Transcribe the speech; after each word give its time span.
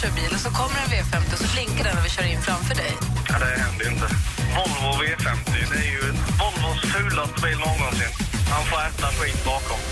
kör 0.00 0.10
bil 0.10 0.32
och 0.34 0.40
så 0.46 0.50
kommer 0.50 0.76
en 0.84 0.88
V50 0.94 1.32
och 1.32 1.38
så 1.44 1.48
blinkar 1.54 1.84
den 1.84 1.98
och 1.98 2.04
vi 2.06 2.10
kör 2.10 2.26
in 2.32 2.42
framför 2.48 2.74
dig. 2.74 2.92
Ja, 3.28 3.34
det 3.42 3.50
händer 3.64 3.84
ju 3.84 3.90
inte. 3.94 4.08
Volvo 4.56 4.90
V50, 5.02 5.50
det 5.72 5.78
är 5.86 5.90
ju 5.96 6.02
Volvos 6.40 6.80
fulaste 6.92 7.38
bil 7.44 7.58
någonsin. 7.66 8.12
Han 8.54 8.62
får 8.70 8.78
äta 8.88 9.06
skit 9.18 9.44
bakom. 9.44 9.80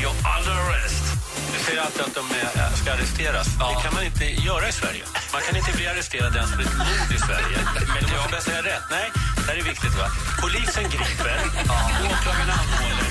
You're 0.00 0.16
under 0.34 0.54
arrest. 0.64 1.04
Du 1.52 1.58
säger 1.64 1.80
alltid 1.86 2.02
att 2.08 2.14
de 2.20 2.24
eh, 2.40 2.72
ska 2.80 2.92
arresteras. 2.92 3.46
Det 3.46 3.82
kan 3.84 3.94
man 3.94 4.04
inte 4.10 4.24
göra 4.48 4.68
i 4.68 4.72
Sverige. 4.72 5.04
Man 5.32 5.42
kan 5.46 5.56
inte 5.56 5.72
bli 5.78 5.86
arresterad 5.92 6.34
ens 6.36 6.50
för 6.56 6.62
ett 6.66 6.76
mord 6.78 7.10
i 7.16 7.18
Sverige. 7.28 7.58
Men 7.92 8.00
du 8.08 8.12
måste 8.16 8.30
bara 8.34 8.40
säga 8.50 8.62
rätt. 8.72 8.86
Nej, 8.90 9.06
det 9.36 9.42
här 9.50 9.56
är 9.62 9.66
viktigt. 9.72 9.94
va? 10.00 10.06
Polisen 10.42 10.84
griper, 10.94 11.36
åklagaren 12.10 12.50
anhåller. 12.60 13.08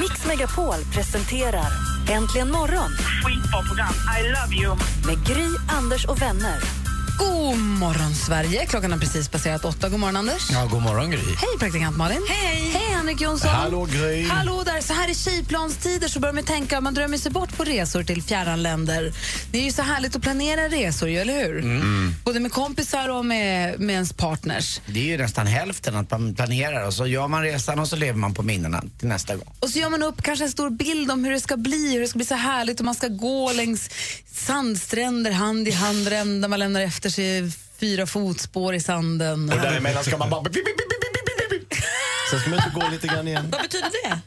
Mix 0.00 0.14
Megapol 0.26 0.78
presenterar 0.94 1.70
Äntligen 2.08 2.50
morgon 2.50 2.90
Skitbra 3.24 3.62
program. 3.62 3.94
I 4.18 4.22
love 4.22 4.54
you. 4.62 4.76
med 5.06 5.26
Gry, 5.26 5.48
Anders 5.68 6.04
och 6.04 6.22
vänner. 6.22 6.85
God 7.18 7.58
morgon, 7.58 8.14
Sverige. 8.14 8.66
Klockan 8.66 8.92
har 8.92 8.98
precis 8.98 9.28
passerat 9.28 9.64
åtta. 9.64 9.88
God 9.88 10.00
morgon, 10.00 10.16
Anders. 10.16 10.50
Ja, 10.50 10.66
god 10.70 10.82
morgon, 10.82 11.10
Gry. 11.10 11.18
Hej, 11.18 11.58
praktikant 11.58 11.96
Malin. 11.96 12.22
Hej, 12.28 12.70
Hej 12.72 12.94
Henrik 12.94 13.20
Jonsson. 13.20 13.50
Hallå, 13.50 13.84
Gry. 13.84 14.28
Hallå 14.28 14.62
där. 14.66 14.80
Så 14.80 14.92
här 14.92 15.10
i 15.10 15.14
tjejplanstider 15.14 16.08
så 16.08 16.20
börjar 16.20 16.32
man 16.32 16.44
tänka, 16.44 16.80
man 16.80 16.94
drömmer 16.94 17.18
sig 17.18 17.32
bort 17.32 17.56
på 17.56 17.64
resor 17.64 18.02
till 18.02 18.22
fjärran 18.22 18.62
länder. 18.62 19.12
Det 19.50 19.58
är 19.58 19.62
ju 19.62 19.72
så 19.72 19.82
härligt 19.82 20.16
att 20.16 20.22
planera 20.22 20.68
resor, 20.68 21.08
ju, 21.08 21.18
eller 21.18 21.44
hur? 21.44 21.58
Mm. 21.58 22.14
Både 22.24 22.40
med 22.40 22.52
kompisar 22.52 23.08
och 23.08 23.26
med, 23.26 23.80
med 23.80 23.94
ens 23.94 24.12
partners. 24.12 24.80
Det 24.86 25.00
är 25.00 25.04
ju 25.04 25.18
nästan 25.18 25.46
hälften 25.46 25.96
att 25.96 26.10
man 26.10 26.34
planerar 26.34 26.86
och 26.86 26.94
så 26.94 27.06
gör 27.06 27.28
man 27.28 27.42
resan 27.42 27.78
och 27.78 27.88
så 27.88 27.96
lever 27.96 28.18
man 28.18 28.34
på 28.34 28.42
minnena 28.42 28.84
till 28.98 29.08
nästa 29.08 29.36
gång. 29.36 29.52
Och 29.60 29.70
så 29.70 29.78
gör 29.78 29.90
man 29.90 30.02
upp 30.02 30.22
kanske 30.22 30.44
en 30.44 30.50
stor 30.50 30.70
bild 30.70 31.10
om 31.10 31.24
hur 31.24 31.32
det 31.32 31.40
ska 31.40 31.56
bli, 31.56 31.92
hur 31.92 32.00
det 32.00 32.08
ska 32.08 32.16
bli 32.16 32.26
så 32.26 32.34
härligt 32.34 32.78
och 32.78 32.84
man 32.84 32.94
ska 32.94 33.08
gå 33.08 33.52
längs 33.52 33.90
sandstränder 34.36 35.30
hand 35.30 35.68
i 35.68 35.70
hand, 35.70 36.04
där 36.04 36.48
man 36.48 36.58
lämnar 36.58 36.80
efter 36.80 37.05
sig 37.10 37.50
fyra 37.80 38.06
fotspår 38.06 38.74
i 38.74 38.80
sanden. 38.80 39.50
Och 39.52 39.58
däremellan 39.60 40.04
ska 40.04 40.16
man 40.16 40.30
bara... 40.30 40.44
Sen 42.30 42.40
ska 42.40 42.50
man 42.50 42.58
inte 42.58 42.80
gå 42.80 42.88
lite 42.88 43.06
grann 43.06 43.28
igen. 43.28 43.48
Vad 43.52 43.62
betyder 43.62 43.90
det? 44.08 44.18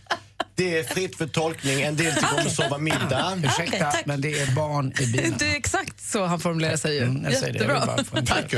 Det 0.55 0.77
är 0.79 0.83
fritt 0.83 1.15
för 1.15 1.27
tolkning. 1.27 1.81
En 1.81 1.95
del 1.95 2.13
tycker 2.13 2.33
om 2.33 2.39
att 2.39 2.51
sova 2.55 2.77
middag. 2.77 3.37
Ursäkta, 3.43 3.91
tack. 3.91 4.05
men 4.05 4.21
det 4.21 4.39
är 4.39 4.55
barn 4.55 4.93
i 4.99 5.05
bilen. 5.05 5.35
Det 5.39 5.51
är 5.51 5.55
exakt 5.55 6.01
så 6.11 6.25
han 6.25 6.39
formulerar 6.39 6.77
sig 6.77 6.95
ju. 6.95 7.03
Mm, 7.03 7.23
jag 7.23 7.33
säger 7.33 7.53
det. 7.53 7.59
Jag 7.59 7.67
vill 7.67 7.75
Jättebra. 7.75 8.05
bara 8.15 8.25
Tack. 8.25 8.53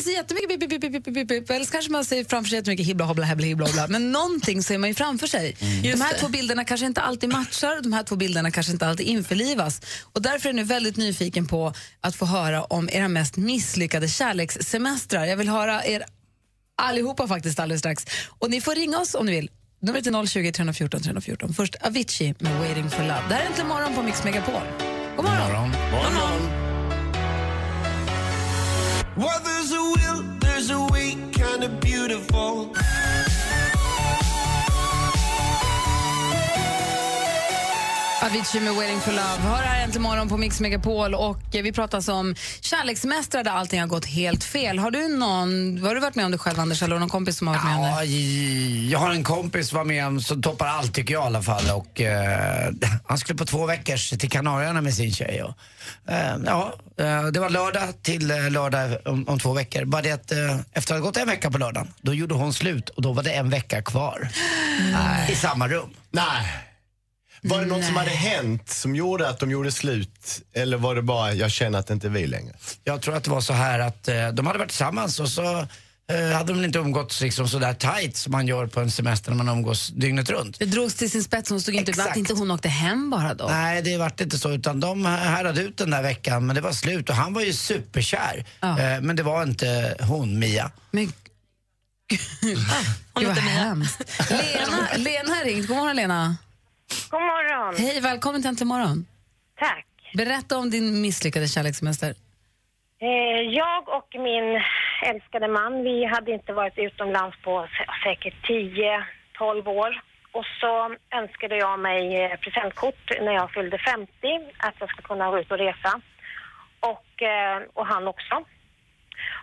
Man 0.00 0.04
sig 0.04 0.12
jättemycket 0.12 0.60
bip, 0.60 0.80
bip, 0.80 1.04
bip, 1.04 1.28
bip, 1.28 1.50
eller 1.50 1.64
så 1.64 1.72
kanske 1.72 1.92
man 1.92 2.04
ser 2.04 2.24
framför 2.24 2.48
sig 2.48 2.58
jättemycket 2.58 2.86
hibla 2.86 3.04
hobbla 3.04 3.24
hebla 3.24 3.46
hibla 3.46 3.66
hobbla. 3.66 3.86
Men 3.88 4.12
någonting 4.12 4.62
ser 4.62 4.78
man 4.78 4.88
ju 4.88 4.94
framför 4.94 5.26
sig. 5.26 5.56
De 5.82 6.00
här 6.00 6.18
två 6.18 6.28
bilderna 6.28 6.64
kanske 6.64 6.86
inte 6.86 7.00
alltid 7.00 7.32
matchar, 7.32 7.82
de 7.82 7.92
här 7.92 8.02
två 8.02 8.16
bilderna 8.16 8.50
kanske 8.50 8.72
inte 8.72 8.86
alltid 8.86 9.06
införlivas. 9.06 9.80
Och 10.12 10.22
därför 10.22 10.48
är 10.48 10.52
jag 10.52 10.56
nu 10.56 10.64
väldigt 10.64 10.96
nyfiken 10.96 11.46
på 11.46 11.74
att 12.00 12.16
få 12.16 12.26
höra 12.26 12.64
om 12.64 12.88
era 12.92 13.08
mest 13.08 13.36
misslyckade 13.36 14.08
kärlekssemestrar. 14.08 15.24
Jag 15.24 15.36
vill 15.36 15.48
höra 15.48 15.84
er 15.84 16.04
allihopa 16.82 17.28
faktiskt 17.28 17.60
alldeles 17.60 17.80
strax. 17.80 18.06
Och 18.28 18.50
ni 18.50 18.60
får 18.60 18.74
ringa 18.74 18.98
oss 18.98 19.14
om 19.14 19.26
ni 19.26 19.32
vill. 19.32 19.50
Numret 19.82 20.06
är 20.06 20.26
020 20.26 20.52
314 20.52 21.00
314. 21.00 21.54
Först 21.54 21.74
Avicii 21.80 22.34
med 22.38 22.58
Waiting 22.58 22.90
for 22.90 23.02
Love. 23.02 23.22
Det 23.28 23.34
här 23.34 23.42
är 23.42 23.46
Äntligen 23.46 23.68
morgon 23.68 23.94
på 23.94 24.02
Mix 24.02 24.24
Megapol. 24.24 24.62
God 25.16 25.24
morgon. 25.24 25.70
morgon. 25.70 26.49
Well, 29.16 29.40
there's 29.40 29.72
a 29.72 29.76
will, 29.76 30.22
there's 30.38 30.70
a 30.70 30.80
way, 30.86 31.16
kind 31.32 31.64
of 31.64 31.80
beautiful. 31.80 32.72
Avicii 38.22 38.60
med 38.60 38.74
Waiting 38.74 39.00
for 39.00 39.10
Love. 39.12 39.22
Hör 39.42 39.56
här 39.62 39.82
äntligen 39.84 40.02
morgon 40.02 40.28
på 40.28 40.36
Mix 40.36 40.60
Megapol 40.60 41.14
och 41.14 41.54
eh, 41.56 41.62
vi 41.62 41.72
pratar 41.72 41.98
alltså 41.98 42.12
om 42.12 42.34
kärlekssemestrar 42.60 43.44
där 43.44 43.50
allting 43.50 43.80
har 43.80 43.86
gått 43.86 44.04
helt 44.06 44.44
fel. 44.44 44.78
Har 44.78 44.90
du 44.90 45.08
någon, 45.08 45.78
har 45.82 45.94
du 45.94 46.00
varit 46.00 46.14
med 46.14 46.24
om 46.24 46.30
det 46.30 46.38
själv 46.38 46.60
Anders 46.60 46.82
eller 46.82 46.98
någon 46.98 47.08
kompis 47.08 47.36
som 47.38 47.46
har 47.48 47.54
varit 47.54 47.64
med 47.64 47.76
om 47.76 47.84
Ja, 47.84 48.00
det? 48.00 48.06
i- 48.06 48.88
jag 48.92 48.98
har 48.98 49.10
en 49.10 49.24
kompis 49.24 49.68
som 49.68 49.78
var 49.78 49.84
med 49.84 50.06
om 50.06 50.20
som 50.20 50.42
toppar 50.42 50.66
allt 50.66 50.94
tycker 50.94 51.14
jag 51.14 51.22
i 51.22 51.26
alla 51.26 51.42
fall. 51.42 51.70
Och, 51.70 52.00
eh, 52.00 52.70
han 53.06 53.18
skulle 53.18 53.38
på 53.38 53.44
två 53.44 53.66
veckors 53.66 54.10
till 54.10 54.30
Kanarieöarna 54.30 54.80
med 54.80 54.94
sin 54.94 55.12
tjej. 55.14 55.42
Och, 55.42 55.54
eh, 56.12 56.36
ja, 56.46 56.74
eh, 56.98 57.22
det 57.26 57.40
var 57.40 57.50
lördag 57.50 58.02
till 58.02 58.26
lördag 58.50 58.96
om, 59.04 59.28
om 59.28 59.38
två 59.38 59.52
veckor. 59.52 59.84
Bara 59.84 60.02
det 60.02 60.10
att 60.12 60.32
eh, 60.32 60.56
efter 60.72 60.94
att 60.94 61.00
ha 61.00 61.06
gått 61.06 61.16
en 61.16 61.26
vecka 61.28 61.50
på 61.50 61.58
lördagen, 61.58 61.88
då 62.02 62.14
gjorde 62.14 62.34
hon 62.34 62.52
slut 62.54 62.88
och 62.88 63.02
då 63.02 63.12
var 63.12 63.22
det 63.22 63.30
en 63.32 63.50
vecka 63.50 63.82
kvar. 63.82 64.28
I 65.30 65.34
samma 65.34 65.68
rum. 65.68 65.90
Nej. 66.10 66.66
Var 67.42 67.60
det 67.60 67.66
något 67.66 67.84
som 67.84 67.96
hade 67.96 68.10
hänt 68.10 68.68
som 68.70 68.96
gjorde 68.96 69.28
att 69.28 69.38
de 69.40 69.50
gjorde 69.50 69.72
slut? 69.72 70.42
Eller 70.52 70.76
var 70.76 70.94
det 70.94 71.02
bara, 71.02 71.32
jag 71.32 71.50
känner 71.50 71.78
att 71.78 71.86
det 71.86 71.94
inte 71.94 72.06
är 72.06 72.10
vi 72.10 72.26
längre? 72.26 72.54
Jag 72.84 73.02
tror 73.02 73.16
att 73.16 73.24
det 73.24 73.30
var 73.30 73.40
så 73.40 73.52
här 73.52 73.78
att 73.78 74.08
eh, 74.08 74.28
de 74.28 74.46
hade 74.46 74.58
varit 74.58 74.68
tillsammans 74.68 75.20
och 75.20 75.28
så 75.28 75.58
eh, 76.12 76.36
hade 76.36 76.52
de 76.52 76.64
inte 76.64 76.78
umgåtts 76.78 77.20
liksom 77.20 77.48
sådär 77.48 77.74
tight 77.74 78.16
som 78.16 78.32
man 78.32 78.46
gör 78.46 78.66
på 78.66 78.80
en 78.80 78.90
semester 78.90 79.30
när 79.30 79.44
man 79.44 79.48
umgås 79.56 79.88
dygnet 79.88 80.30
runt. 80.30 80.58
Det 80.58 80.64
drogs 80.64 80.94
till 80.94 81.10
sin 81.10 81.24
spets, 81.24 81.50
hon 81.50 81.60
stod 81.60 81.74
inte 81.74 81.90
ut. 81.90 81.96
Exakt. 81.96 82.10
Att 82.10 82.16
inte 82.16 82.34
hon 82.34 82.50
åkte 82.50 82.68
hem 82.68 83.10
bara 83.10 83.34
då? 83.34 83.46
Nej, 83.48 83.82
det 83.82 83.96
vart 83.96 84.20
inte 84.20 84.38
så. 84.38 84.50
Utan 84.50 84.80
de 84.80 85.04
härade 85.04 85.60
ut 85.60 85.76
den 85.76 85.90
där 85.90 86.02
veckan, 86.02 86.46
men 86.46 86.56
det 86.56 86.62
var 86.62 86.72
slut. 86.72 87.08
Och 87.10 87.14
han 87.16 87.32
var 87.34 87.42
ju 87.42 87.52
superkär. 87.52 88.44
Ja. 88.60 88.80
Eh, 88.80 89.00
men 89.00 89.16
det 89.16 89.22
var 89.22 89.42
inte 89.42 89.96
hon, 90.00 90.38
Mia. 90.38 90.70
Men 90.90 91.12
Gud 93.14 93.28
vad 93.28 93.38
hemskt. 93.38 94.00
Lena, 94.30 94.88
Lena 94.96 95.34
har 95.34 95.44
ringt. 95.44 95.68
God 95.68 95.76
morgon 95.76 95.96
Lena. 95.96 96.36
God 97.10 97.20
morgon. 97.22 97.74
Hej, 97.78 98.00
välkommen 98.00 98.40
till 98.42 98.48
Äntligen 98.48 98.68
morgon. 98.68 99.06
Tack. 99.58 99.86
Berätta 100.14 100.58
om 100.58 100.70
din 100.70 101.00
misslyckade 101.00 101.46
kärlekssemester. 101.48 102.14
Eh, 103.00 103.40
jag 103.62 103.88
och 103.88 104.08
min 104.28 104.62
älskade 105.10 105.48
man, 105.48 105.82
vi 105.84 106.04
hade 106.04 106.32
inte 106.32 106.52
varit 106.52 106.78
utomlands 106.78 107.36
på 107.42 107.50
sä- 107.60 108.02
säkert 108.04 108.34
10-12 109.38 109.68
år. 109.68 110.00
Och 110.32 110.44
så 110.60 110.96
önskade 111.20 111.56
jag 111.56 111.78
mig 111.80 112.24
eh, 112.24 112.36
presentkort 112.38 113.10
när 113.20 113.32
jag 113.32 113.50
fyllde 113.52 113.78
50, 113.78 114.10
att 114.58 114.74
jag 114.78 114.88
skulle 114.90 115.02
kunna 115.08 115.30
gå 115.30 115.38
ut 115.38 115.50
och 115.50 115.58
resa. 115.58 116.00
Och, 116.80 117.22
eh, 117.22 117.62
och 117.74 117.86
han 117.86 118.08
också. 118.08 118.34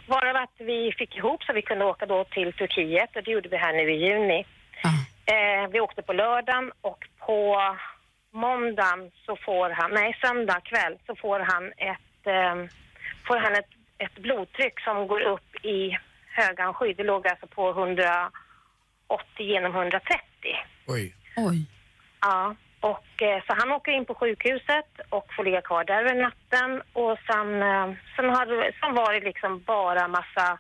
Varav 0.08 0.36
att 0.36 0.56
vi 0.58 0.94
fick 0.98 1.16
ihop 1.18 1.44
så 1.44 1.54
vi 1.54 1.62
kunde 1.62 1.86
åka 1.86 2.06
då 2.06 2.24
till 2.24 2.54
Turkiet 2.54 3.16
och 3.16 3.24
det 3.24 3.32
gjorde 3.32 3.50
vi 3.50 3.58
här 3.58 3.74
nu 3.74 3.92
i 3.92 4.08
juni. 4.08 4.46
Ja. 4.84 4.90
Eh, 5.32 5.70
vi 5.72 5.80
åkte 5.80 6.02
på 6.02 6.14
lördagen 6.14 6.72
och 6.82 7.08
på 7.20 7.62
måndagen 8.32 9.12
så 9.26 9.36
får 9.36 9.70
han, 9.70 9.92
nej 9.92 10.18
söndag 10.22 10.62
kväll 10.62 10.98
så 11.08 11.16
får 11.16 11.40
han 11.40 11.68
ett, 11.78 12.22
eh, 12.24 12.56
får 13.28 13.38
han 13.38 13.54
ett, 13.54 13.72
ett 13.98 14.16
blodtryck 14.16 14.80
som 14.80 15.08
går 15.08 15.22
upp 15.22 15.66
i 15.66 15.98
högansky. 16.28 16.94
Det 16.94 17.04
låg 17.04 17.28
alltså 17.28 17.48
på 17.48 17.70
180 17.70 18.32
genom 19.38 19.76
130. 19.76 20.22
Oj. 20.88 21.16
Oj. 21.38 21.66
Ja, 22.22 22.56
och 22.80 23.22
eh, 23.22 23.44
så 23.48 23.54
han 23.58 23.72
åker 23.72 23.92
in 23.92 24.06
på 24.06 24.16
sjukhuset 24.16 24.90
och 25.10 25.34
får 25.36 25.44
ligga 25.44 25.62
kvar 25.62 25.84
där 25.84 26.00
över 26.02 26.16
natten 26.16 26.82
och 26.94 27.18
sen, 27.28 27.62
eh, 27.62 27.88
sen, 28.16 28.30
har, 28.30 28.72
sen 28.80 28.96
var 28.96 29.14
det 29.14 29.20
liksom 29.20 29.64
bara 29.66 30.08
massa 30.08 30.58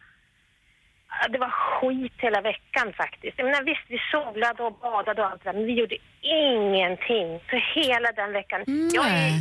det 1.30 1.38
var 1.38 1.50
skit 1.50 2.14
hela 2.18 2.42
veckan 2.42 2.94
faktiskt. 2.94 3.38
Jag 3.38 3.46
menar, 3.46 3.64
visst, 3.64 3.86
vi 3.88 4.00
solade 4.12 4.64
och 4.64 4.74
badade 4.74 5.22
och 5.22 5.28
allt 5.30 5.44
det 5.44 5.50
där, 5.50 5.58
men 5.58 5.66
vi 5.66 5.74
gjorde 5.74 5.98
ingenting 6.22 7.40
för 7.50 7.60
hela 7.76 8.12
den 8.12 8.32
veckan. 8.34 8.64
Jag 8.94 9.08
är 9.08 9.32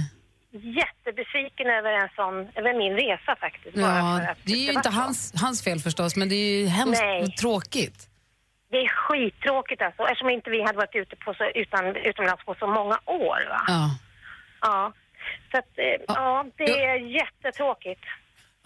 jättebesviken 0.81 1.67
över 1.67 1.93
en 1.93 2.09
sån, 2.17 2.35
över 2.55 2.79
min 2.79 2.95
resa 2.95 3.37
faktiskt. 3.37 3.77
Ja, 3.77 4.21
det 4.45 4.53
är 4.53 4.57
ju 4.57 4.67
var 4.67 4.73
inte 4.73 4.91
hans, 4.91 5.33
hans 5.43 5.65
fel 5.65 5.79
förstås, 5.79 6.17
men 6.17 6.29
det 6.29 6.35
är 6.35 6.61
ju 6.61 6.67
hemskt 6.67 7.03
Nej. 7.03 7.27
tråkigt. 7.27 8.09
Det 8.71 8.77
är 8.77 8.89
skittråkigt 8.89 9.83
alltså, 9.83 10.03
eftersom 10.03 10.31
inte 10.31 10.51
vi 10.51 10.63
hade 10.63 10.79
varit 10.79 10.95
ute 10.95 11.17
på 11.17 11.35
så, 11.35 11.45
utan, 11.45 11.97
utomlands 11.97 12.45
på 12.45 12.55
så 12.59 12.67
många 12.67 12.99
år. 13.07 13.49
Va? 13.49 13.61
Ja. 13.67 13.91
Ja. 14.61 14.93
Så 15.51 15.59
att, 15.59 15.79
eh, 15.79 16.05
ja, 16.09 16.47
det 16.57 16.85
är 16.85 16.97
jättetråkigt. 16.97 18.05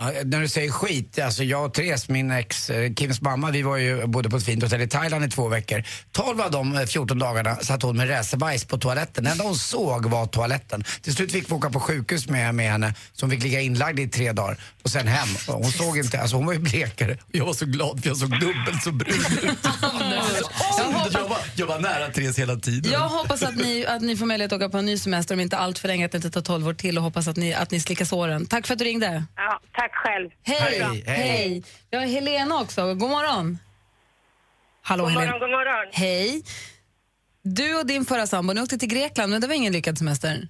Ja, 0.02 0.12
när 0.25 0.41
du 0.41 0.49
säger 0.49 0.70
skit, 0.70 1.19
alltså 1.19 1.44
jag 1.44 1.64
och 1.64 1.75
Therese, 1.75 2.08
min 2.08 2.31
ex, 2.31 2.70
eh, 2.70 2.94
Kims 2.94 3.20
mamma, 3.20 3.50
vi 3.50 3.62
var 3.62 3.76
ju 3.76 4.06
bodde 4.06 4.31
på 4.31 4.37
ett 4.37 4.44
fint 4.44 4.62
hotell 4.62 4.81
i 4.81 4.88
Thailand 4.88 5.25
i 5.25 5.29
två 5.29 5.49
veckor. 5.49 5.85
12 6.12 6.41
av 6.41 6.50
de 6.50 6.76
eh, 6.76 6.87
14 6.87 7.19
dagarna 7.19 7.56
satt 7.56 7.82
hon 7.82 7.97
med 7.97 8.11
racerbajs 8.11 8.64
på 8.64 8.79
toaletten. 8.79 9.25
Det 9.25 9.31
enda 9.31 9.44
hon 9.44 9.56
såg 9.56 10.06
var 10.06 10.26
toaletten. 10.26 10.85
Till 11.02 11.14
slut 11.14 11.32
fick 11.32 11.50
vi 11.50 11.55
åka 11.55 11.70
på 11.70 11.81
sjukhus 11.81 12.29
med, 12.29 12.55
med 12.55 12.70
henne, 12.70 12.94
hon 13.20 13.31
fick 13.31 13.43
ligga 13.43 13.61
inlagd 13.61 13.99
i 13.99 14.08
tre 14.08 14.32
dagar 14.32 14.56
och 14.82 14.91
sen 14.91 15.08
hem. 15.08 15.29
Hon 15.47 15.73
såg 15.73 15.99
inte, 15.99 16.20
alltså 16.20 16.37
hon 16.37 16.46
var 16.46 16.53
ju 16.53 16.58
blekare. 16.58 17.19
Jag 17.32 17.46
var 17.46 17.55
så 17.55 17.67
glad 17.67 18.03
för 18.03 18.08
jag 18.08 18.17
såg 18.17 18.31
dubbelt 18.31 18.82
så 18.85 18.93
brun 18.93 19.14
ut. 19.43 19.64
var, 21.14 21.30
jag 21.61 21.67
var 21.67 21.79
nära 21.79 22.09
Therese 22.09 22.39
hela 22.39 22.57
tiden. 22.57 22.93
Jag 22.93 23.09
hoppas 23.09 23.43
att 23.43 23.57
ni, 23.57 23.87
att 23.87 24.03
ni 24.03 24.17
får 24.17 24.27
möjlighet 24.27 24.53
att 24.53 24.57
åka 24.57 24.69
på 24.69 24.79
en 24.79 24.87
ny 24.87 24.99
semester 24.99 25.35
om 25.35 25.41
inte 25.41 25.57
allt 25.57 25.79
för 25.79 25.89
länge, 25.89 26.05
att 26.07 26.12
det 26.12 26.17
inte 26.17 26.31
tar 26.31 26.41
12 26.41 26.69
år 26.69 26.75
till 26.75 26.97
och 26.99 27.05
hoppas 27.05 27.29
att 27.29 27.37
ni, 27.37 27.55
att 27.55 27.71
ni 27.71 27.81
slickar 27.81 28.05
såren. 28.05 28.47
Tack 28.47 28.67
för 28.67 28.73
att 28.75 28.79
du 28.79 28.85
ringde. 28.85 29.25
Ja, 29.37 29.61
tack 29.73 29.95
själv. 29.95 30.31
Hej! 30.43 30.79
Bra. 30.79 30.89
Hej! 31.15 31.62
Jag 31.91 32.03
är 32.03 32.07
Helena 32.07 32.61
också. 32.61 32.95
God 32.95 33.11
morgon. 33.11 33.59
Hallå 34.83 35.05
God 35.05 35.12
Helena. 35.12 35.33
morgon, 35.33 35.41
god 35.41 35.51
morgon. 35.51 35.87
Hej. 35.93 36.43
Du 37.43 37.79
och 37.79 37.87
din 37.87 38.05
förra 38.05 38.27
sambo, 38.27 38.53
ni 38.53 38.61
åkte 38.61 38.79
till 38.79 38.89
Grekland, 38.89 39.31
men 39.33 39.41
det 39.41 39.47
var 39.47 39.55
ingen 39.55 39.73
lyckad 39.73 39.99
semester. 39.99 40.49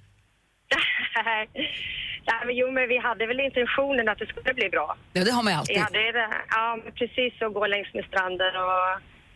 Nej, 2.29 2.41
men 2.45 2.55
jo, 2.55 2.71
men 2.71 2.87
vi 2.89 2.97
hade 2.97 3.27
väl 3.27 3.39
intentionen 3.39 4.09
att 4.09 4.17
det 4.19 4.25
skulle 4.27 4.53
bli 4.53 4.69
bra. 4.69 4.97
Ja, 5.13 5.23
det 5.23 5.31
har 5.31 5.43
man 5.43 5.53
ju 5.53 5.57
Vi 5.57 5.59
alltid. 5.59 5.77
hade 5.77 6.11
det, 6.19 6.27
ja, 6.49 6.77
precis 6.99 7.41
att 7.41 7.53
gå 7.53 7.67
längs 7.67 7.93
med 7.93 8.05
stranden 8.11 8.53
och 8.67 8.83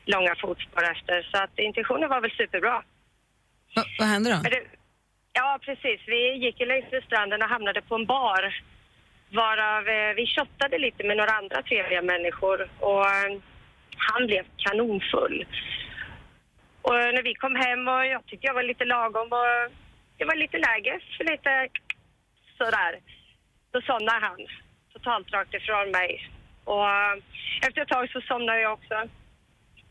långa 0.06 0.36
fotspår 0.36 0.84
efter. 0.92 1.28
Så 1.32 1.44
att 1.44 1.60
intentionen 1.60 2.10
var 2.10 2.22
väl 2.22 2.32
superbra. 2.32 2.84
Va, 3.76 3.84
vad 4.00 4.08
hände 4.08 4.30
då? 4.30 4.50
Det, 4.50 4.64
ja, 5.34 5.60
precis. 5.62 6.02
Vi 6.08 6.34
gick 6.34 6.60
ju 6.60 6.66
längs 6.66 6.92
med 6.92 7.04
stranden 7.04 7.42
och 7.42 7.50
hamnade 7.50 7.82
på 7.82 7.96
en 7.96 8.06
bar. 8.06 8.64
Varav 9.30 9.88
eh, 9.88 10.14
vi 10.16 10.28
shottade 10.28 10.78
lite 10.78 11.04
med 11.04 11.18
några 11.18 11.32
andra 11.32 11.62
trevliga 11.62 12.02
människor. 12.02 12.70
Och 12.80 13.06
eh, 13.06 13.40
han 13.98 14.28
blev 14.28 14.44
kanonfull. 14.58 15.46
Och 16.82 16.94
när 16.94 17.24
vi 17.24 17.34
kom 17.36 17.56
hem 17.56 17.88
och 17.88 18.06
jag 18.06 18.26
tyckte 18.26 18.48
jag 18.48 18.54
var 18.54 18.64
lite 18.64 18.86
lagom 18.86 19.28
och 19.32 19.72
det 20.18 20.26
var 20.26 20.36
lite 20.36 20.58
läge 20.58 21.00
för 21.18 21.24
lite 21.24 21.68
sådär. 22.58 23.00
Då 23.72 23.82
somnade 23.82 24.26
han 24.26 24.40
totalt 24.94 25.32
rakt 25.34 25.54
ifrån 25.54 25.92
mig. 25.92 26.30
Och 26.64 26.90
eh, 26.90 27.16
efter 27.68 27.82
ett 27.82 27.88
tag 27.88 28.10
så 28.10 28.22
somnade 28.22 28.62
jag 28.62 28.74
också. 28.74 29.10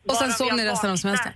Och 0.08 0.16
sen 0.16 0.32
sov 0.32 0.54
ni 0.56 0.64
resten 0.64 0.90
av 0.90 0.96
semestern? 0.96 1.32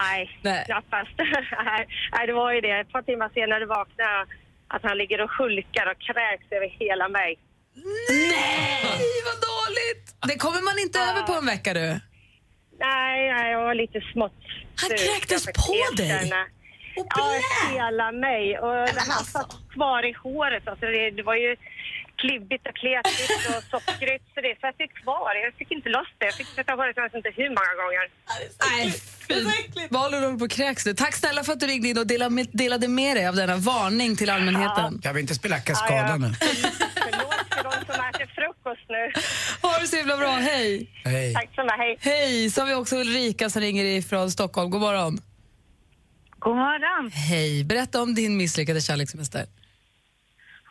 Nej, 0.00 0.30
knappast. 0.66 1.10
Nej, 2.12 2.26
det 2.26 2.32
var 2.32 2.52
ju 2.52 2.60
det. 2.60 2.80
Ett 2.80 2.92
par 2.92 3.02
timmar 3.02 3.30
senare 3.34 3.66
vaknade 3.66 4.10
jag 4.10 4.26
att 4.68 4.82
han 4.82 4.98
ligger 4.98 5.20
och 5.20 5.30
hulkar 5.30 5.86
och 5.92 5.98
kräks 5.98 6.46
över 6.50 6.68
hela 6.68 7.08
mig. 7.08 7.38
Nej, 8.08 9.08
vad 9.28 9.38
dåligt! 9.50 10.04
Det 10.28 10.38
kommer 10.38 10.62
man 10.62 10.78
inte 10.78 10.98
över 11.00 11.22
på 11.22 11.32
en 11.32 11.46
vecka 11.46 11.74
du. 11.74 12.00
Nej, 12.80 13.32
nej, 13.34 13.52
jag 13.52 13.60
var 13.60 13.74
lite 13.74 14.00
smått 14.12 14.42
Han 14.82 14.90
kräktes 14.90 15.46
på 15.46 15.72
dig? 15.96 16.10
erkänna. 16.10 16.46
Ja, 16.94 17.40
hela 17.72 18.12
mig. 18.12 18.58
Och 18.58 18.72
det 18.72 18.78
här 18.78 19.18
alltså. 19.18 19.24
satt 19.24 19.56
kvar 19.74 20.02
i 20.10 20.12
håret. 20.12 20.68
Alltså 20.68 20.86
det, 20.86 21.10
det 21.10 21.22
var 21.22 21.34
ju 21.34 21.56
klibbigt 22.22 22.64
och 22.70 22.76
kletigt 22.82 23.30
och 23.48 23.62
sockrigt. 23.72 24.24
Så 24.34 24.38
det 24.46 24.54
satt 24.60 24.76
ju 24.84 24.88
kvar. 25.00 25.32
Jag 25.44 25.54
fick 25.58 25.70
inte 25.76 25.88
loss 25.96 26.10
det. 26.18 26.26
Jag 26.30 26.34
fick 26.34 26.50
tvätta 26.54 26.72
håret 26.72 26.96
jag 26.96 27.04
vet 27.08 27.14
inte 27.14 27.32
hur 27.40 27.50
många 27.58 27.74
gånger. 27.80 28.04
Nej, 28.70 28.84
fy. 29.28 29.34
Vad 29.90 30.02
håller 30.02 30.38
på 30.38 30.48
kräks 30.48 30.84
du? 30.84 30.94
Tack 30.94 31.14
snälla 31.14 31.44
för 31.44 31.52
att 31.52 31.60
du 31.60 31.66
ringde 31.66 31.88
in 31.88 31.98
och 31.98 32.06
delade 32.06 32.34
med, 32.34 32.46
delade 32.52 32.88
med 32.88 33.16
dig 33.16 33.26
av 33.26 33.36
denna 33.36 33.56
varning 33.56 34.16
till 34.16 34.30
allmänheten. 34.30 35.00
Kan 35.02 35.14
vi 35.14 35.20
inte 35.20 35.34
spela 35.34 35.58
Kaskaden 35.60 36.20
nu? 36.20 36.30
Förlåt 37.04 37.48
för 37.54 37.62
de 37.64 37.72
som 37.92 38.04
äter 38.08 38.26
frukost 38.36 38.86
nu. 38.88 39.04
Ha 39.62 39.78
det 39.78 39.86
så 39.86 39.96
himla 39.96 40.16
bra, 40.16 40.30
hej! 40.30 40.90
Hej. 41.04 41.34
Tack 41.34 41.50
så 41.54 41.62
mycket. 41.62 41.78
Hej. 41.78 41.98
Hej! 42.00 42.50
Så 42.50 42.60
har 42.60 42.68
vi 42.68 42.74
också 42.74 42.96
Ulrika 42.96 43.50
som 43.50 43.62
ringer 43.62 43.84
ifrån 43.84 44.30
Stockholm. 44.30 44.70
God 44.70 44.80
morgon. 44.80 45.18
God 46.38 46.56
morgon. 46.56 47.10
Hej! 47.10 47.64
Berätta 47.64 48.02
om 48.02 48.14
din 48.14 48.36
misslyckade 48.36 48.80
kärlekssemester. 48.80 49.46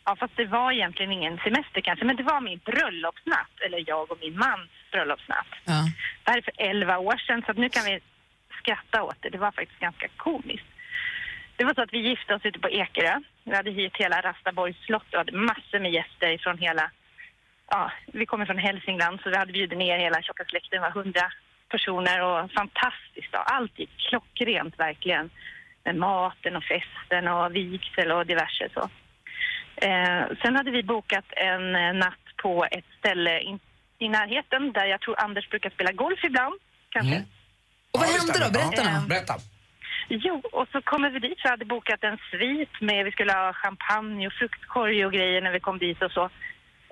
Ja, 0.07 0.15
fast 0.15 0.35
det 0.35 0.45
var 0.45 0.71
egentligen 0.71 1.11
ingen 1.11 1.37
semester 1.37 1.81
kanske, 1.81 2.05
men 2.05 2.15
det 2.15 2.23
var 2.23 2.41
min 2.41 2.61
bröllopsnatt, 2.65 3.53
eller 3.65 3.83
jag 3.87 4.11
och 4.11 4.17
min 4.21 4.37
mans 4.37 4.69
bröllopsnatt. 4.91 5.47
Ja. 5.65 5.83
Det 6.23 6.31
här 6.31 6.37
är 6.37 6.41
för 6.41 6.53
11 6.57 6.97
år 6.97 7.17
sedan, 7.17 7.43
så 7.45 7.53
nu 7.53 7.69
kan 7.69 7.85
vi 7.85 7.99
skratta 8.59 9.03
åt 9.03 9.21
det. 9.21 9.29
Det 9.29 9.37
var 9.37 9.51
faktiskt 9.51 9.79
ganska 9.79 10.07
komiskt. 10.17 10.65
Det 11.55 11.63
var 11.63 11.73
så 11.73 11.81
att 11.81 11.93
vi 11.93 12.09
gifte 12.09 12.35
oss 12.35 12.45
ute 12.45 12.59
på 12.59 12.69
Ekerö. 12.69 13.21
Vi 13.43 13.55
hade 13.55 13.71
hyrt 13.71 13.97
hela 13.97 14.21
Rastaborgs 14.21 14.77
slott 14.85 15.11
och 15.11 15.17
hade 15.17 15.31
massor 15.31 15.79
med 15.79 15.91
gäster 15.91 16.37
från 16.37 16.57
hela... 16.57 16.91
Ja, 17.69 17.91
vi 18.05 18.25
kommer 18.25 18.45
från 18.45 18.57
Hälsingland, 18.57 19.19
så 19.23 19.29
vi 19.29 19.37
hade 19.37 19.51
bjudit 19.51 19.77
ner 19.77 19.97
hela 19.97 20.21
tjocka 20.21 20.45
släkten. 20.45 20.81
Det 20.81 20.89
var 20.89 21.01
100 21.01 21.21
personer 21.69 22.21
och 22.21 22.51
fantastiskt. 22.51 23.31
Då. 23.31 23.37
Allt 23.37 23.79
gick 23.79 23.97
klockrent 24.09 24.79
verkligen. 24.79 25.29
Med 25.83 25.95
maten 25.95 26.55
och 26.55 26.63
festen 26.63 27.27
och 27.27 27.55
vigsel 27.55 28.11
och 28.11 28.25
diverse 28.25 28.69
så. 28.73 28.89
Eh, 29.81 30.23
sen 30.41 30.55
hade 30.55 30.71
vi 30.71 30.83
bokat 30.83 31.25
en 31.35 31.75
eh, 31.75 31.93
natt 31.93 32.25
på 32.43 32.65
ett 32.71 32.85
ställe 32.99 33.39
in, 33.39 33.59
i 33.99 34.09
närheten 34.09 34.71
där 34.71 34.85
jag 34.85 35.01
tror 35.01 35.19
Anders 35.19 35.49
brukar 35.49 35.69
spela 35.69 35.91
golf 35.91 36.19
ibland. 36.23 36.55
Kanske. 36.89 37.17
Och 37.91 37.99
vad 37.99 38.07
Ja, 38.09 38.13
hände 38.17 38.33
då? 38.45 38.51
Berätta 38.51 38.83
Ja. 38.91 38.99
nu. 39.01 39.07
Berätta. 39.07 39.33
Jo, 40.09 40.41
och 40.51 40.67
så 40.71 40.81
kommer 40.81 41.09
vi 41.09 41.19
dit. 41.19 41.39
Vi 41.43 41.49
hade 41.49 41.65
bokat 41.65 42.03
en 42.03 42.17
svit 42.31 42.81
med, 42.81 43.05
vi 43.05 43.11
skulle 43.11 43.33
ha 43.33 43.53
champagne 43.53 44.27
och 44.27 44.33
fruktkorg 44.33 45.05
och 45.05 45.13
grejer 45.13 45.41
när 45.41 45.51
vi 45.51 45.59
kom 45.59 45.77
dit 45.77 46.01
och 46.01 46.11
så. 46.11 46.23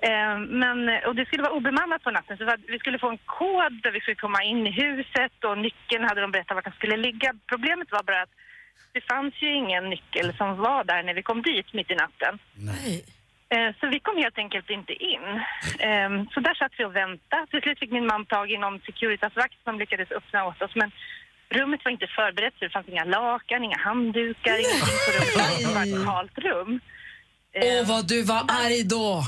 Eh, 0.08 0.38
men, 0.38 0.78
och 1.06 1.14
det 1.16 1.26
skulle 1.26 1.42
vara 1.42 1.52
obemannat 1.52 2.02
på 2.02 2.10
natten 2.10 2.36
så 2.36 2.54
vi 2.68 2.78
skulle 2.78 2.98
få 2.98 3.08
en 3.10 3.18
kod 3.18 3.72
där 3.82 3.90
vi 3.90 4.00
skulle 4.00 4.14
komma 4.26 4.42
in 4.42 4.66
i 4.66 4.70
huset 4.70 5.44
och 5.44 5.58
nyckeln 5.58 6.04
hade 6.04 6.20
de 6.20 6.30
berättat 6.32 6.54
vart 6.54 6.64
den 6.64 6.72
skulle 6.80 6.96
ligga. 6.96 7.34
Problemet 7.46 7.92
var 7.92 8.02
bara 8.02 8.22
att 8.22 8.34
det 8.92 9.00
fanns 9.00 9.34
ju 9.42 9.54
ingen 9.54 9.84
nyckel 9.90 10.36
som 10.36 10.56
var 10.56 10.84
där 10.84 11.02
när 11.02 11.14
vi 11.14 11.22
kom 11.22 11.42
dit 11.42 11.72
mitt 11.72 11.90
i 11.90 11.94
natten. 11.94 12.38
Nej. 12.54 13.04
Eh, 13.48 13.74
Så 13.80 13.86
vi 13.88 14.00
kom 14.00 14.16
helt 14.16 14.38
enkelt 14.38 14.70
inte 14.70 14.92
in. 14.92 15.26
Ehm, 15.78 16.26
Så 16.34 16.40
där 16.40 16.54
satt 16.54 16.72
vi 16.78 16.84
och 16.84 16.96
väntade. 16.96 17.46
Till 17.50 17.62
slut 17.62 17.78
fick 17.78 17.90
min 17.92 18.06
man 18.06 18.26
tag 18.26 18.50
i 18.50 18.58
någon 18.58 18.80
Securitasvakt 18.80 19.54
som 19.64 19.78
lyckades 19.78 20.10
öppna 20.10 20.44
åt 20.44 20.62
oss. 20.62 20.74
Men 20.74 20.90
rummet 21.48 21.80
var 21.84 21.92
inte 21.92 22.06
förberett 22.06 22.54
så 22.58 22.64
det 22.64 22.70
fanns 22.70 22.88
inga 22.88 23.04
lakan, 23.04 23.64
inga 23.64 23.78
handdukar, 23.78 24.56
ingenting 24.64 24.98
på 25.06 25.10
rummet. 25.16 25.58
Det 25.60 25.74
var 25.74 25.82
ett 26.00 26.06
kalt 26.06 26.38
rum. 26.38 26.80
Åh, 27.54 27.88
vad 27.88 28.08
du 28.08 28.22
var 28.24 28.42
arg 28.64 28.84
då! 28.84 29.22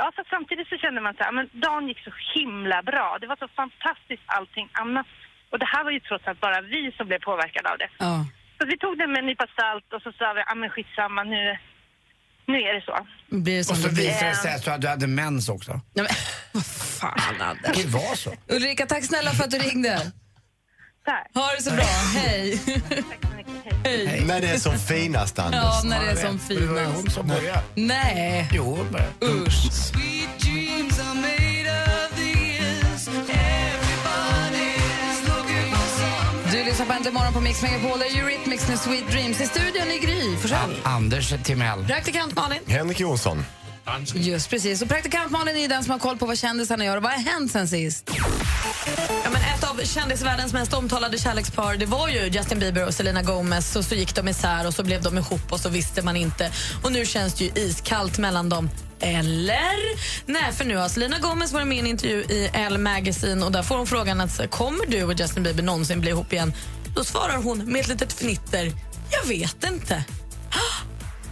Ja, 0.00 0.12
för 0.16 0.24
samtidigt 0.30 0.68
så 0.68 0.76
kände 0.76 1.00
man 1.00 1.14
så 1.14 1.22
här, 1.24 1.32
men 1.32 1.48
dagen 1.52 1.88
gick 1.88 2.00
så 2.04 2.12
himla 2.34 2.82
bra. 2.82 3.18
Det 3.20 3.26
var 3.26 3.36
så 3.36 3.48
fantastiskt 3.48 4.22
allting 4.26 4.68
annat. 4.72 5.06
Och 5.52 5.58
det 5.62 5.68
här 5.74 5.82
var 5.84 5.90
ju 5.96 6.00
trots 6.00 6.24
allt 6.28 6.40
bara 6.40 6.60
vi 6.74 6.82
som 6.96 7.04
blev 7.10 7.18
påverkade 7.30 7.66
av 7.72 7.78
det. 7.82 7.90
Ja. 8.06 8.14
Så 8.58 8.62
vi 8.66 8.76
tog 8.78 8.92
det 8.98 9.06
med 9.12 9.18
en 9.22 9.26
nypa 9.26 9.46
salt 9.58 9.86
och 9.94 10.02
så 10.02 10.10
sa 10.18 10.26
vi, 10.36 10.40
ja 10.50 10.54
men 10.60 10.70
skitsamma 10.70 11.22
nu, 11.34 11.42
nu 12.52 12.56
är 12.68 12.72
det 12.76 12.84
så. 12.90 12.96
Blir 13.44 13.54
det 13.54 13.70
Och 13.70 13.76
så 13.76 13.88
visade 13.88 14.28
det 14.30 14.34
sig 14.36 14.54
att 14.54 14.64
du 14.64 14.70
hade- 14.70 14.82
du 14.82 14.88
hade 14.88 15.06
mens 15.06 15.48
också. 15.48 15.72
Nej, 15.72 15.80
men, 16.06 16.06
vad 16.52 16.66
fan, 16.66 17.40
Anders. 17.50 17.76
Det 17.82 17.88
var 17.88 18.14
så. 18.24 18.30
Ulrika, 18.48 18.86
tack 18.86 19.04
snälla 19.04 19.30
för 19.30 19.44
att 19.44 19.50
du 19.50 19.58
ringde. 19.58 20.12
Tack. 21.04 21.30
Ha 21.34 21.46
det 21.56 21.62
så 21.62 21.70
bra. 21.74 21.84
Hej. 22.22 22.60
Hej. 23.84 24.24
När 24.26 24.40
det 24.40 24.48
är 24.50 24.56
som 24.58 24.78
finast, 24.78 25.38
Anders. 25.38 25.60
Ja, 25.62 25.82
när 25.84 26.00
det 26.04 26.10
är 26.10 26.16
som 26.16 26.38
Det 26.48 26.66
var 26.66 26.80
ju 26.80 26.86
hon 26.86 26.94
finast. 26.94 27.12
som 27.14 27.28
började. 27.28 27.62
Nej. 27.74 28.48
Jo, 28.52 28.64
hon 28.64 28.92
började. 28.92 29.12
Usch. 29.20 29.92
Lyssnar 36.78 36.94
på 36.94 36.98
Äntligen 36.98 37.14
morgon 37.14 37.32
på 37.32 37.40
Mix 37.40 37.62
Megapol. 37.62 37.98
Det 37.98 38.06
är 38.06 38.22
Eurythmics 38.22 38.68
med 38.68 38.78
Sweet 38.78 39.10
Dreams. 39.10 39.40
I 39.40 39.46
studion 39.46 39.90
i 39.90 39.98
Gry 39.98 40.36
Forssell. 40.36 40.76
Anders 40.82 41.34
Timell. 41.44 41.84
Praktikant 41.84 42.36
Malin. 42.36 42.58
Henrik 42.66 43.00
Jonsson. 43.00 43.44
Just 44.14 44.50
precis. 44.50 44.82
Och 44.82 44.88
praktikant 44.88 45.30
Malin 45.30 45.56
är 45.56 45.68
den 45.68 45.84
som 45.84 45.90
har 45.90 45.98
koll 45.98 46.18
på 46.18 46.26
vad 46.26 46.38
kändisarna 46.38 46.84
gör. 46.84 46.96
Vad 46.96 47.12
har 47.12 47.18
hänt 47.18 47.52
sen 47.52 47.68
sist? 47.68 48.10
Ja, 49.24 49.30
men 49.32 49.42
ett 49.42 49.64
av 49.64 49.84
kändisvärldens 49.84 50.52
mest 50.52 50.74
omtalade 50.74 51.18
kärlekspar 51.18 51.74
det 51.76 51.86
var 51.86 52.08
ju 52.08 52.26
Justin 52.26 52.58
Bieber 52.58 52.86
och 52.86 52.94
Selena 52.94 53.22
Gomez. 53.22 53.76
Och 53.76 53.84
så 53.84 53.94
gick 53.94 54.14
de 54.14 54.28
isär 54.28 54.66
och 54.66 54.74
så 54.74 54.84
blev 54.84 55.02
de 55.02 55.18
ihop 55.18 55.52
och 55.52 55.60
så 55.60 55.68
visste 55.68 56.02
man 56.02 56.16
inte. 56.16 56.50
Och 56.84 56.92
nu 56.92 57.06
känns 57.06 57.34
det 57.34 57.44
ju 57.44 57.50
iskallt 57.54 58.18
mellan 58.18 58.48
dem. 58.48 58.70
Eller? 59.00 59.76
Nej, 60.26 60.52
för 60.52 60.64
nu 60.64 60.76
har 60.76 60.88
Selena 60.88 61.18
Gomez 61.18 61.52
varit 61.52 61.66
med 61.66 61.76
i 61.76 61.80
en 61.80 61.86
intervju 61.86 62.22
i 62.22 62.50
Elle 62.52 62.78
Magazine 62.78 63.44
och 63.44 63.52
där 63.52 63.62
får 63.62 63.76
hon 63.76 63.86
frågan 63.86 64.20
att 64.20 64.50
kommer 64.50 64.86
du 64.86 65.04
och 65.04 65.12
Justin 65.12 65.42
Bieber 65.42 65.62
någonsin 65.62 66.00
bli 66.00 66.10
ihop 66.10 66.32
igen? 66.32 66.52
Då 66.94 67.04
svarar 67.04 67.36
hon 67.36 67.58
med 67.58 67.80
ett 67.80 67.88
litet 67.88 68.12
fnitter. 68.12 68.72
Jag 69.10 69.28
vet 69.28 69.64
inte. 69.64 70.04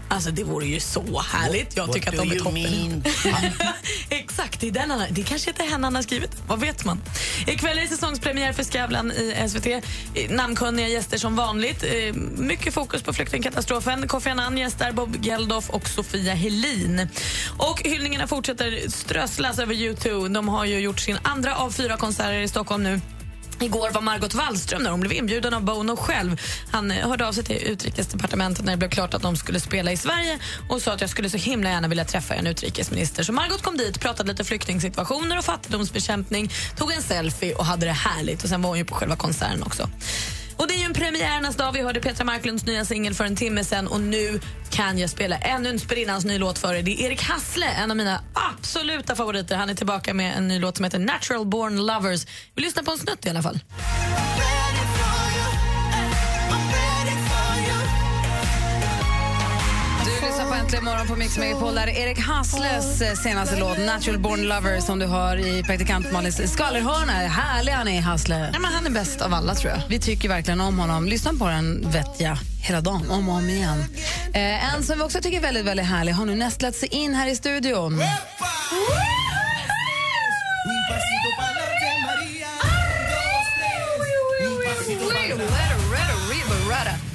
Alltså 0.08 0.30
det 0.30 0.44
vore 0.44 0.66
ju 0.66 0.80
så 0.80 1.20
härligt. 1.20 1.76
Jag 1.76 1.86
What 1.86 1.94
tycker 1.94 2.08
att 2.08 2.16
de 2.16 2.32
är 2.32 2.38
toppen. 2.38 3.04
Exakt. 4.10 4.60
Det, 4.60 4.66
är 4.68 4.70
den 4.72 4.90
han, 4.90 5.00
har- 5.00 5.08
det 5.10 5.22
kanske 5.22 5.50
inte 5.50 5.62
är 5.62 5.68
henne 5.68 5.86
han 5.86 5.94
har 5.94 6.02
skrivit. 6.02 6.30
Vad 6.48 6.60
vet 6.60 6.84
man? 6.84 7.00
Ikväll 7.46 7.78
är 7.78 7.82
det 7.82 7.88
säsongspremiär 7.88 8.52
för 8.52 8.64
Skavlan 8.64 9.12
i 9.12 9.48
SVT. 9.48 9.66
Eh, 9.66 9.80
Namnkunniga 10.30 10.88
gäster 10.88 11.18
som 11.18 11.36
vanligt. 11.36 11.82
Eh, 11.82 12.14
Mycket 12.36 12.74
fokus 12.74 13.02
på 13.02 13.12
flyktingkatastrofen. 13.12 14.08
Kofi 14.08 14.30
Annan 14.30 14.58
gästar, 14.58 14.92
Bob 14.92 15.16
Geldof 15.24 15.70
och 15.70 15.88
Sofia 15.88 16.34
Helin. 16.34 17.08
Och 17.58 17.82
hyllningarna 17.84 18.26
fortsätter 18.26 18.90
strösslas 18.90 19.58
över 19.58 19.74
U2. 19.74 20.28
De 20.34 20.48
har 20.48 20.64
ju 20.64 20.78
gjort 20.78 21.00
sin 21.00 21.18
andra 21.22 21.56
av 21.56 21.70
fyra 21.70 21.96
konserter 21.96 22.38
i 22.40 22.48
Stockholm 22.48 22.82
nu. 22.82 23.00
Igår 23.60 23.90
var 23.90 24.00
Margot 24.00 24.34
Wallström 24.34 24.84
där. 24.84 24.90
Hon 24.90 25.00
blev 25.00 25.12
inbjuden 25.12 25.54
av 25.54 25.64
Bono 25.64 25.96
själv. 25.96 26.40
Han 26.70 26.90
eh, 26.90 27.08
hörde 27.08 27.28
av 27.28 27.32
sig 27.32 27.44
till 27.44 27.56
utrikesdepartementet 27.56 28.64
när 28.64 28.72
det 28.72 28.78
blev 28.78 28.90
klart 28.90 29.14
att 29.14 29.22
de 29.22 29.36
skulle 29.36 29.60
spela 29.60 29.92
i 29.92 29.96
Sverige 29.96 30.38
och 30.68 30.82
sa 30.82 30.92
att 30.92 31.00
jag 31.00 31.10
skulle 31.10 31.30
så 31.30 31.36
himla 31.36 31.70
gärna 31.70 31.88
vilja 31.88 32.04
träffa 32.04 32.34
en 32.34 32.46
utrikesminister. 32.46 33.22
Så 33.22 33.32
Margot 33.32 33.62
kom 33.62 33.76
dit, 33.76 34.00
pratade 34.00 34.28
lite 34.30 34.44
flyktingsituationer 34.44 35.38
och 35.38 35.44
fattigdomsbekämpning, 35.44 36.50
tog 36.76 36.92
en 36.92 37.02
selfie 37.02 37.54
och 37.54 37.64
hade 37.64 37.86
det 37.86 37.92
härligt. 37.92 38.42
Och 38.42 38.48
Sen 38.48 38.62
var 38.62 38.68
hon 38.68 38.78
ju 38.78 38.84
på 38.84 38.94
själva 38.94 39.16
konserten 39.16 39.62
också. 39.62 39.88
Och 40.56 40.68
Det 40.68 40.74
är 40.74 40.78
ju 40.78 40.84
en 40.84 40.92
premiärernas 40.92 41.56
dag. 41.56 41.72
Vi 41.72 41.82
hörde 41.82 42.00
Petra 42.00 42.24
Marklunds 42.24 42.66
nya 42.66 42.84
singel 42.84 43.14
för 43.14 43.24
en 43.24 43.36
timme 43.36 43.64
sen 43.64 43.86
och 43.86 44.00
nu 44.00 44.40
kan 44.70 44.98
jag 44.98 45.10
spela 45.10 45.38
ännu 45.38 45.68
en 45.68 45.78
sprillans 45.78 46.24
ny 46.24 46.38
låt 46.38 46.58
för 46.58 46.74
er. 46.74 46.82
Det 46.82 46.90
är 46.90 47.06
Erik 47.06 47.22
Hassle, 47.22 47.66
en 47.66 47.90
av 47.90 47.96
mina 47.96 48.20
absoluta 48.32 49.16
favoriter. 49.16 49.56
Han 49.56 49.70
är 49.70 49.74
tillbaka 49.74 50.14
med 50.14 50.36
en 50.38 50.48
ny 50.48 50.58
låt 50.58 50.76
som 50.76 50.84
heter 50.84 50.98
Natural 50.98 51.46
Born 51.46 51.86
Lovers. 51.86 52.26
Vi 52.54 52.62
lyssnar 52.62 52.82
på 52.82 52.90
en 52.90 52.98
snutt 52.98 53.26
i 53.26 53.30
alla 53.30 53.42
fall. 53.42 53.60
Äntligen 60.66 60.84
morgon 60.84 61.06
på 61.06 61.16
Mix 61.16 61.38
Megapol. 61.38 61.74
Där 61.74 61.86
är 61.86 62.06
Erik 62.06 62.18
Hassles 62.18 63.00
eh, 63.00 63.14
senaste 63.14 63.56
låt, 63.56 63.78
Natural 63.78 64.18
Born 64.18 64.42
Lover, 64.42 64.80
som 64.80 64.98
du 64.98 65.06
hör 65.06 65.36
i 65.36 65.62
praktikant 65.62 66.12
Malins 66.12 66.52
skvallerhörna. 66.52 67.12
Härlig 67.12 67.72
han 67.72 67.88
är, 67.88 68.00
Hassle. 68.00 68.50
Ja, 68.52 68.58
men 68.58 68.72
han 68.72 68.86
är 68.86 68.90
bäst 68.90 69.20
av 69.22 69.34
alla, 69.34 69.54
tror 69.54 69.72
jag. 69.72 69.80
Vi 69.88 69.98
tycker 69.98 70.28
verkligen 70.28 70.60
om 70.60 70.78
honom. 70.78 71.06
Lyssna 71.06 71.32
på 71.34 71.48
den, 71.48 71.90
vet 71.90 72.20
jag, 72.20 72.38
hela 72.62 72.80
dagen, 72.80 73.10
om 73.10 73.28
och 73.28 73.34
om 73.34 73.48
igen. 73.48 73.84
Eh, 74.34 74.74
en 74.74 74.82
som 74.82 74.98
vi 74.98 75.04
också 75.04 75.20
tycker 75.20 75.38
är 75.38 75.42
väldigt, 75.42 75.64
väldigt 75.64 75.86
härlig 75.86 76.12
har 76.12 76.26
nu 76.26 76.34
nästlat 76.34 76.74
sig 76.74 76.88
in 76.88 77.14
här 77.14 77.28
i 77.28 77.36
studion. 77.36 78.02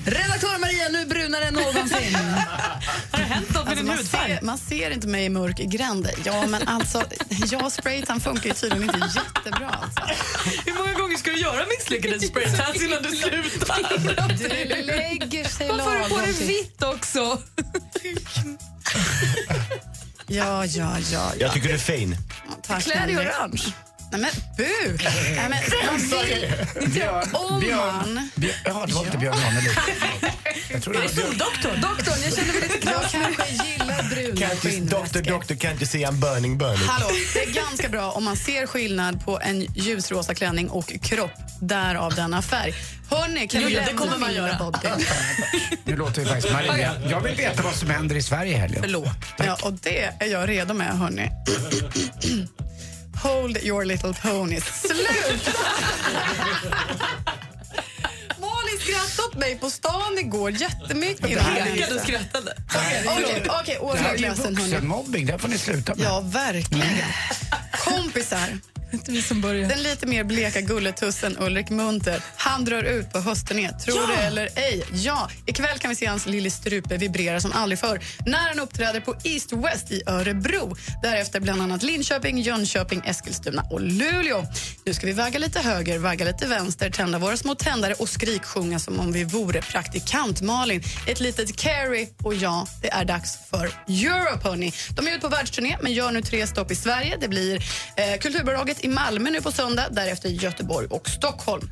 Redaktör 0.05 0.59
Maria, 0.59 0.89
nu 0.91 1.05
brunare 1.05 1.43
än 1.43 1.53
någonsin. 1.53 2.17
Din 3.81 3.87
man, 3.87 3.97
hudfärg? 3.97 4.37
ser, 4.37 4.45
man 4.45 4.57
ser 4.57 4.91
inte 4.91 5.07
mig 5.07 5.25
i 5.25 5.29
mörk 5.29 5.57
gränd. 5.57 6.09
Ja, 6.25 6.47
men 6.47 6.67
alltså, 6.67 7.03
jag 7.51 7.71
spraytan 7.71 8.19
funkar 8.19 8.49
ju 8.49 8.53
tydligen 8.53 8.83
inte 8.83 9.11
jättebra. 9.15 9.69
Alltså. 9.69 10.25
Hur 10.65 10.73
många 10.73 10.93
gånger 10.93 11.17
ska 11.17 11.31
du 11.31 11.39
göra 11.39 11.65
misslyckade 11.65 12.19
spraytans 12.27 12.83
innan 12.83 13.03
du 13.03 13.09
slutar? 13.09 13.77
Det 14.69 14.81
lägger 14.81 15.43
sig 15.43 15.69
Varför 15.69 15.83
har 15.83 16.03
du 16.03 16.09
på 16.09 16.17
dig 16.17 16.33
vitt 16.47 16.83
också? 16.83 17.41
Ja, 20.27 20.65
ja, 20.65 20.65
ja. 20.65 20.99
ja. 21.11 21.31
Jag 21.39 21.53
tycker 21.53 21.67
du 21.67 21.73
är 21.73 21.77
fin. 21.77 22.17
Tack, 22.61 22.83
Klä 22.83 23.05
dig 23.05 23.15
i 23.15 23.17
orange. 23.17 23.73
Nej, 24.11 24.21
men 24.21 24.29
bu! 24.57 24.97
Nej, 25.03 25.49
men, 25.49 25.49
man 25.91 25.99
ser, 25.99 26.87
Björn, 26.87 27.29
om 27.33 27.59
Björn, 27.59 28.13
man... 28.13 28.29
Björn, 28.35 28.53
ja, 28.65 28.83
det 28.87 28.93
var 28.93 29.05
inte 29.05 29.17
Björn 29.17 29.35
Ranelid. 29.45 29.71
Jag 30.71 30.81
tror 30.83 30.93
det 30.93 30.99
var 30.99 31.07
Björn. 31.15 31.37
Doktorn, 31.37 31.81
doktorn, 31.81 32.15
jag 32.23 32.33
känner 32.35 32.53
mig 32.53 32.61
lite 32.61 32.89
Jag 32.89 33.01
kanske 33.11 33.65
gillar 33.65 34.03
bruna 34.09 34.45
Can't 34.47 34.67
you, 34.67 34.79
doktor, 34.85 35.19
skinnväskor. 35.19 35.21
doktor, 35.21 35.55
can't 35.55 35.75
you 35.77 35.85
see 35.85 36.05
I'm 36.05 36.11
burning, 36.19 36.57
burning? 36.57 36.87
Hallå, 36.87 37.07
det 37.33 37.43
är 37.43 37.53
ganska 37.53 37.89
bra 37.89 38.11
om 38.11 38.23
man 38.23 38.37
ser 38.37 38.67
skillnad 38.67 39.25
på 39.25 39.39
en 39.41 39.61
ljusrosa 39.61 40.33
klänning 40.35 40.69
och 40.69 40.93
kropp. 41.03 41.31
Därav 41.61 42.15
denna 42.15 42.41
färg. 42.41 42.73
Hörni, 43.09 43.47
kan 43.47 43.61
Jo, 43.61 43.67
vi 43.67 43.73
det 43.75 43.85
lämna 43.85 44.01
kommer 44.01 44.17
man 44.17 44.33
göra. 44.33 44.57
body? 44.59 44.79
Nu 45.83 45.95
låter 45.95 46.21
vi 46.21 46.27
faktiskt 46.27 46.53
Maria. 46.53 46.91
Jag 47.09 47.21
vill 47.21 47.35
veta 47.35 47.63
vad 47.63 47.75
som 47.75 47.89
händer 47.89 48.15
i 48.15 48.21
Sverige 48.21 48.51
i 48.51 48.57
helgen. 48.57 48.79
Förlåt. 48.83 49.07
Ja, 49.37 49.57
och 49.63 49.73
det 49.73 50.03
är 50.19 50.25
jag 50.27 50.49
redo 50.49 50.73
med, 50.73 50.97
hörni. 50.99 51.29
Hold 53.15 53.57
your 53.63 53.85
little 53.85 54.13
ponies. 54.13 54.63
Slut! 54.65 55.55
Malin 58.39 58.79
skrattade 58.79 59.27
åt 59.27 59.35
mig 59.37 59.55
på 59.59 59.69
stan 59.69 60.17
igår 60.19 60.51
jättemycket. 60.51 61.21
Det 61.33 61.39
här 61.39 61.57
är- 61.77 61.95
och 61.95 62.01
skrattade. 62.01 62.53
Okej, 63.05 63.43
okej, 63.49 63.77
Det 63.93 63.97
här 63.99 64.13
är 64.13 64.17
ju 64.17 64.29
vuxenmobbing, 64.29 65.25
det 65.25 65.31
här 65.31 65.39
får 65.39 65.47
ni 65.47 65.57
sluta 65.57 65.95
med. 65.95 66.05
Ja, 66.05 66.19
verkligen. 66.19 66.87
Kompisar. 67.85 68.59
Den 69.69 69.83
lite 69.83 70.05
mer 70.07 70.23
bleka 70.23 70.61
gulletussen 70.61 71.37
Ulrik 71.39 71.69
Munter, 71.69 72.23
han 72.35 72.65
drar 72.65 72.83
ut 72.83 73.13
på 73.13 73.19
höstturné. 73.19 73.69
Tror 73.69 74.07
det 74.07 74.21
eller 74.23 74.49
ej. 74.55 74.83
Ja, 74.93 75.29
ikväll 75.45 75.79
kan 75.79 75.89
vi 75.89 75.95
se 75.95 76.05
hans 76.05 76.25
lille 76.25 76.51
strupe 76.51 76.97
vibrera 76.97 77.41
som 77.41 77.51
aldrig 77.51 77.79
förr 77.79 77.99
när 78.25 78.47
han 78.47 78.59
uppträder 78.59 78.99
på 78.99 79.15
East 79.23 79.53
West 79.53 79.91
i 79.91 80.01
Örebro. 80.07 80.75
Därefter 81.03 81.39
bland 81.39 81.61
annat 81.61 81.83
Linköping, 81.83 82.39
Jönköping, 82.39 83.01
Eskilstuna 83.05 83.65
och 83.71 83.81
Luleå. 83.81 84.45
Nu 84.85 84.93
ska 84.93 85.07
vi 85.07 85.13
vagga 85.13 85.39
lite 85.39 85.59
höger, 85.59 85.97
vagga 85.99 86.25
lite 86.25 86.47
vänster, 86.47 86.89
tända 86.89 87.19
våra 87.19 87.37
små 87.37 87.55
tändare 87.55 87.93
och 87.93 88.09
skriksjunga 88.09 88.79
som 88.79 88.99
om 88.99 89.11
vi 89.11 89.23
vore 89.23 89.61
praktikant 89.61 90.41
Malin. 90.41 90.83
Ett 91.07 91.19
litet 91.19 91.55
Carrie 91.57 92.07
och 92.23 92.33
ja, 92.33 92.67
det 92.81 92.91
är 92.91 93.05
dags 93.05 93.37
för 93.49 93.65
Europe, 93.87 94.47
hörni. 94.49 94.73
De 94.95 95.07
är 95.07 95.11
ute 95.11 95.21
på 95.21 95.27
världsturné 95.27 95.77
men 95.81 95.93
gör 95.93 96.11
nu 96.11 96.21
tre 96.21 96.47
stopp 96.47 96.71
i 96.71 96.75
Sverige. 96.75 97.17
Det 97.19 97.27
blir 97.27 97.63
eh, 97.95 98.19
Kulturbolaget 98.19 98.83
i 98.83 98.87
Malmö 98.87 99.29
nu 99.29 99.41
på 99.41 99.51
söndag, 99.51 99.87
därefter 99.91 100.29
Göteborg 100.29 100.87
och 100.87 101.09
Stockholm. 101.09 101.69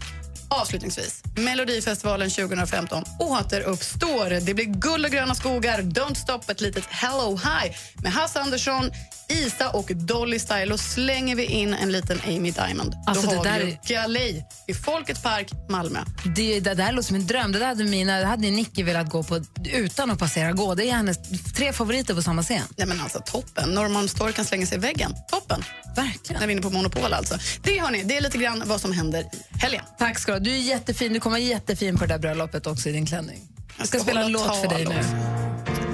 Avslutningsvis, 0.49 1.23
Melodifestivalen 1.35 2.29
2015 2.29 3.03
återuppstår. 3.19 4.45
Det 4.45 4.53
blir 4.53 4.65
guld 4.65 5.05
och 5.05 5.11
gröna 5.11 5.35
skogar, 5.35 5.81
Don't 5.81 6.13
stop, 6.13 6.51
ett 6.51 6.61
litet 6.61 6.85
Hello 6.89 7.35
Hi 7.35 7.71
med 8.03 8.11
Hasse 8.11 8.39
Andersson, 8.39 8.91
Isa 9.29 9.69
och 9.69 9.91
Dolly 9.95 10.39
Style. 10.39 10.73
Och 10.73 10.79
slänger 10.79 11.35
vi 11.35 11.45
in 11.45 11.73
en 11.73 11.91
liten 11.91 12.21
Amy 12.27 12.51
Diamond. 12.51 12.95
Alltså, 13.07 13.25
Då 13.25 13.31
det 13.31 13.37
har 13.37 13.45
där 13.45 13.65
vi 13.65 13.79
Galej 13.93 14.45
i 14.67 14.73
Folkets 14.73 15.21
park, 15.21 15.51
Malmö. 15.69 15.99
Det, 16.35 16.59
det 16.59 16.73
där 16.73 16.91
låter 16.91 17.07
som 17.07 17.15
en 17.15 17.27
dröm. 17.27 17.51
Det 17.51 17.59
där 17.59 17.65
hade, 17.65 17.83
mina, 17.83 18.19
det 18.19 18.25
hade 18.25 18.51
Nicky 18.51 18.83
velat 18.83 19.09
gå 19.09 19.23
på 19.23 19.41
utan 19.65 20.11
att 20.11 20.19
passera 20.19 20.51
gå. 20.51 20.75
Det 20.75 20.89
är 20.89 20.93
hennes 20.93 21.17
tre 21.55 21.73
favoriter 21.73 22.13
på 22.13 22.21
samma 22.21 22.43
scen. 22.43 22.61
Nej 22.77 22.87
men 22.87 23.01
alltså 23.01 23.19
toppen. 23.25 23.69
Norrmalmstorg 23.69 24.33
kan 24.33 24.45
slänga 24.45 24.65
sig 24.65 24.77
i 24.77 24.81
väggen. 24.81 25.15
Toppen. 25.31 25.63
Verkligen. 25.95 26.39
När 26.39 26.47
vi 26.47 26.53
är 26.53 26.57
inne 26.57 26.61
på 26.61 26.69
Monopol 26.69 27.13
alltså. 27.13 27.37
Det 27.63 27.79
hörni, 27.79 28.03
det 28.03 28.17
är 28.17 28.21
lite 28.21 28.37
grann 28.37 28.63
vad 28.65 28.81
som 28.81 28.91
händer 28.91 29.21
i 29.21 29.59
helgen. 29.59 29.83
Tack 29.97 30.19
ska 30.19 30.31
du 30.31 30.37
ha. 30.37 30.39
Du 30.39 30.51
är 30.51 30.57
jättefin. 30.57 31.13
Du 31.13 31.19
kommer 31.19 31.33
vara 31.37 31.49
jättefin 31.49 31.97
på 31.97 32.05
det 32.05 32.13
där 32.13 32.19
bröllopet 32.19 32.67
också 32.67 32.89
i 32.89 32.91
din 32.91 33.05
klänning. 33.05 33.47
Jag 33.77 33.87
ska, 33.87 33.97
ska 33.97 34.03
spela 34.03 34.21
en 34.21 34.31
låt 34.31 34.61
för 34.61 34.67
dig 34.67 34.85
nu. 34.85 35.03
Stann! 35.03 35.88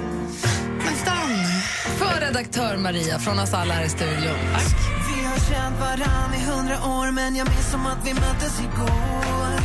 För 2.16 2.22
redaktör 2.22 2.76
Maria 2.76 3.18
från 3.18 3.38
oss 3.38 3.54
alla 3.54 3.74
här 3.74 3.84
i 3.84 3.88
studion. 3.88 4.38
Vi 5.16 5.24
har 5.24 5.38
känt 5.50 5.80
varann 5.80 6.34
i 6.34 6.44
hundra 6.50 6.74
år 6.74 7.10
men 7.10 7.36
jag 7.36 7.48
minns 7.48 7.70
som 7.70 7.86
att 7.86 7.98
vi 8.04 8.14
möttes 8.14 8.60
igår 8.60 9.60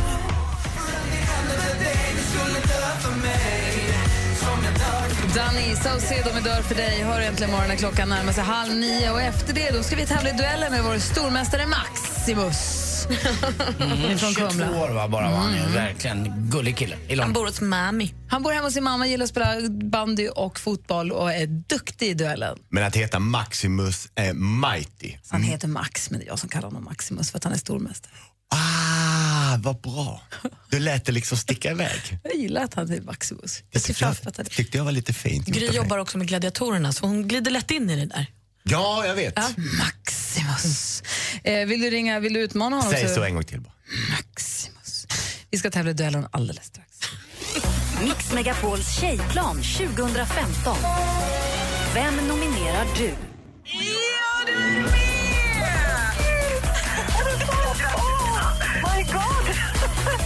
Danny 5.34 5.76
Saucedo 5.76 6.34
med 6.34 6.42
Dör 6.42 6.62
för 6.62 6.74
dig 6.74 7.02
hör 7.02 7.20
äntligen 7.20 7.52
morgonen 7.52 7.76
klockan 7.76 8.08
närmar 8.08 8.32
sig 8.32 8.44
halv 8.44 8.74
nio 8.74 9.10
och 9.10 9.20
efter 9.20 9.54
det 9.54 9.70
då 9.70 9.82
ska 9.82 9.96
vi 9.96 10.06
tävla 10.06 10.30
i 10.30 10.32
dueller 10.32 10.70
med 10.70 10.84
vår 10.84 10.98
stormästare 10.98 11.66
Maximus. 11.66 12.91
Mm, 13.80 14.18
Från 14.18 14.34
22 14.34 14.48
Kumla. 14.48 14.70
år 14.82 14.90
va, 14.90 15.08
bara 15.08 15.30
var 15.30 15.36
han 15.38 15.54
ju. 15.54 15.60
Verkligen 15.74 16.48
gullig 16.50 16.76
kille. 16.76 16.96
I 17.08 17.16
London. 17.16 17.32
bor 17.32 17.46
hos 17.46 17.60
mami. 17.60 18.14
Han 18.28 18.42
bor 18.42 18.52
hemma 18.52 18.66
hos 18.66 18.74
sin 18.74 18.84
mamma, 18.84 19.06
gillar 19.06 19.24
att 19.24 19.30
spela 19.30 19.56
bandy 19.70 20.28
och 20.28 20.60
fotboll 20.60 21.12
och 21.12 21.32
är 21.32 21.46
duktig 21.46 22.06
i 22.08 22.14
duellen. 22.14 22.58
Men 22.70 22.84
att 22.84 22.96
heta 22.96 23.18
Maximus 23.18 24.08
är 24.14 24.32
mighty. 24.34 25.12
Så 25.22 25.34
han 25.34 25.42
heter 25.42 25.68
Max, 25.68 26.10
men 26.10 26.20
det 26.20 26.26
är 26.26 26.28
jag 26.28 26.38
som 26.38 26.48
kallar 26.48 26.68
honom 26.68 26.84
Maximus 26.84 27.30
för 27.30 27.38
att 27.38 27.44
han 27.44 27.52
är 27.52 27.56
stormästare. 27.58 28.12
Ah, 28.54 29.56
vad 29.58 29.80
bra. 29.80 30.22
Du 30.70 30.78
lät 30.80 31.04
det 31.04 31.12
liksom 31.12 31.38
sticka 31.38 31.70
iväg. 31.70 32.00
Jag 32.22 32.34
gillar 32.36 32.64
att 32.64 32.74
han 32.74 32.90
är 32.92 33.00
Maximus. 33.00 33.62
Jag 33.70 33.82
tyckte 33.82 34.04
jag, 34.04 34.46
tyckte 34.50 34.76
jag 34.78 34.84
var 34.84 34.92
lite 34.92 35.12
fint. 35.12 35.46
Gry 35.46 35.66
jobbar 35.66 35.98
också 35.98 36.18
med 36.18 36.28
gladiatorerna 36.28 36.92
så 36.92 37.06
hon 37.06 37.28
glider 37.28 37.50
lätt 37.50 37.70
in 37.70 37.90
i 37.90 37.96
det 37.96 38.06
där. 38.06 38.26
Ja, 38.62 39.06
jag 39.06 39.14
vet. 39.14 39.34
Maximus. 39.78 41.02
Eh, 41.44 41.66
vill 41.66 41.80
du 41.80 41.90
ringa, 41.90 42.20
vill 42.20 42.32
du 42.32 42.40
utmana 42.40 42.76
honom? 42.76 42.92
Säg 42.92 43.08
så 43.08 43.22
en 43.22 43.34
gång 43.34 43.44
till 43.44 43.60
bara. 43.60 43.72
Maximus. 44.10 45.06
Vi 45.50 45.58
ska 45.58 45.70
tävla 45.70 45.90
i 45.90 45.94
duellen 45.94 46.26
alldeles 46.30 46.64
strax. 46.66 46.88
Mix 48.02 48.32
Megapols 48.32 49.00
tjejplan 49.00 49.56
2015. 49.56 50.76
Vem 51.94 52.16
nominerar 52.28 52.86
du? 52.96 53.14
my 58.96 59.02
God! 59.12 59.54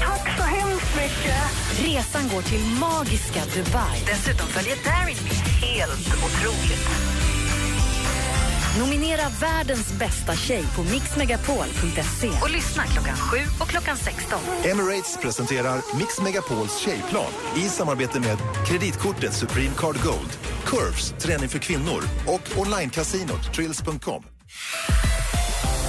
Tack 0.00 0.36
så 0.36 0.42
hemskt 0.42 0.96
mycket! 0.96 1.42
Resan 1.84 2.28
går 2.34 2.42
till 2.42 2.60
magiska 2.60 3.42
Dubai. 3.54 4.00
Dessutom 4.06 4.48
följer 4.48 4.76
Darin 4.84 5.16
med. 5.24 5.32
Helt 5.68 6.06
otroligt. 6.06 7.15
Nominera 8.78 9.22
världens 9.40 9.98
bästa 9.98 10.32
tjej 10.36 10.64
på 10.76 10.82
mixmegapol.se. 10.82 12.28
Och 12.42 12.50
lyssna 12.50 12.82
klockan 12.82 13.16
7 13.16 13.38
och 13.60 13.68
klockan 13.68 13.96
16. 13.96 14.38
Emirates 14.64 15.18
presenterar 15.22 15.98
Mix 15.98 16.20
Megapols 16.20 16.78
tjejplan 16.78 17.32
i 17.56 17.60
samarbete 17.60 18.20
med 18.20 18.38
kreditkortet 18.66 19.32
Supreme 19.32 19.74
Card 19.76 19.96
Gold, 20.02 20.38
Curves, 20.66 21.14
träning 21.18 21.48
för 21.48 21.58
kvinnor 21.58 22.02
och 22.26 22.58
onlinecasinot 22.58 23.54
Trills.com. 23.54 24.22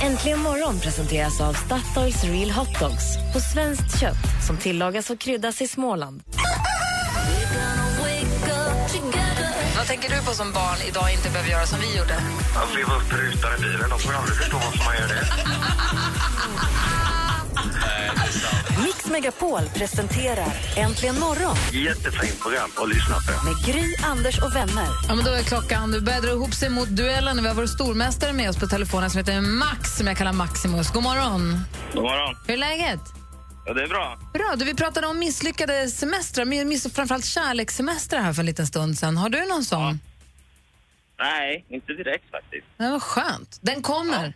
Äntligen 0.02 0.40
morgon 0.40 0.80
presenteras 0.80 1.42
av 1.42 1.54
Statoils 1.54 2.24
Real 2.24 2.52
Hot 2.52 2.80
Dogs 2.80 3.34
på 3.34 3.40
svenskt 3.40 4.00
kött 4.00 4.46
som 4.48 4.58
tillagas 4.58 5.10
och 5.10 5.20
kryddas 5.20 5.62
i 5.62 5.68
Småland. 5.68 6.24
Vad 9.88 10.00
tänker 10.00 10.16
du 10.18 10.26
på 10.26 10.32
som 10.32 10.52
barn 10.52 10.78
idag 10.88 11.12
inte 11.14 11.30
behöver 11.30 11.50
göra 11.50 11.66
som 11.66 11.80
vi 11.80 11.98
gjorde? 11.98 12.14
Att 12.56 12.76
leva 12.76 12.96
upp 12.96 13.14
rutan 13.14 13.52
i 13.58 13.62
bilen. 13.62 13.90
De 13.90 14.00
får 14.00 14.14
aldrig 14.14 14.38
förstå 14.38 14.58
varför 14.58 14.86
man 14.86 14.96
gör 15.00 15.08
det. 15.08 15.28
Mix 18.84 19.10
Megapol 19.10 19.62
presenterar 19.76 20.54
Äntligen 20.76 21.20
morgon 21.20 21.56
Jättefint 21.72 22.42
program 22.42 22.70
att 22.78 22.90
lyssna 22.90 23.16
på. 23.16 23.46
med 23.46 23.66
Gry, 23.66 23.96
Anders 24.04 24.40
och 24.40 24.56
vänner. 24.56 24.88
Ja, 25.08 25.16
men 25.16 25.26
då 25.26 25.32
är 25.32 25.44
klockan. 25.44 25.92
Du 25.92 26.02
börjar 26.02 26.22
dra 26.22 26.32
ihop 26.32 26.54
sig 26.54 26.70
mot 26.70 26.88
duellen. 26.90 27.42
Vi 27.42 27.48
har 27.48 27.56
vår 27.56 27.66
stormästare 27.66 28.34
med 28.34 28.50
oss 28.50 28.58
på 28.58 28.68
telefonen 28.68 29.10
som 29.10 29.18
heter 29.18 29.42
Max, 29.42 29.98
som 29.98 30.08
jag 30.08 30.18
kallar 30.18 30.34
Maximus. 30.34 30.92
God 30.92 31.04
morgon. 31.04 31.60
God 31.94 32.04
morgon. 32.04 32.36
Hur 32.48 32.54
är 32.54 32.58
läget? 32.58 33.17
Ja, 33.68 33.74
det 33.74 33.84
är 33.84 33.88
bra. 33.88 34.20
Bra. 34.34 34.56
Du, 34.58 34.66
vi 34.66 34.74
pratade 34.74 35.08
om 35.08 35.20
misslyckade 35.20 35.88
semestrar, 35.90 36.46
men 36.46 36.70
miss, 36.70 36.94
framförallt 36.94 37.26
kärlekssemestrar 37.26 38.22
här 38.22 38.34
för 38.34 38.42
en 38.42 38.46
liten 38.46 38.68
stund 38.68 38.98
sen. 38.98 39.18
Har 39.18 39.30
du 39.30 39.46
någon 39.46 39.64
sån? 39.64 40.00
Nej, 41.20 41.66
inte 41.70 41.94
direkt 41.94 42.32
faktiskt. 42.32 42.68
Det 42.78 42.90
var 42.90 43.00
skönt. 43.00 43.60
Den 43.62 43.82
kommer. 43.82 44.34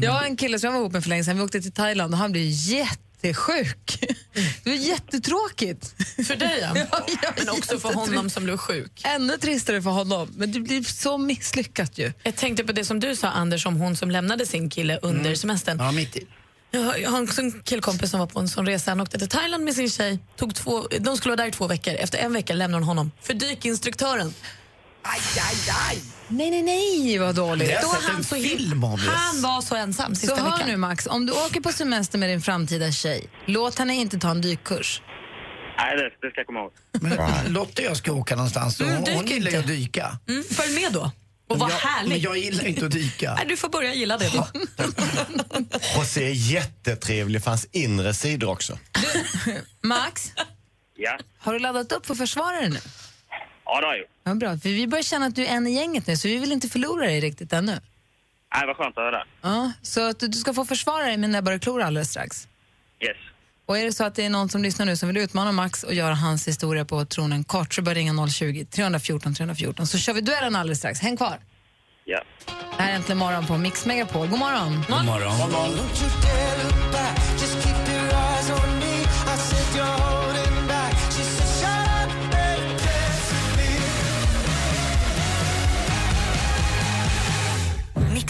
jag 0.02 0.12
har 0.12 0.24
en 0.24 0.36
kille 0.36 0.58
som 0.58 0.66
jag 0.66 0.72
var 0.72 0.80
ihop 0.80 0.92
med 0.92 1.02
för 1.02 1.08
länge 1.08 1.24
sedan. 1.24 1.36
Vi 1.36 1.42
åkte 1.42 1.62
till 1.62 1.72
Thailand 1.72 2.14
och 2.14 2.18
han 2.18 2.32
blev 2.32 2.44
jättesjuk. 3.22 3.98
Det 4.64 4.70
var 4.70 4.76
jättetråkigt. 4.76 5.94
För 6.26 6.36
dig, 6.36 6.58
ja. 6.60 6.74
Men 7.36 7.48
också 7.48 7.78
för 7.78 7.94
honom 7.94 8.30
som 8.30 8.44
blev 8.44 8.56
sjuk. 8.56 9.00
Ännu 9.04 9.38
tristare 9.38 9.82
för 9.82 9.90
honom. 9.90 10.28
Men 10.36 10.52
det 10.52 10.60
blir 10.60 10.82
så 10.82 11.18
misslyckat 11.18 11.98
ju. 11.98 12.12
Jag 12.22 12.36
tänkte 12.36 12.64
på 12.64 12.72
det 12.72 12.84
som 12.84 13.00
du 13.00 13.16
sa, 13.16 13.28
Anders, 13.28 13.66
om 13.66 13.76
hon 13.76 13.96
som 13.96 14.10
lämnade 14.10 14.46
sin 14.46 14.70
kille 14.70 14.98
under 15.02 15.34
semestern. 15.34 15.78
Ja, 15.78 15.92
mitt 15.92 16.16
i. 16.16 16.26
Jag 16.70 16.80
har, 16.80 16.96
jag 16.96 17.10
har 17.10 17.22
också 17.22 17.40
en 17.40 17.62
killkompis 17.62 18.10
som 18.10 18.20
var 18.20 18.26
på 18.26 18.40
en 18.40 18.48
sån 18.48 18.66
resa. 18.66 18.90
Han 18.90 19.00
åkte 19.00 19.18
till 19.18 19.28
Thailand 19.28 19.64
med 19.64 19.74
sin 19.74 19.90
tjej. 19.90 20.18
Tog 20.36 20.54
två, 20.54 20.88
de 21.00 21.16
skulle 21.16 21.30
vara 21.30 21.42
där 21.42 21.48
i 21.48 21.52
två 21.52 21.66
veckor. 21.66 21.94
Efter 21.94 22.18
en 22.18 22.32
vecka 22.32 22.54
lämnade 22.54 22.80
hon 22.80 22.88
honom 22.88 23.10
för 23.22 23.34
dykinstruktören. 23.34 24.34
Aj, 25.02 25.20
aj, 25.36 25.74
aj! 25.90 26.11
Nej, 26.28 26.50
nej, 26.50 26.62
nej, 26.62 27.18
vad 27.18 27.34
dåligt. 27.34 27.68
Det 27.68 27.78
Då 27.82 27.96
han 28.12 28.24
så 28.24 28.34
film 28.34 28.84
om 28.84 29.00
det. 29.00 29.10
Han 29.10 29.42
var 29.42 29.60
så 29.62 29.74
ensam 29.76 30.14
Så 30.14 30.36
hör 30.36 30.44
veckan. 30.52 30.68
nu 30.68 30.76
Max, 30.76 31.06
om 31.06 31.26
du 31.26 31.32
åker 31.32 31.60
på 31.60 31.72
semester 31.72 32.18
med 32.18 32.28
din 32.28 32.42
framtida 32.42 32.92
tjej, 32.92 33.30
låt 33.46 33.78
henne 33.78 33.94
inte 33.94 34.18
ta 34.18 34.30
en 34.30 34.40
dykkurs. 34.40 35.02
Nej, 35.78 35.96
det, 35.96 36.02
det 36.26 36.30
ska 36.30 36.40
jag 36.40 36.46
komma 36.46 36.60
ihåg. 36.60 36.72
Men 37.00 37.52
Lotta 37.52 37.82
och 37.82 37.88
jag 37.88 37.96
ska 37.96 38.12
åka 38.12 38.36
någonstans 38.36 38.80
och 38.80 38.86
Mm, 38.86 38.96
hon, 38.96 39.04
dyk 39.04 39.14
hon 39.16 39.26
gillar 39.26 39.50
ju 39.50 39.56
att 39.56 39.62
inte. 39.64 39.74
dyka. 39.74 40.18
Mm, 40.28 40.44
följ 40.50 40.74
med 40.82 40.92
då. 40.92 41.00
Och 41.00 41.10
Men 41.48 41.58
var 41.58 41.70
jag, 41.70 41.76
härlig. 41.76 42.08
Men 42.08 42.20
jag 42.20 42.36
gillar 42.38 42.64
inte 42.64 42.86
att 42.86 42.92
dyka. 42.92 43.34
Nej, 43.38 43.46
du 43.48 43.56
får 43.56 43.68
börja 43.68 43.94
gilla 43.94 44.18
det 44.18 44.28
då. 44.34 44.46
José 45.96 46.24
är 46.28 46.32
jättetrevlig 46.34 47.42
för 47.42 47.50
hans 47.50 47.64
inre 47.72 48.14
sidor 48.14 48.50
också. 48.50 48.78
Max, 49.82 50.32
Ja, 50.96 51.18
har 51.38 51.52
du 51.52 51.58
laddat 51.58 51.92
upp 51.92 52.06
för 52.06 52.14
försvarare 52.14 52.68
nu? 52.68 52.78
Ja 53.74 53.80
det 53.80 53.86
har 53.86 53.92
jag 53.92 54.00
gjort. 54.00 54.10
Ja, 54.24 54.34
bra, 54.34 54.58
för 54.58 54.68
vi 54.68 54.86
börjar 54.86 55.02
känna 55.02 55.26
att 55.26 55.34
du 55.34 55.46
är 55.46 55.56
en 55.56 55.66
i 55.66 55.72
gänget 55.72 56.06
nu, 56.06 56.16
så 56.16 56.28
vi 56.28 56.36
vill 56.36 56.52
inte 56.52 56.68
förlora 56.68 57.06
dig 57.06 57.20
riktigt 57.20 57.52
ännu. 57.52 57.80
Nej, 58.54 58.66
vad 58.66 58.76
skönt 58.76 58.98
att 58.98 59.04
höra. 59.04 59.24
Ja, 59.42 59.72
så 59.82 60.08
att 60.10 60.20
du 60.20 60.28
du 60.28 60.38
ska 60.38 60.54
få 60.54 60.64
försvara 60.64 61.04
dig 61.04 61.16
med 61.16 61.30
näbbar 61.30 61.52
och 61.52 61.62
klor 61.62 61.82
alldeles 61.82 62.10
strax. 62.10 62.48
Yes. 63.00 63.16
Och 63.66 63.78
är 63.78 63.84
det 63.84 63.92
så 63.92 64.04
att 64.04 64.14
det 64.14 64.24
är 64.24 64.30
någon 64.30 64.48
som 64.48 64.62
lyssnar 64.62 64.86
nu 64.86 64.96
som 64.96 65.08
vill 65.08 65.16
utmana 65.16 65.52
Max 65.52 65.82
och 65.82 65.94
göra 65.94 66.14
hans 66.14 66.48
historia 66.48 66.84
på 66.84 67.04
tronen 67.04 67.44
kort 67.44 67.74
så 67.74 67.82
bör 67.82 67.94
ringa 67.94 68.12
020-314 68.12 69.34
314 69.34 69.86
så 69.86 69.98
kör 69.98 70.12
vi 70.12 70.20
duellen 70.20 70.56
alldeles 70.56 70.78
strax. 70.78 71.00
Häng 71.00 71.16
kvar. 71.16 71.38
Ja. 72.04 72.22
Det 72.76 72.82
här 72.82 72.92
är 72.92 72.96
Äntligen 72.96 73.18
morgon 73.18 73.46
på 73.46 73.58
Mix 73.58 73.86
Megapol. 73.86 74.28
God 74.28 74.38
morgon. 74.38 74.84
God 74.88 75.04
morgon. 75.04 75.32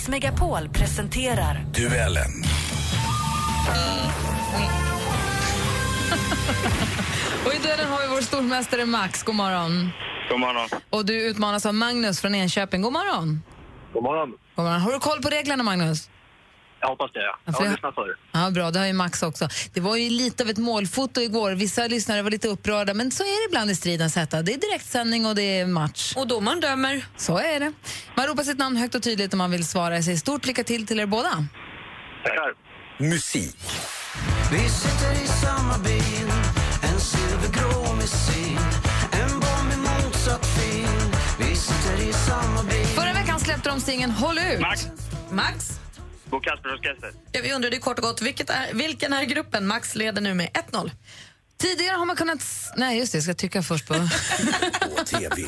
Mix 0.02 0.08
Megapol 0.08 0.68
presenterar 0.68 1.66
Duellen. 1.74 2.30
Och 7.46 7.54
i 7.54 7.58
duellen 7.62 7.88
har 7.88 8.02
vi 8.02 8.06
vår 8.14 8.20
stormästare 8.20 8.86
Max. 8.86 9.22
God 9.22 9.34
morgon. 9.34 9.90
God 10.30 10.40
morgon. 10.40 10.68
Och 10.90 11.06
du 11.06 11.22
utmanas 11.22 11.66
av 11.66 11.74
Magnus 11.74 12.20
från 12.20 12.34
Enköping. 12.34 12.82
God 12.82 12.92
morgon. 12.92 13.42
God 13.92 14.02
morgon. 14.02 14.34
God 14.56 14.64
morgon. 14.64 14.80
Har 14.80 14.92
du 14.92 14.98
koll 14.98 15.22
på 15.22 15.28
reglerna, 15.28 15.62
Magnus? 15.62 16.08
Jag 16.84 16.88
hoppas 16.88 17.10
det, 17.12 17.20
ja. 17.22 17.38
Jag 17.44 17.52
har 17.52 17.64
jag- 17.64 17.72
lyssnat 17.72 17.94
förr. 17.94 18.16
Ja, 18.32 18.50
bra. 18.50 18.70
Det 18.70 18.78
har 18.78 18.86
ju 18.86 18.92
Max 18.92 19.22
också. 19.22 19.48
Det 19.74 19.80
var 19.80 19.96
ju 19.96 20.10
lite 20.10 20.42
av 20.42 20.48
ett 20.50 20.58
målfoto 20.58 21.20
igår. 21.20 21.52
Vissa 21.52 21.86
lyssnare 21.86 22.22
var 22.22 22.30
lite 22.30 22.48
upprörda, 22.48 22.94
men 22.94 23.10
så 23.10 23.22
är 23.22 23.44
det 23.44 23.48
ibland 23.50 23.70
i 23.70 23.74
stridens 23.74 24.16
hetta. 24.16 24.42
Det 24.42 24.54
är 24.54 24.58
direktsändning 24.58 25.26
och 25.26 25.34
det 25.34 25.42
är 25.60 25.66
match. 25.66 26.12
Och 26.16 26.26
domaren 26.26 26.60
dömer. 26.60 27.06
Så 27.16 27.38
är 27.38 27.60
det. 27.60 27.72
Man 28.16 28.26
ropar 28.26 28.42
sitt 28.42 28.58
namn 28.58 28.76
högt 28.76 28.94
och 28.94 29.02
tydligt 29.02 29.32
om 29.32 29.38
man 29.38 29.50
vill 29.50 29.66
svara. 29.66 29.94
Jag 29.94 30.04
säger 30.04 30.18
stort 30.18 30.46
lycka 30.46 30.64
till 30.64 30.86
till 30.86 31.00
er 31.00 31.06
båda. 31.06 31.28
Tackar. 32.24 32.54
Musik. 32.98 33.56
Vi 34.52 34.68
sitter 34.68 35.24
i 35.24 35.26
samma 35.26 35.78
bil 35.78 36.26
En 36.82 37.00
silvergrå 37.00 37.94
missil 37.94 38.58
En 39.12 39.30
bomb 39.40 39.72
i 39.72 39.76
motsatt 39.76 40.46
fil 40.46 40.86
Vi 41.38 41.56
sitter 41.56 42.08
i 42.08 42.12
samma 42.12 42.62
bil 42.62 42.86
Förra 42.86 43.12
veckan 43.12 43.40
släppte 43.40 43.68
de 43.70 43.80
singeln 43.80 44.10
Håll 44.12 44.38
ut. 44.38 44.60
Max. 44.60 44.86
Max, 45.30 45.80
Bo 46.32 46.40
Kasper 46.40 46.72
orkester. 46.74 47.12
ja, 47.32 47.40
vi 47.42 47.52
undrar 47.52 47.70
det 47.70 47.78
kort 47.78 47.98
och 47.98 48.04
gott, 48.04 48.22
vilket 48.22 48.50
är, 48.50 48.74
vilken 48.74 49.12
är 49.12 49.24
gruppen? 49.24 49.66
Max 49.66 49.94
leder 49.94 50.20
nu 50.20 50.34
med 50.34 50.48
1-0. 50.70 50.90
Tidigare 51.56 51.96
har 51.96 52.04
man 52.06 52.16
kunnat... 52.16 52.44
Nej, 52.76 52.98
just 52.98 53.12
det. 53.12 53.16
Jag 53.16 53.22
ska 53.22 53.34
tycka 53.34 53.62
först 53.62 53.86
på... 53.88 53.94
På 54.96 55.04
TV. 55.04 55.46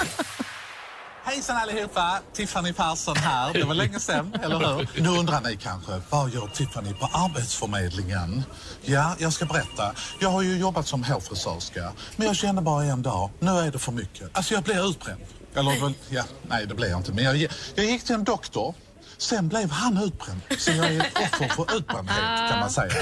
Hejsan 1.24 1.56
allihopa! 1.56 2.20
Tiffany 2.32 2.72
Persson 2.72 3.16
här. 3.16 3.52
Det 3.52 3.64
var 3.64 3.74
länge 3.74 4.00
sedan, 4.00 4.34
eller 4.42 4.58
hur? 4.58 5.02
Nu 5.02 5.08
undrar 5.08 5.40
ni 5.40 5.56
kanske, 5.56 6.00
vad 6.10 6.30
gör 6.30 6.46
Tiffany 6.46 6.94
på 6.94 7.06
Arbetsförmedlingen? 7.12 8.42
Ja, 8.82 9.16
jag 9.18 9.32
ska 9.32 9.44
berätta. 9.44 9.94
Jag 10.20 10.28
har 10.28 10.42
ju 10.42 10.58
jobbat 10.58 10.86
som 10.86 11.04
hårfrisörska, 11.04 11.92
men 12.16 12.26
jag 12.26 12.36
kände 12.36 12.62
bara 12.62 12.84
en 12.84 13.02
dag, 13.02 13.30
nu 13.38 13.50
är 13.50 13.70
det 13.70 13.78
för 13.78 13.92
mycket. 13.92 14.28
Alltså 14.32 14.54
jag 14.54 14.62
blir 14.62 14.90
utbränd. 14.90 15.20
Eller 15.54 15.92
ja, 16.08 16.24
nej 16.48 16.66
det 16.66 16.74
blev 16.74 16.90
jag 16.90 17.00
inte. 17.00 17.12
Men 17.12 17.24
jag, 17.24 17.48
jag 17.74 17.86
gick 17.86 18.04
till 18.04 18.14
en 18.14 18.24
doktor, 18.24 18.74
sen 19.18 19.48
blev 19.48 19.70
han 19.70 19.98
utbränd. 20.04 20.40
Så 20.58 20.70
jag 20.70 20.86
är 20.86 21.00
ett 21.00 21.18
offer 21.18 21.48
för 21.48 21.76
utbrändhet 21.76 22.50
kan 22.50 22.60
man 22.60 22.70
säga. 22.70 22.92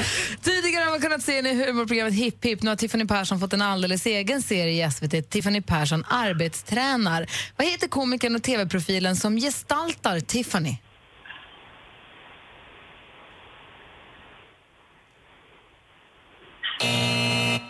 Tidigare 0.42 0.85
har 0.85 0.90
man 0.90 1.01
kunnat 1.01 1.22
se 1.22 1.37
henne 1.37 1.51
i 1.51 1.66
humorprogrammet 1.66 2.14
Hipp 2.14 2.44
Hipp. 2.44 2.62
Nu 2.62 2.70
har 2.70 2.77
Tiffany 2.77 3.07
Persson 3.07 3.40
fått 3.40 3.53
en 3.53 3.62
alldeles 3.62 4.07
egen 4.07 4.42
serie 4.42 4.87
i 4.87 4.90
SVT, 4.90 5.31
Tiffany 5.31 5.62
Persson 5.62 6.05
arbetstränar. 6.09 7.27
Vad 7.57 7.66
heter 7.66 7.88
komikern 7.88 8.37
och 8.37 8.42
tv-profilen 8.42 9.16
som 9.16 9.37
gestaltar 9.37 10.20
Tiffany? 10.20 10.77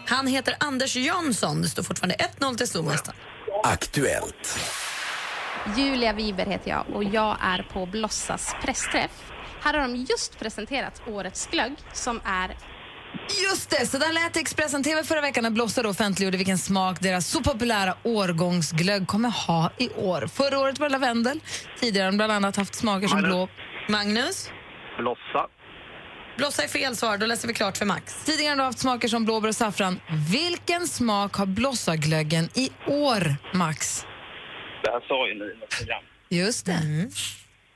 Han 0.07 0.27
heter 0.27 0.57
Anders 0.61 0.97
Jansson. 0.97 1.63
Det 1.63 1.69
står 1.69 1.83
fortfarande 1.83 2.17
1-0 2.39 2.57
till 2.57 2.69
stormästaren. 2.69 3.19
Aktuellt. 3.65 4.59
Julia 5.77 6.13
Wiber 6.13 6.47
heter 6.47 6.71
jag 6.71 6.85
och 6.95 7.05
jag 7.05 7.37
är 7.41 7.63
på 7.63 7.87
Blossas 7.87 8.57
pressträff. 8.63 9.33
Här 9.63 9.75
har 9.75 9.81
de 9.81 9.97
just 9.97 10.39
presenterat 10.39 11.03
årets 11.07 11.47
glögg 11.47 11.75
som 11.93 12.21
är 12.25 12.57
Just 13.51 13.71
det, 13.71 13.87
så 13.87 13.99
där 13.99 14.13
lät 14.13 14.37
Expressen 14.37 14.83
TV 14.83 15.05
förra 15.05 15.21
veckan 15.21 15.43
när 15.43 15.51
Blossa 15.51 15.83
då 15.83 15.89
offentliggjorde 15.89 16.37
vilken 16.37 16.59
smak 16.59 17.01
deras 17.01 17.27
så 17.27 17.43
populära 17.43 17.97
årgångsglögg 18.03 19.07
kommer 19.07 19.31
ha 19.31 19.71
i 19.79 19.89
år. 19.89 20.27
Förra 20.27 20.59
året 20.59 20.79
var 20.79 20.89
det 20.89 20.93
lavendel, 20.93 21.41
tidigare 21.81 22.05
har 22.05 22.13
de 22.13 22.17
bland 22.17 22.33
annat 22.33 22.57
haft 22.57 22.75
smaker 22.75 23.09
som 23.09 23.23
blå... 23.23 23.49
Magnus? 23.89 24.51
Blossa. 24.99 25.49
Blossa 26.37 26.63
är 26.63 26.69
fel 26.69 26.97
svar, 26.97 27.19
då 27.19 27.27
läser 27.27 27.49
vi 27.49 27.55
klart 27.55 27.77
för 27.77 27.87
Max. 27.87 28.25
Tidigare 28.25 28.51
har 28.51 28.57
de 28.57 28.63
haft 28.63 28.79
smaker 28.79 29.09
som 29.09 29.25
blåbär 29.25 29.49
och 29.49 29.57
saffran. 29.57 30.01
Vilken 30.33 30.87
smak 30.89 31.35
har 31.35 31.47
Blossaglöggen 31.47 32.49
i 32.55 32.71
år, 32.87 33.37
Max? 33.55 34.07
Det 34.83 34.91
här 34.91 35.01
sa 35.09 35.29
ju 35.29 35.35
ni 35.35 35.45
i 35.45 35.57
något 35.61 35.71
program. 35.79 36.05
Just 36.29 36.67
det. 36.67 36.83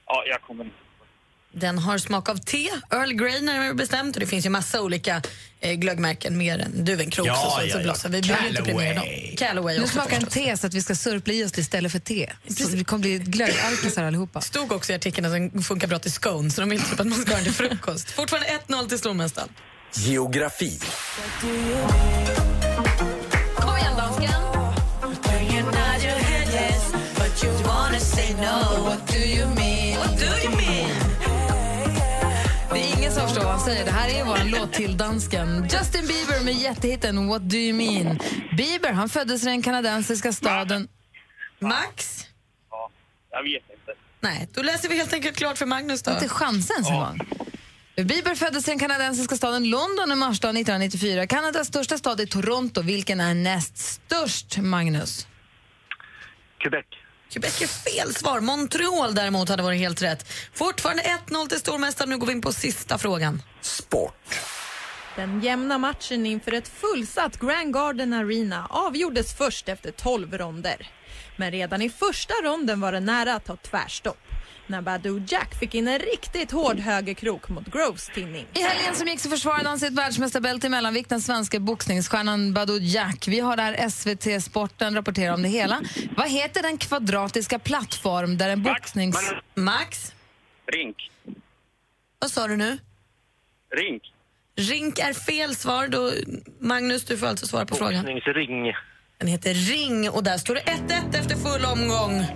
Ja, 0.06 0.24
jag 0.26 0.42
kommer 0.42 0.64
inte. 0.64 0.76
Den 1.52 1.78
har 1.78 1.98
smak 1.98 2.28
av 2.28 2.36
te, 2.36 2.68
Earl 2.90 3.12
Grey 3.12 3.40
närmare 3.40 3.74
bestämt 3.74 4.16
och 4.16 4.20
det 4.20 4.26
finns 4.26 4.46
ju 4.46 4.50
massa 4.50 4.82
olika 4.82 5.22
eh, 5.60 5.72
glöggmärken 5.74 6.38
mer 6.38 6.58
än 6.58 6.84
Duvenkroks 6.84 7.28
Ja, 7.28 7.46
och 7.46 7.70
så, 7.70 7.80
ja, 7.80 7.94
så 7.94 8.06
ja. 8.06 8.10
Vi 8.10 8.22
behöver 8.22 8.48
inte 8.48 8.62
premiera 8.62 8.94
dem. 8.94 9.04
Callaway. 9.36 9.78
Nu 9.78 9.86
smakar 9.86 10.16
förstås. 10.16 10.34
te 10.34 10.56
så 10.56 10.66
att 10.66 10.74
vi 10.74 10.82
ska 10.82 10.94
sörpla 10.94 11.32
i 11.32 11.44
oss 11.44 11.52
det 11.52 11.60
istället 11.60 11.92
för 11.92 11.98
te. 11.98 12.32
Så 12.48 12.76
vi 12.76 12.84
kommer 12.84 13.00
bli 13.00 13.18
glöggalkisar 13.18 14.04
allihopa. 14.04 14.40
stod 14.40 14.72
också 14.72 14.92
i 14.92 14.94
artikeln 14.94 15.26
att 15.26 15.32
den 15.32 15.62
funkar 15.62 15.88
bra 15.88 15.98
till 15.98 16.12
scones 16.12 16.54
så 16.54 16.60
de 16.60 16.70
vill 16.70 16.82
typ 16.82 17.00
att 17.00 17.06
man 17.06 17.18
ska 17.18 17.30
ha 17.30 17.36
den 17.36 17.44
till 17.44 17.54
frukost. 17.54 18.10
Fortfarande 18.10 18.48
1-0 18.68 18.88
till 18.88 18.98
stormästaren. 18.98 19.48
Geografi. 19.94 20.78
Kom 23.56 23.76
igen 23.76 23.96
dansken! 23.96 24.55
Det 32.72 32.80
är 32.80 32.98
ingen 32.98 33.12
som 33.12 33.22
förstår 33.22 33.42
vad 33.42 33.50
han 33.52 33.60
säger. 33.60 33.84
Det 33.84 33.90
här 33.90 34.20
är 34.20 34.24
vår 34.24 34.58
låt 34.58 34.72
till 34.72 34.96
dansken. 34.96 35.62
Justin 35.62 36.06
Bieber 36.06 36.44
med 36.44 36.54
jättehitten 36.54 37.28
What 37.28 37.42
do 37.42 37.56
you 37.56 37.74
mean? 37.76 38.18
Bieber 38.56 38.92
han 38.92 39.08
föddes 39.08 39.42
i 39.42 39.46
den 39.46 39.62
kanadensiska 39.62 40.32
staden... 40.32 40.88
Max? 41.58 42.24
Ja, 42.70 42.90
jag 43.30 43.42
vet 43.42 43.70
inte. 43.70 43.92
Nej, 44.20 44.48
då 44.52 44.62
läser 44.62 44.88
vi 44.88 44.96
helt 44.96 45.12
enkelt 45.12 45.36
klart 45.36 45.58
för 45.58 45.66
Magnus 45.66 46.02
då. 46.02 46.10
Inte 46.10 46.28
chansen 46.28 46.84
en 46.86 46.94
gång. 46.94 47.20
Bieber 47.96 48.34
föddes 48.34 48.68
i 48.68 48.70
den 48.70 48.78
kanadensiska 48.78 49.36
staden 49.36 49.70
London 49.70 50.12
i 50.12 50.14
marsdag 50.14 50.48
1994. 50.48 51.26
Kanadas 51.26 51.68
största 51.68 51.98
stad 51.98 52.20
är 52.20 52.26
Toronto. 52.26 52.82
Vilken 52.82 53.20
är 53.20 53.34
näst 53.34 53.78
störst, 53.78 54.58
Magnus? 54.58 55.26
Quebec. 56.58 56.86
Quebec 57.30 57.62
är 57.62 57.66
fel 57.66 58.14
svar. 58.14 58.40
Montreal 58.40 59.14
däremot 59.14 59.48
hade 59.48 59.62
varit 59.62 59.78
helt 59.78 60.02
rätt. 60.02 60.32
Fortfarande 60.52 61.02
1-0 61.02 61.48
till 61.48 61.58
stormästaren. 61.58 62.10
Nu 62.10 62.18
går 62.18 62.26
vi 62.26 62.32
in 62.32 62.42
på 62.42 62.52
sista 62.52 62.98
frågan. 62.98 63.42
Den 65.16 65.40
jämna 65.40 65.78
matchen 65.78 66.26
inför 66.26 66.52
ett 66.52 66.68
fullsatt 66.68 67.40
Grand 67.40 67.72
Garden 67.74 68.12
Arena 68.12 68.66
avgjordes 68.70 69.36
först 69.36 69.68
efter 69.68 69.90
12 69.90 70.38
ronder. 70.38 70.90
Men 71.36 71.50
redan 71.50 71.82
i 71.82 71.90
första 71.90 72.34
ronden 72.44 72.80
var 72.80 72.92
det 72.92 73.00
nära 73.00 73.34
att 73.34 73.44
ta 73.44 73.56
tvärstopp 73.56 74.18
när 74.68 74.82
Badou 74.82 75.22
Jack 75.28 75.58
fick 75.58 75.74
in 75.74 75.88
en 75.88 75.98
riktigt 75.98 76.50
hård 76.50 76.78
högerkrok 76.78 77.48
mot 77.48 77.66
Groves 77.66 78.10
tinning. 78.14 78.46
I 78.54 78.60
helgen 78.60 78.94
som 78.94 79.08
gick 79.08 79.20
så 79.20 79.30
försvarade 79.30 79.68
han 79.68 79.78
sitt 79.78 79.92
världsmästarbälte 79.92 80.66
i 80.66 80.70
mellanvikt, 80.70 81.08
den 81.08 81.20
svenska 81.20 81.60
boxningsstjärnan 81.60 82.52
Badou 82.52 82.78
Jack. 82.80 83.28
Vi 83.28 83.40
har 83.40 83.56
där 83.56 83.88
SVT 83.88 84.42
Sporten 84.44 84.94
rapporterar 84.94 85.34
om 85.34 85.42
det 85.42 85.48
hela. 85.48 85.80
Vad 86.16 86.30
heter 86.30 86.62
den 86.62 86.78
kvadratiska 86.78 87.58
plattform 87.58 88.38
där 88.38 88.48
en 88.48 88.62
boxnings... 88.62 89.32
Max? 89.54 90.14
Rink. 90.72 91.10
Vad 92.18 92.30
sa 92.30 92.48
du 92.48 92.56
nu? 92.56 92.78
Rink. 93.76 94.02
Rink 94.56 94.98
är 94.98 95.12
fel 95.12 95.56
svar. 95.56 95.88
Då, 95.88 96.12
Magnus, 96.58 97.04
du 97.04 97.18
får 97.18 97.26
alltså 97.26 97.46
svara 97.46 97.66
på 97.66 97.74
frågan. 97.74 98.04
Boxningsring. 98.04 98.72
Den 99.18 99.28
heter 99.28 99.54
Ring 99.54 100.10
och 100.10 100.24
där 100.24 100.38
står 100.38 100.54
det 100.54 100.60
1-1 100.60 101.18
efter 101.18 101.36
full 101.36 101.64
omgång. 101.64 102.26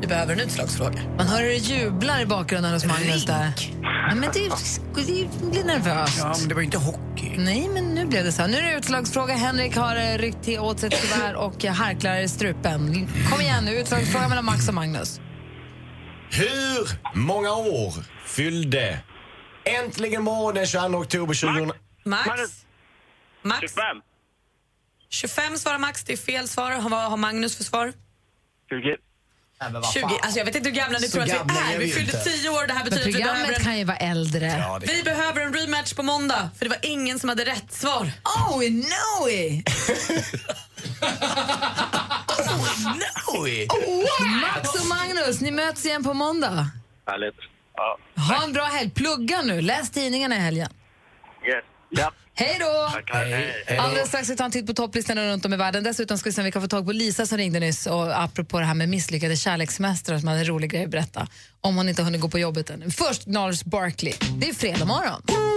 Vi 0.00 0.06
behöver 0.06 0.32
en 0.32 0.40
utslagsfråga. 0.40 1.02
Man 1.16 1.26
hör 1.26 1.42
hur 1.42 1.48
det 1.48 1.54
jublar 1.54 2.20
i 2.20 2.26
bakgrunden 2.26 2.72
hos 2.72 2.84
Magnus 2.84 3.24
där. 3.24 3.52
Ja, 3.82 4.14
men 4.14 4.30
det, 4.32 4.48
det 4.94 5.50
blir 5.50 5.64
nervöst. 5.64 6.18
Ja, 6.18 6.36
men 6.38 6.48
det 6.48 6.54
var 6.54 6.60
ju 6.60 6.64
inte 6.64 6.78
hockey. 6.78 7.36
Nej, 7.36 7.68
men 7.68 7.94
nu 7.94 8.06
blev 8.06 8.24
det 8.24 8.32
så. 8.32 8.46
Nu 8.46 8.56
är 8.56 8.62
det 8.62 8.78
utslagsfråga. 8.78 9.34
Henrik 9.34 9.76
har 9.76 9.96
eh, 9.96 10.18
ryckt 10.18 10.44
till 10.44 10.58
åt 10.58 10.80
sig 10.80 10.88
ett 10.88 11.02
kuvert 11.02 11.34
och 11.34 11.64
eh, 11.64 11.72
harklar 11.72 12.20
i 12.20 12.28
strupen. 12.28 13.08
Kom 13.30 13.40
igen 13.40 13.64
nu, 13.64 13.80
utslagsfråga 13.80 14.28
mellan 14.28 14.44
Max 14.44 14.68
och 14.68 14.74
Magnus. 14.74 15.20
Hur 16.30 17.16
många 17.18 17.52
år 17.52 17.94
fyllde 18.26 18.98
Äntligen 19.64 20.22
morgon 20.22 20.54
den 20.54 20.66
22 20.66 20.98
oktober 20.98 21.34
2000... 21.34 21.72
Max? 22.04 22.28
Max? 23.42 23.60
25. 23.60 23.84
25 25.10 25.56
svarar 25.56 25.78
Max, 25.78 26.04
det 26.04 26.12
är 26.12 26.16
fel 26.16 26.48
svar. 26.48 26.88
Vad 26.90 27.10
har 27.10 27.16
Magnus 27.16 27.56
för 27.56 27.64
svar? 27.64 27.92
20. 28.70 28.96
20. 29.92 30.18
Alltså 30.22 30.38
jag 30.38 30.44
vet 30.44 30.54
inte 30.54 30.68
hur 30.68 30.76
gamla 30.76 30.98
ni 30.98 31.08
tror 31.08 31.22
att 31.22 31.28
vi 31.28 31.32
är 31.32 31.74
är. 31.74 31.78
vi 31.78 31.92
fyllde 31.92 32.12
inte. 32.18 32.30
10 32.30 32.48
år. 32.48 32.66
Det 32.66 32.72
här 32.72 32.84
Men 32.84 32.90
betyder 32.90 33.00
att 33.00 33.06
vi 33.06 33.12
behöver 33.12 33.34
programmet 33.34 33.58
en... 33.58 33.64
kan 33.64 33.78
ju 33.78 33.84
vara 33.84 33.96
äldre. 33.96 34.64
Vi 34.80 35.02
behöver 35.02 35.40
en 35.40 35.54
rematch 35.54 35.92
på 35.92 36.02
måndag, 36.02 36.50
för 36.58 36.64
det 36.64 36.68
var 36.68 36.78
ingen 36.82 37.18
som 37.18 37.28
hade 37.28 37.44
rätt 37.44 37.72
svar. 37.72 38.12
Oh, 38.24 38.58
we 38.58 38.66
know 38.68 39.28
it! 39.30 39.68
Max 44.40 44.74
och 44.80 44.86
Magnus, 44.86 45.40
ni 45.40 45.50
möts 45.50 45.86
igen 45.86 46.04
på 46.04 46.14
måndag. 46.14 46.66
Härligt. 47.06 47.34
Ja. 47.76 47.98
Ha 48.28 48.44
en 48.44 48.52
bra 48.52 48.64
helg. 48.64 48.90
Plugga 48.90 49.42
nu. 49.42 49.60
Läs 49.60 49.90
tidningarna 49.90 50.36
i 50.36 50.38
helgen. 50.38 50.68
Ja. 51.90 52.12
Hej 52.34 52.56
då! 52.60 52.88
Tackar. 52.92 53.24
Hej. 53.24 53.78
Alldeles 53.78 54.08
strax 54.08 54.24
ska 54.26 54.32
vi 54.32 54.38
ta 54.38 54.44
en 54.44 54.50
titt 54.50 54.66
på 54.66 54.74
topplistorna 54.74 55.26
runt 55.26 55.44
om 55.44 55.52
i 55.52 55.56
världen. 55.56 55.84
Dessutom 55.84 56.18
ska 56.18 56.28
vi 56.28 56.32
se 56.32 56.40
om 56.40 56.44
vi 56.44 56.52
kan 56.52 56.62
få 56.62 56.68
tag 56.68 56.86
på 56.86 56.92
Lisa 56.92 57.26
som 57.26 57.38
ringde 57.38 57.60
nyss 57.60 57.86
och 57.86 58.22
apropå 58.22 58.58
det 58.60 58.66
här 58.66 58.74
med 58.74 58.88
misslyckade 58.88 59.36
kärlekssemestrar 59.36 60.18
som 60.18 60.28
hade 60.28 60.40
en 60.40 60.46
rolig 60.46 60.70
grej 60.70 60.84
att 60.84 60.90
berätta 60.90 61.28
om 61.60 61.76
hon 61.76 61.88
inte 61.88 62.02
hunnit 62.02 62.20
gå 62.20 62.28
på 62.28 62.38
jobbet 62.38 62.70
än. 62.70 62.90
Först 62.90 63.24
Gnarls 63.24 63.64
Barkley. 63.64 64.12
Det 64.38 64.48
är 64.48 64.54
fredag 64.54 64.84
morgon. 64.84 65.49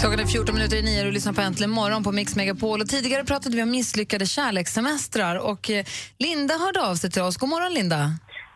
Klockan 0.00 0.20
är 0.20 0.26
14 0.26 0.54
minuter 0.54 0.76
i 0.76 0.82
nio 0.82 1.00
och 1.00 1.06
du 1.10 1.12
lyssnar 1.12 1.32
på 1.32 1.40
Äntligen 1.40 1.70
morgon 1.70 2.02
på 2.06 2.12
Mix 2.12 2.28
Megapol. 2.36 2.78
Och 2.82 2.88
tidigare 2.94 3.24
pratade 3.24 3.56
vi 3.56 3.62
om 3.62 3.70
misslyckade 3.78 4.26
kärlekssemestrar 4.26 5.34
och 5.50 5.62
eh, 5.70 5.84
Linda 6.26 6.54
hörde 6.64 6.80
av 6.88 6.94
sig 7.02 7.10
till 7.10 7.22
oss. 7.22 7.36
God 7.42 7.48
morgon 7.54 7.72
Linda. 7.78 8.00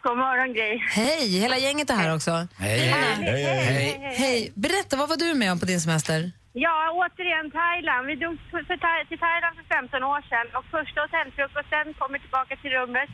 God 0.07 0.19
morgon, 0.25 0.49
Gry. 0.57 0.73
Hej, 1.01 1.29
hela 1.45 1.57
gänget 1.67 1.91
är 1.91 1.99
här 2.03 2.11
också. 2.17 2.33
Hej, 2.67 2.79
hej. 2.79 3.15
Hej, 3.33 3.45
hej. 3.71 4.15
Hej. 4.23 4.41
Berätta, 4.65 4.93
vad 5.01 5.09
var 5.13 5.19
du 5.25 5.29
med 5.43 5.49
om 5.53 5.59
på 5.63 5.67
din 5.73 5.81
semester? 5.87 6.19
Ja, 6.67 6.77
återigen 7.01 7.47
Thailand. 7.59 8.03
Vi 8.11 8.15
Thai- 8.85 9.07
till 9.11 9.21
Thailand 9.25 9.55
för 9.59 9.67
15 9.77 10.03
år 10.15 10.21
sedan 10.31 10.47
och 10.59 10.67
första 10.77 10.99
hotellfrukosten 11.05 11.87
kommer 12.01 12.19
tillbaka 12.25 12.53
till 12.63 12.73
rummet. 12.79 13.11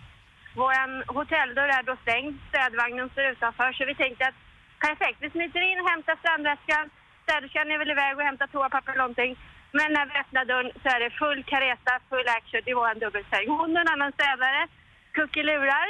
Vår 0.61 0.75
hotelldörr 1.19 1.71
är 1.79 1.83
då 1.91 1.95
stängd, 2.05 2.33
städvagnen 2.51 3.07
står 3.13 3.25
utanför 3.33 3.69
så 3.77 3.83
vi 3.91 3.95
tänkte 4.03 4.23
att 4.31 4.39
perfekt, 4.87 5.19
vi 5.25 5.29
smiter 5.35 5.63
in, 5.71 5.81
hämtar 5.91 6.17
strandväskan, 6.23 6.85
städerskan 7.31 7.71
är 7.71 7.79
väl 7.79 7.91
iväg 7.97 8.17
och 8.17 8.29
hämtar 8.29 8.47
toapapper 8.47 8.93
eller 8.93 9.05
någonting. 9.07 9.33
Men 9.79 9.89
när 9.97 10.07
vi 10.07 10.15
öppnar 10.23 10.45
dörren 10.45 10.73
så 10.83 10.89
är 10.95 11.01
det 11.01 11.11
full 11.23 11.41
kareta, 11.53 11.93
full 12.11 12.29
action 12.39 12.63
i 12.71 12.73
vår 12.79 12.95
dubbelsäng. 13.03 13.47
Hon 13.49 13.71
och 13.77 13.83
en 13.85 13.93
annan 13.95 14.13
städare, 14.13 14.61
kuckelurar. 15.19 15.89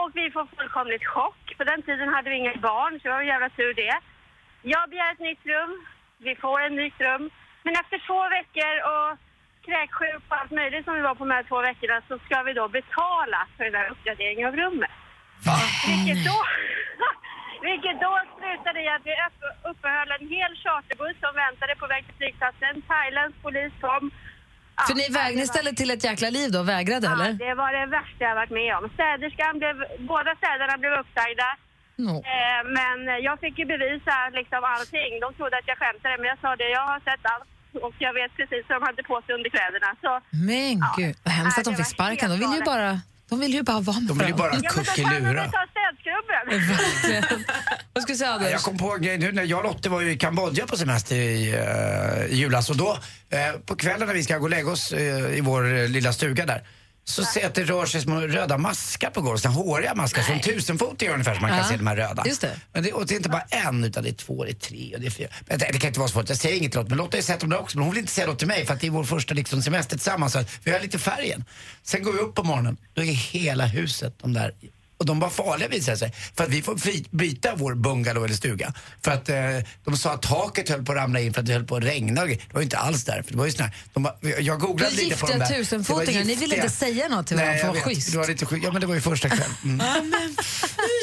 Och 0.00 0.10
vi 0.14 0.30
får 0.30 0.46
fullkomligt 0.56 1.06
chock. 1.14 1.42
På 1.58 1.64
den 1.64 1.82
tiden 1.82 2.08
hade 2.14 2.30
vi 2.30 2.36
inga 2.36 2.54
barn, 2.70 2.92
så 3.00 3.08
det 3.08 3.14
var 3.14 3.22
jävla 3.22 3.50
tur 3.58 3.74
det. 3.74 3.98
Jag 4.62 4.90
begär 4.90 5.12
ett 5.12 5.26
nytt 5.28 5.46
rum. 5.46 5.72
Vi 6.18 6.32
får 6.36 6.56
ett 6.66 6.72
nytt 6.82 7.00
rum. 7.00 7.30
Men 7.64 7.74
efter 7.82 7.98
två 8.06 8.20
veckor 8.36 8.72
och 8.92 9.08
kräksjuk 9.66 10.22
och 10.28 10.36
allt 10.40 10.50
möjligt 10.50 10.84
som 10.84 10.94
vi 10.94 11.00
var 11.08 11.14
på 11.14 11.24
de 11.24 11.34
här 11.34 11.42
två 11.42 11.60
veckorna 11.60 12.02
så 12.08 12.18
ska 12.18 12.42
vi 12.42 12.52
då 12.52 12.68
betala 12.68 13.40
för 13.56 13.64
den 13.64 13.74
här 13.74 13.90
uppgraderingen 13.92 14.48
av 14.48 14.56
rummet. 14.56 14.94
Vilket 15.86 16.24
då, 16.30 16.38
vilket 17.68 17.96
då 18.04 18.12
slutade 18.38 18.78
i 18.84 18.88
att 18.96 19.04
vi 19.08 19.14
upp- 19.26 19.60
uppehöll 19.70 20.10
en 20.18 20.26
hel 20.36 20.52
charterbuss 20.64 21.16
som 21.24 21.32
väntade 21.44 21.72
på 21.80 21.86
väg 21.92 22.02
till 22.06 22.16
flygplatsen. 22.20 22.74
Thailands 22.90 23.36
polis 23.44 23.72
kom. 23.86 24.04
Ja, 24.76 24.82
För 24.88 24.94
ni, 25.00 25.06
väg, 25.18 25.28
det 25.32 25.40
ni 25.40 25.46
var- 25.46 25.54
ställde 25.54 25.72
till 25.80 25.90
ett 25.96 26.04
jäkla 26.10 26.30
liv 26.38 26.48
då, 26.56 26.60
vägrade 26.74 27.06
Ja, 27.06 27.12
eller? 27.14 27.32
det 27.46 27.54
var 27.62 27.70
det 27.78 27.86
värsta 27.98 28.20
jag 28.28 28.34
varit 28.42 28.54
med 28.60 28.70
om. 28.78 28.84
Städerskan 28.98 29.52
blev, 29.60 29.74
båda 30.12 30.30
städerna 30.40 30.74
blev 30.82 30.92
uppsagda. 31.02 31.48
No. 32.06 32.14
Eh, 32.34 32.60
men 32.78 32.98
jag 33.28 33.36
fick 33.44 33.54
ju 33.58 33.64
bevisa 33.74 34.14
liksom 34.38 34.60
allting. 34.74 35.10
De 35.24 35.28
trodde 35.38 35.54
att 35.58 35.68
jag 35.72 35.78
skämtade, 35.78 36.14
men 36.20 36.26
jag 36.32 36.38
sa 36.44 36.50
det, 36.56 36.68
jag 36.78 36.86
har 36.92 37.00
sett 37.08 37.24
allt. 37.32 37.48
Och 37.86 37.94
jag 37.98 38.12
vet 38.18 38.32
precis 38.38 38.64
vad 38.68 38.76
de 38.80 38.86
hade 38.86 39.02
på 39.02 39.22
sig 39.26 39.34
under 39.34 39.50
kläderna. 39.50 39.90
Så, 40.04 40.12
Men 40.48 40.74
gud, 40.96 41.16
vad 41.24 41.34
hemskt 41.34 41.58
att 41.58 41.64
de 41.64 41.74
fick 41.80 41.86
sparken. 41.96 42.30
De 42.30 42.36
vill 42.44 42.54
ju 42.58 42.62
bara, 42.72 42.90
de 43.30 43.40
vill 43.40 43.54
ju 43.54 43.62
bara 43.62 43.80
vara 43.80 44.00
med 44.00 44.08
De 44.08 44.18
vill 44.18 44.28
ju 44.28 44.34
bara 44.34 44.58
städskrubben. 44.58 45.36
Vad 47.92 48.02
ska 48.02 48.12
du 48.12 48.18
säga 48.18 48.30
Anders? 48.30 48.50
Jag 48.50 48.60
kom 48.60 48.78
på 48.78 48.94
en 48.94 49.02
grej 49.02 49.18
nu. 49.18 49.32
När 49.32 49.44
jag 49.44 49.58
och 49.58 49.64
Lotte 49.64 49.88
var 49.88 50.00
ju 50.00 50.12
i 50.12 50.16
Kambodja 50.16 50.66
på 50.66 50.76
semester 50.76 51.16
i 51.16 51.54
uh, 51.54 52.34
julas. 52.34 52.70
Och 52.70 52.76
då 52.76 52.98
eh, 53.30 53.60
på 53.66 53.76
kvällen 53.76 54.06
när 54.06 54.14
vi 54.14 54.22
ska 54.22 54.38
gå 54.38 54.44
och 54.44 54.50
lägga 54.50 54.70
oss 54.70 54.92
eh, 54.92 55.36
i 55.36 55.40
vår 55.40 55.76
eh, 55.76 55.88
lilla 55.88 56.12
stuga 56.12 56.46
där 56.46 56.62
så 57.10 57.24
ser 57.24 57.40
jag 57.40 57.48
att 57.48 57.54
det 57.54 57.64
rör 57.64 57.86
sig 57.86 58.00
små 58.00 58.20
röda 58.20 58.58
maskar 58.58 59.10
på 59.10 59.20
golvet, 59.20 59.42
såna 59.42 59.54
håriga 59.54 59.94
maskar 59.94 60.22
som 60.22 60.40
tusenfotiga 60.40 61.12
ungefär 61.12 61.34
som 61.34 61.42
man 61.42 61.50
kan 61.50 61.68
se 61.68 61.76
de 61.76 61.86
här 61.86 61.96
röda. 61.96 62.22
just 62.26 62.40
det. 62.40 62.60
Men 62.72 62.82
det, 62.82 62.92
och 62.92 63.06
det 63.06 63.14
är 63.14 63.16
inte 63.16 63.28
bara 63.28 63.42
en 63.50 63.84
utan 63.84 64.02
det 64.02 64.10
är 64.10 64.14
två, 64.14 64.44
det 64.44 64.50
är 64.50 64.54
tre 64.54 64.94
och 64.94 65.00
det 65.00 65.06
är 65.06 65.10
fyra. 65.10 65.28
Men 65.46 65.58
det, 65.58 65.68
det 65.72 65.78
kan 65.78 65.88
inte 65.88 66.00
vara 66.00 66.08
svårt, 66.08 66.28
jag 66.28 66.38
säger 66.38 66.56
inget 66.56 66.72
till 66.72 66.78
Lotta, 66.78 66.88
men 66.88 66.98
Lotta 66.98 67.16
har 67.16 67.18
ju 67.18 67.22
sett 67.22 67.40
dem 67.40 67.50
där 67.50 67.60
också 67.60 67.78
men 67.78 67.84
hon 67.84 67.94
vill 67.94 68.00
inte 68.00 68.12
säga 68.12 68.26
något 68.26 68.38
till 68.38 68.48
mig 68.48 68.66
för 68.66 68.74
att 68.74 68.80
det 68.80 68.86
är 68.86 68.90
vår 68.90 69.04
första 69.04 69.34
liksom, 69.34 69.62
semester 69.62 69.96
tillsammans 69.96 70.32
så 70.32 70.38
att 70.38 70.50
vi 70.64 70.70
har 70.72 70.80
lite 70.80 70.98
färgen. 70.98 71.44
Sen 71.82 72.02
går 72.02 72.12
vi 72.12 72.18
upp 72.18 72.34
på 72.34 72.42
morgonen, 72.42 72.76
då 72.94 73.02
är 73.02 73.06
hela 73.06 73.66
huset 73.66 74.14
de 74.20 74.32
där 74.32 74.54
Och 75.00 75.06
de 75.06 75.20
var 75.20 75.30
farliga 75.30 75.68
visade 75.68 75.96
sig. 75.96 76.12
För 76.36 76.44
att 76.44 76.50
vi 76.50 76.62
får 76.62 76.78
byta 77.16 77.54
vår 77.54 77.74
bungalow 77.74 78.24
eller 78.24 78.34
stuga. 78.34 78.72
För 79.04 79.10
att 79.10 79.28
eh, 79.28 79.36
de 79.84 79.96
sa 79.96 80.12
att 80.12 80.22
taket 80.22 80.68
höll 80.68 80.84
på 80.84 80.92
att 80.92 80.98
ramla 80.98 81.20
in 81.20 81.34
för 81.34 81.40
att 81.40 81.46
det 81.46 81.52
höll 81.52 81.64
på 81.64 81.76
att 81.76 81.84
regna. 81.84 82.24
Det 82.24 82.38
var 82.52 82.60
ju 82.60 82.64
inte 82.64 82.78
alls 82.78 83.04
därför. 83.04 83.30
Det 83.32 83.38
var 83.38 83.46
ju 83.46 83.52
sån 83.52 83.64
här, 83.64 83.74
de, 83.92 84.02
bara- 84.02 84.16
jag 84.40 84.60
googlade 84.60 84.96
lite 84.96 85.16
på 85.16 85.26
de 85.26 85.38
där. 85.38 85.46
tusenfotingar. 85.46 86.12
Det 86.12 86.18
var 86.18 86.24
Ni 86.24 86.34
ville 86.34 86.56
inte 86.56 86.70
säga 86.70 87.08
något 87.08 87.26
till 87.26 87.36
varandra 87.36 87.58
för 87.58 87.68
att 87.68 87.74
vara 87.74 87.84
schysst. 87.84 88.12
Det 88.12 88.18
var 88.18 88.26
lite 88.28 88.46
schysst. 88.46 88.64
Ja 88.64 88.72
men 88.72 88.80
det 88.80 88.86
var 88.86 88.94
ju 88.94 89.00
första 89.00 89.28
kvällen. 89.28 89.56
Mm. 89.64 89.80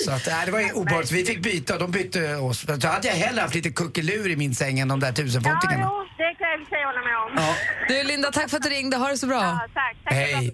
Så 0.06 0.12
att, 0.12 0.26
nej, 0.28 0.46
det 0.46 0.52
var 0.52 0.60
ju 0.60 0.72
obehagligt. 0.72 1.12
Vi 1.12 1.26
fick 1.26 1.44
byta 1.44 1.74
och 1.74 1.80
de 1.80 1.92
bytte 1.92 2.36
oss. 2.36 2.60
Så 2.82 2.88
hade 2.88 3.08
jag 3.08 3.16
hellre 3.16 3.42
haft 3.42 3.56
lite 3.56 3.70
kuckelur 3.70 4.30
i 4.30 4.36
min 4.36 4.56
säng 4.56 4.80
än 4.80 4.88
de 4.88 5.00
där 5.00 5.12
tusenfotingarna. 5.12 5.90
jo, 5.92 6.06
det 6.18 6.36
kan 6.40 6.50
jag 6.50 6.60
i 6.60 6.64
och 6.64 6.68
för 6.68 6.76
sig 6.76 6.84
hålla 6.86 7.02
med 7.02 7.18
om. 7.18 7.48
Ja. 7.48 7.56
Du 7.88 8.04
Linda, 8.04 8.32
tack 8.32 8.50
för 8.50 8.58
att 8.58 8.64
du 8.64 8.70
ringde. 8.70 8.98
Ha 8.98 9.08
det 9.10 9.18
så 9.18 9.28
bra. 9.28 9.44
Ja, 9.44 9.68
tack. 9.74 9.98
Tack 10.04 10.14
för 10.14 10.46
ett 10.46 10.54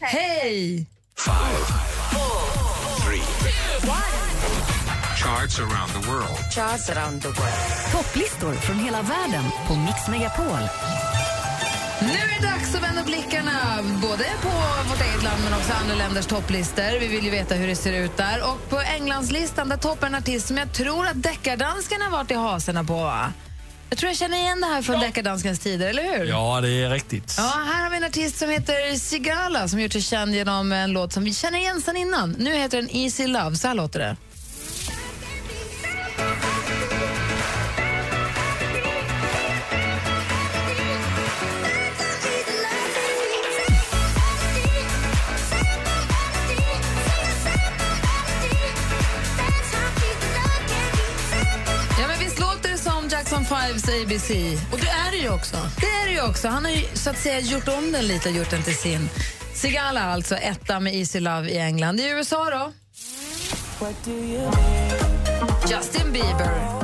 bra 0.00 0.08
Hej. 0.08 0.86
Charts 5.16 5.58
around 5.58 5.90
the 5.92 6.08
world. 6.10 6.38
Charts 6.50 6.90
around 6.90 7.22
the 7.22 7.28
world. 7.28 7.92
Topplistor 7.92 8.54
från 8.54 8.78
hela 8.78 9.02
världen 9.02 9.44
på 9.66 9.74
Mix 9.74 10.08
Megapol. 10.08 10.58
Nu 12.00 12.08
är 12.08 12.40
det 12.40 12.46
dags 12.46 12.74
att 12.74 12.82
vända 12.82 13.04
blickarna 13.04 13.82
både 14.02 14.24
på 14.42 14.48
vårt 14.88 15.00
eget 15.00 15.22
land 15.22 15.42
men 15.44 15.58
också 15.58 15.72
andra 15.82 15.94
länders 15.94 16.26
topplistor. 16.26 17.00
Vi 17.00 17.08
vill 17.08 17.24
ju 17.24 17.30
veta 17.30 17.54
hur 17.54 17.66
det 17.66 17.76
ser 17.76 17.92
ut 17.92 18.16
där. 18.16 18.42
Och 18.50 18.70
på 18.70 18.78
Englandslistan 18.78 19.68
där 19.68 19.76
toppar 19.76 20.06
en 20.06 20.14
artist 20.14 20.46
som 20.46 20.56
jag 20.56 20.72
tror 20.72 21.06
att 21.06 21.22
deckardanskarna 21.22 22.04
har 22.04 22.10
varit 22.12 22.30
i 22.30 22.34
haserna 22.34 22.84
på. 22.84 22.94
va? 22.94 23.32
Jag 23.90 23.98
tror 23.98 24.10
jag 24.10 24.16
känner 24.16 24.36
igen 24.36 24.60
det 24.60 24.66
här 24.66 24.82
från 24.82 25.00
deckardanskens 25.00 25.58
tider, 25.58 25.88
eller 25.88 26.18
hur? 26.18 26.24
Ja, 26.24 26.60
det 26.60 26.68
är 26.70 26.90
riktigt. 26.90 27.34
Ja, 27.38 27.42
här 27.72 27.82
har 27.82 27.90
vi 27.90 27.96
en 27.96 28.04
artist 28.04 28.38
som 28.38 28.50
heter 28.50 28.94
Sigala 28.98 29.68
som 29.68 29.80
gjort 29.80 29.92
sig 29.92 30.02
känd 30.02 30.34
genom 30.34 30.72
en 30.72 30.92
låt 30.92 31.12
som 31.12 31.24
vi 31.24 31.34
känner 31.34 31.58
igen 31.58 31.80
sedan 31.80 31.96
innan. 31.96 32.30
Nu 32.38 32.54
heter 32.54 32.76
den 32.76 32.90
Easy 32.90 33.26
Love, 33.26 33.56
så 33.56 33.68
här 33.68 33.74
låter 33.74 33.98
det. 33.98 34.16
ABC? 54.02 54.30
Och 54.72 54.78
det 54.78 54.88
är 54.88 55.10
det 55.10 55.16
ju 55.16 55.28
också. 55.28 55.56
Det 55.80 55.86
är 55.86 56.06
det 56.06 56.12
ju 56.12 56.22
också. 56.22 56.48
Han 56.48 56.64
har 56.64 56.72
ju 56.72 56.82
så 56.94 57.10
att 57.10 57.18
säga 57.18 57.40
gjort 57.40 57.68
om 57.68 57.92
den 57.92 58.06
lite 58.06 58.28
och 58.28 58.34
gjort 58.34 58.50
den 58.50 58.62
till 58.62 58.76
sin. 58.76 59.08
Sigala 59.54 60.02
alltså, 60.02 60.34
etta 60.34 60.80
med 60.80 60.94
Easy 60.94 61.20
Love 61.20 61.50
i 61.50 61.58
England. 61.58 62.00
I 62.00 62.08
USA 62.08 62.50
då? 62.50 62.72
Justin 65.70 66.12
Bieber. 66.12 66.78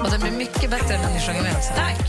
Och 0.00 0.10
den 0.10 0.20
blir 0.20 0.32
mycket 0.32 0.70
bättre 0.70 0.98
när 0.98 1.14
ni 1.14 1.20
sjunger 1.20 1.42
med. 1.42 1.62
Tack! 1.76 2.00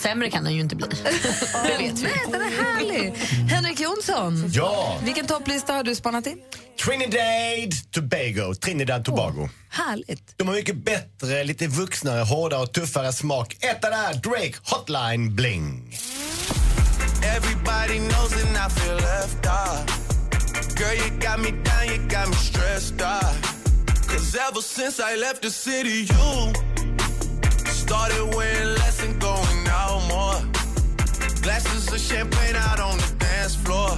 Sämre 0.00 0.30
kan 0.30 0.44
den 0.44 0.54
ju 0.54 0.60
inte 0.60 0.76
bli. 0.76 0.86
det 1.66 1.78
vet 1.78 1.98
vi. 1.98 2.02
Nej, 2.02 2.20
den 2.32 2.40
är 2.42 2.50
härlig. 2.64 3.12
Henrik 3.48 3.80
Jonsson, 3.80 4.50
Ja. 4.52 4.98
vilken 5.04 5.26
topplista 5.26 5.72
har 5.72 5.82
du 5.84 5.94
spanat 5.94 6.26
in? 6.26 6.38
Trinidad 6.84 7.72
Tobago. 7.90 8.54
Trinidad 8.54 9.04
Tobago. 9.04 9.48
Härligt. 9.70 10.38
De 10.38 10.48
har 10.48 10.54
mycket 10.54 10.84
bättre, 10.84 11.44
lite 11.44 11.66
vuxnare, 11.66 12.20
hårdare 12.22 12.60
och 12.62 12.72
tuffare 12.72 13.12
smak. 13.12 13.56
Etta 13.60 13.90
där, 13.90 14.14
Drake 14.14 14.54
Hotline 14.64 15.34
Bling. 15.34 15.96
Everybody 17.36 17.98
knows 17.98 18.32
and 18.32 18.56
I 18.56 18.80
feel 18.80 18.94
left 18.96 19.46
out. 19.46 19.90
Girl, 20.78 20.94
you 20.94 21.10
got 21.20 21.38
me 21.40 21.50
down, 21.50 21.86
you 21.88 21.98
got 22.08 22.28
me 22.28 22.34
stressed 22.36 23.02
out. 23.02 23.36
Cause 24.08 24.38
ever 24.48 24.62
since 24.62 24.98
I 25.12 25.16
left 25.20 25.42
the 25.42 25.50
city, 25.50 26.06
you 26.12 26.52
started 27.64 28.34
wearing 28.34 28.74
less 28.74 29.02
and. 29.04 29.19
Glasses 31.42 31.88
of 31.92 31.98
champagne 31.98 32.56
out 32.56 32.80
on 32.80 32.98
the 32.98 33.24
dance 33.24 33.56
floor. 33.64 33.90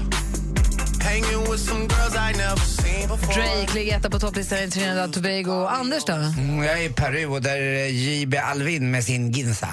Hanging 1.01 1.51
with 1.51 1.61
some 1.61 1.87
girls 1.89 2.15
I 2.17 2.33
never 2.33 2.61
seen 2.61 3.09
before. 3.09 3.35
Drake 3.35 3.75
ligger 3.75 3.97
etta 3.97 4.11
på 4.11 4.19
topplistan 4.19 4.59
i 4.59 4.71
Trinidad 4.71 5.09
och 5.09 5.15
Tobago. 5.15 5.67
Anders 5.67 6.05
då? 6.05 6.13
Mm, 6.13 6.63
jag 6.63 6.81
är 6.81 6.85
i 6.85 6.89
Peru 6.89 7.27
och 7.27 7.43
där 7.43 7.61
är 7.61 7.87
JB 7.87 8.35
Alvin 8.37 8.91
med 8.91 9.05
sin 9.05 9.31
Ginza. 9.33 9.69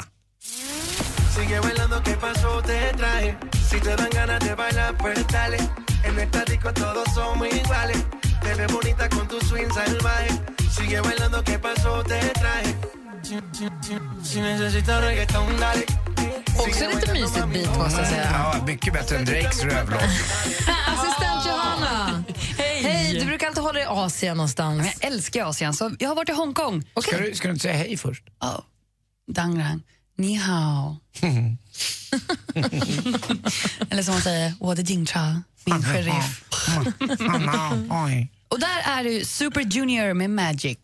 Också 16.60 16.86
lite 16.96 17.14
mysigt 17.14 17.48
beat 17.54 17.78
måste 17.78 18.00
jag 18.02 18.08
säga. 18.10 18.30
Ja, 18.34 18.64
mycket 18.66 18.94
bättre 18.94 19.18
än 19.18 19.26
Drakes 19.26 19.64
rövlåt. 19.64 20.02
Assistent 20.88 21.46
Johanna. 21.48 22.24
Hej. 22.58 22.84
Hej! 22.84 23.20
Du 23.20 23.26
brukar 23.26 23.48
alltid 23.48 23.64
hålla 23.64 23.74
dig 23.74 23.84
i 23.84 23.88
Asien 23.88 24.38
någonstans. 24.38 24.88
Jag 25.02 25.12
älskar 25.12 25.46
Asien, 25.46 25.74
så 25.74 25.92
jag 26.00 26.10
har 26.10 26.16
varit 26.16 26.30
i 26.30 26.32
Hongkong. 26.32 26.84
Ska, 27.02 27.18
du, 27.18 27.36
ska 27.36 27.48
du 27.48 27.52
inte 27.52 27.62
säga 27.64 27.74
hej 27.78 27.98
först? 27.98 28.24
Ja. 28.40 28.64
Dangrang. 29.32 29.82
Ni 30.18 30.36
hao. 30.36 30.98
Eller 33.90 34.04
som 34.04 34.14
man 34.14 34.22
säger, 34.22 34.54
Wade 34.60 34.82
Jingcha, 34.82 35.42
min 35.66 35.84
sheriff. 35.84 36.44
Och 38.48 38.60
där 38.60 38.82
är 38.86 39.04
ju 39.04 39.26
Super 39.26 39.62
Junior 39.62 40.14
med 40.14 40.30
Magic. 40.30 40.78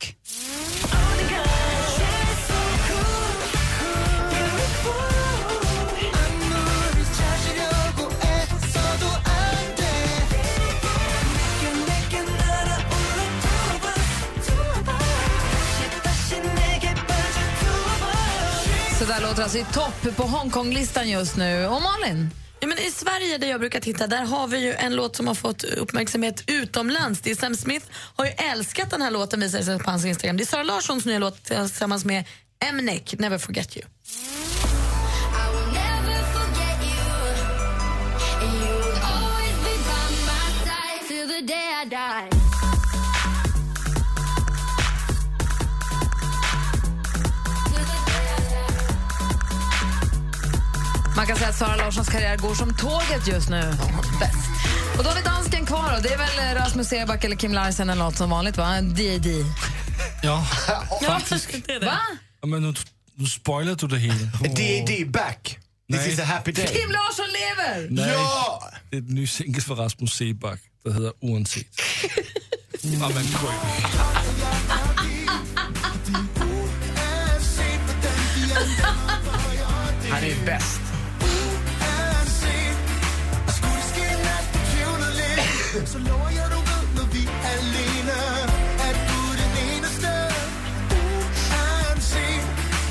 Så 18.99 19.05
där 19.05 19.21
låter 19.21 19.43
alltså 19.43 19.58
i 19.58 19.65
topp 19.73 20.15
på 20.15 20.23
Hongkonglistan 20.23 21.10
just 21.10 21.38
nu. 21.38 21.65
Och 21.65 21.81
Malin? 21.81 22.29
Ja, 22.60 22.67
men 22.67 22.77
I 22.77 22.91
Sverige 22.91 23.38
där 23.38 23.47
jag 23.47 23.60
brukar 23.60 23.79
titta 23.79 24.08
där 24.08 24.25
har 24.25 24.47
vi 24.47 24.58
ju 24.58 24.73
en 24.73 24.95
låt 24.95 25.15
som 25.15 25.27
har 25.27 25.36
fått 25.36 25.63
uppmärksamhet 25.63 26.43
utomlands. 26.47 27.21
Det 27.21 27.31
är 27.31 27.36
Sam 27.36 27.55
Smith 27.55 27.86
har 28.15 28.25
ju 28.25 28.31
älskat 28.31 28.91
den 28.91 29.01
här 29.01 29.12
låten 29.12 29.39
visar 29.39 29.58
det 29.58 29.65
sig 29.65 29.79
på 29.79 29.91
hans 29.91 30.05
Instagram. 30.05 30.38
Det 30.38 30.43
är 30.43 30.45
Sara 30.45 30.63
Larssons 30.63 31.05
nya 31.05 31.19
låt 31.19 31.43
tillsammans 31.43 32.05
med 32.05 32.23
Mnek, 32.73 33.15
Never 33.19 33.38
Forget 33.38 33.77
You. 33.77 33.86
Man 51.15 51.28
kan 51.28 51.38
säga 51.38 51.49
att 51.49 51.56
Sara 51.56 51.75
Larssons 51.75 52.10
karriär 52.10 52.38
går 52.38 52.56
som 52.56 52.75
tåget 52.78 53.28
just 53.28 53.49
nu. 53.49 53.62
Bäst. 54.19 54.36
Och 54.97 55.04
då 55.04 55.10
har 55.10 55.15
vi 55.15 55.21
dansken 55.21 55.65
kvar. 55.65 55.93
Då. 55.95 55.99
Det 56.01 56.13
är 56.13 56.17
väl 56.17 56.56
Rasmus 56.56 56.88
Seback 56.88 57.23
eller 57.23 57.36
Kim 57.36 57.54
Larsen 57.54 57.89
eller 57.89 58.04
något 58.04 58.17
som 58.17 58.30
vanligt, 58.30 58.58
va? 58.58 58.82
D.D. 58.82 59.30
Ja, 60.23 60.45
faktiskt. 61.08 61.49
Va? 61.82 61.97
Ja, 62.41 62.47
men 62.47 62.62
nu, 62.62 62.73
nu 63.15 63.25
spoiler 63.25 63.75
du 63.75 63.88
det 63.88 63.97
hela. 63.97 64.15
D.D. 64.56 65.06
back. 65.06 65.60
This 65.91 65.99
Nej. 66.01 66.13
is 66.13 66.19
a 66.19 66.23
happy 66.25 66.51
day. 66.51 66.67
Kim 66.67 66.91
Larsson 66.91 67.25
lever! 67.25 67.88
Nej, 67.89 68.10
Ja! 68.13 68.63
det 68.89 68.97
är 68.97 69.01
en 69.01 69.06
ny 69.08 69.28
singel 69.28 69.62
för 69.62 69.75
Rasmus 69.75 70.13
Seback, 70.13 70.60
der 70.86 70.91
hedder 70.93 71.12
Uanset. 71.21 71.67
Og 72.84 72.89
man 72.99 73.12
krøb. 73.12 73.51
Han 80.12 80.23
är 80.23 80.45
bäst. 80.45 80.84
Så 85.85 85.97
lover 85.99 86.29
jeg, 86.31 86.45
du 86.51 86.59
ved, 86.69 86.83
når 86.95 87.07
vi 87.13 87.23
alene 87.53 88.19
At 88.88 88.97
du 89.09 89.19
den 89.41 89.53
eneste 89.67 90.11
Uanset 90.95 92.45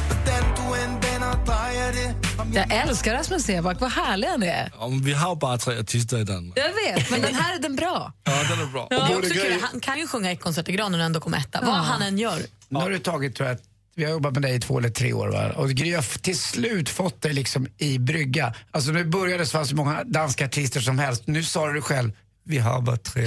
Hvordan 0.08 0.44
du 0.58 0.66
end 0.82 1.04
vender 1.04 1.44
drejer 1.46 1.92
det 1.92 2.14
Jag 2.54 2.72
älskar 2.88 3.14
Rasmus 3.14 3.42
Seback. 3.42 3.80
Vad 3.80 3.90
härlig 3.92 4.28
han 4.28 4.42
är. 4.42 4.72
Ja, 4.80 4.88
men 4.88 5.00
vi 5.04 5.12
har 5.12 5.28
jo 5.28 5.34
bare 5.36 5.58
tre 5.58 5.78
artister 5.80 6.18
i 6.18 6.24
Danmark. 6.24 6.58
Jag 6.58 6.94
vet, 6.94 7.10
men 7.10 7.20
den 7.22 7.34
här 7.34 7.54
är 7.54 7.58
den 7.62 7.76
bra. 7.76 8.12
Ja, 8.24 8.32
den 8.50 8.60
är 8.68 8.72
bra. 8.72 8.86
Ja, 8.90 9.08
jag 9.10 9.22
tycker 9.22 9.50
det, 9.50 9.58
han 9.72 9.80
kan 9.80 9.98
ju 9.98 10.06
sjunga 10.06 10.32
i 10.32 10.36
Konsert 10.36 10.68
i 10.68 10.72
granen 10.72 11.00
och 11.00 11.06
ändå 11.06 11.20
komma 11.20 11.36
etta, 11.36 11.60
vad 11.60 11.68
Ja. 11.68 11.72
han 11.78 12.02
än 12.02 12.18
gör. 12.18 12.38
Nu 12.68 12.78
har 12.78 12.90
du 12.90 12.98
tagit 12.98 13.36
tror 13.36 13.48
jag, 13.48 13.58
vi 13.96 14.04
har 14.04 14.10
jobbat 14.10 14.32
med 14.32 14.42
dig 14.42 14.54
i 14.54 14.60
två 14.60 14.78
eller 14.78 14.88
tre 14.90 15.12
år 15.12 15.28
va? 15.28 15.52
och 15.56 15.70
Gry 15.70 15.94
har 15.94 16.18
till 16.20 16.38
slut 16.38 16.88
fått 16.88 17.22
dig 17.22 17.32
liksom 17.32 17.66
i 17.78 17.98
brygga. 17.98 18.54
Alltså 18.70 18.90
nu 18.90 19.04
började 19.04 19.42
det 19.42 19.50
fanns 19.50 19.68
så 19.68 19.76
många 19.76 20.04
danska 20.04 20.44
artister 20.44 20.80
som 20.80 20.98
helst. 20.98 21.22
Nu 21.26 21.42
sa 21.42 21.66
du 21.72 21.80
själv, 21.80 22.12
vi 22.44 22.58
har 22.58 22.80
bara 22.80 22.96
tre. 22.96 23.22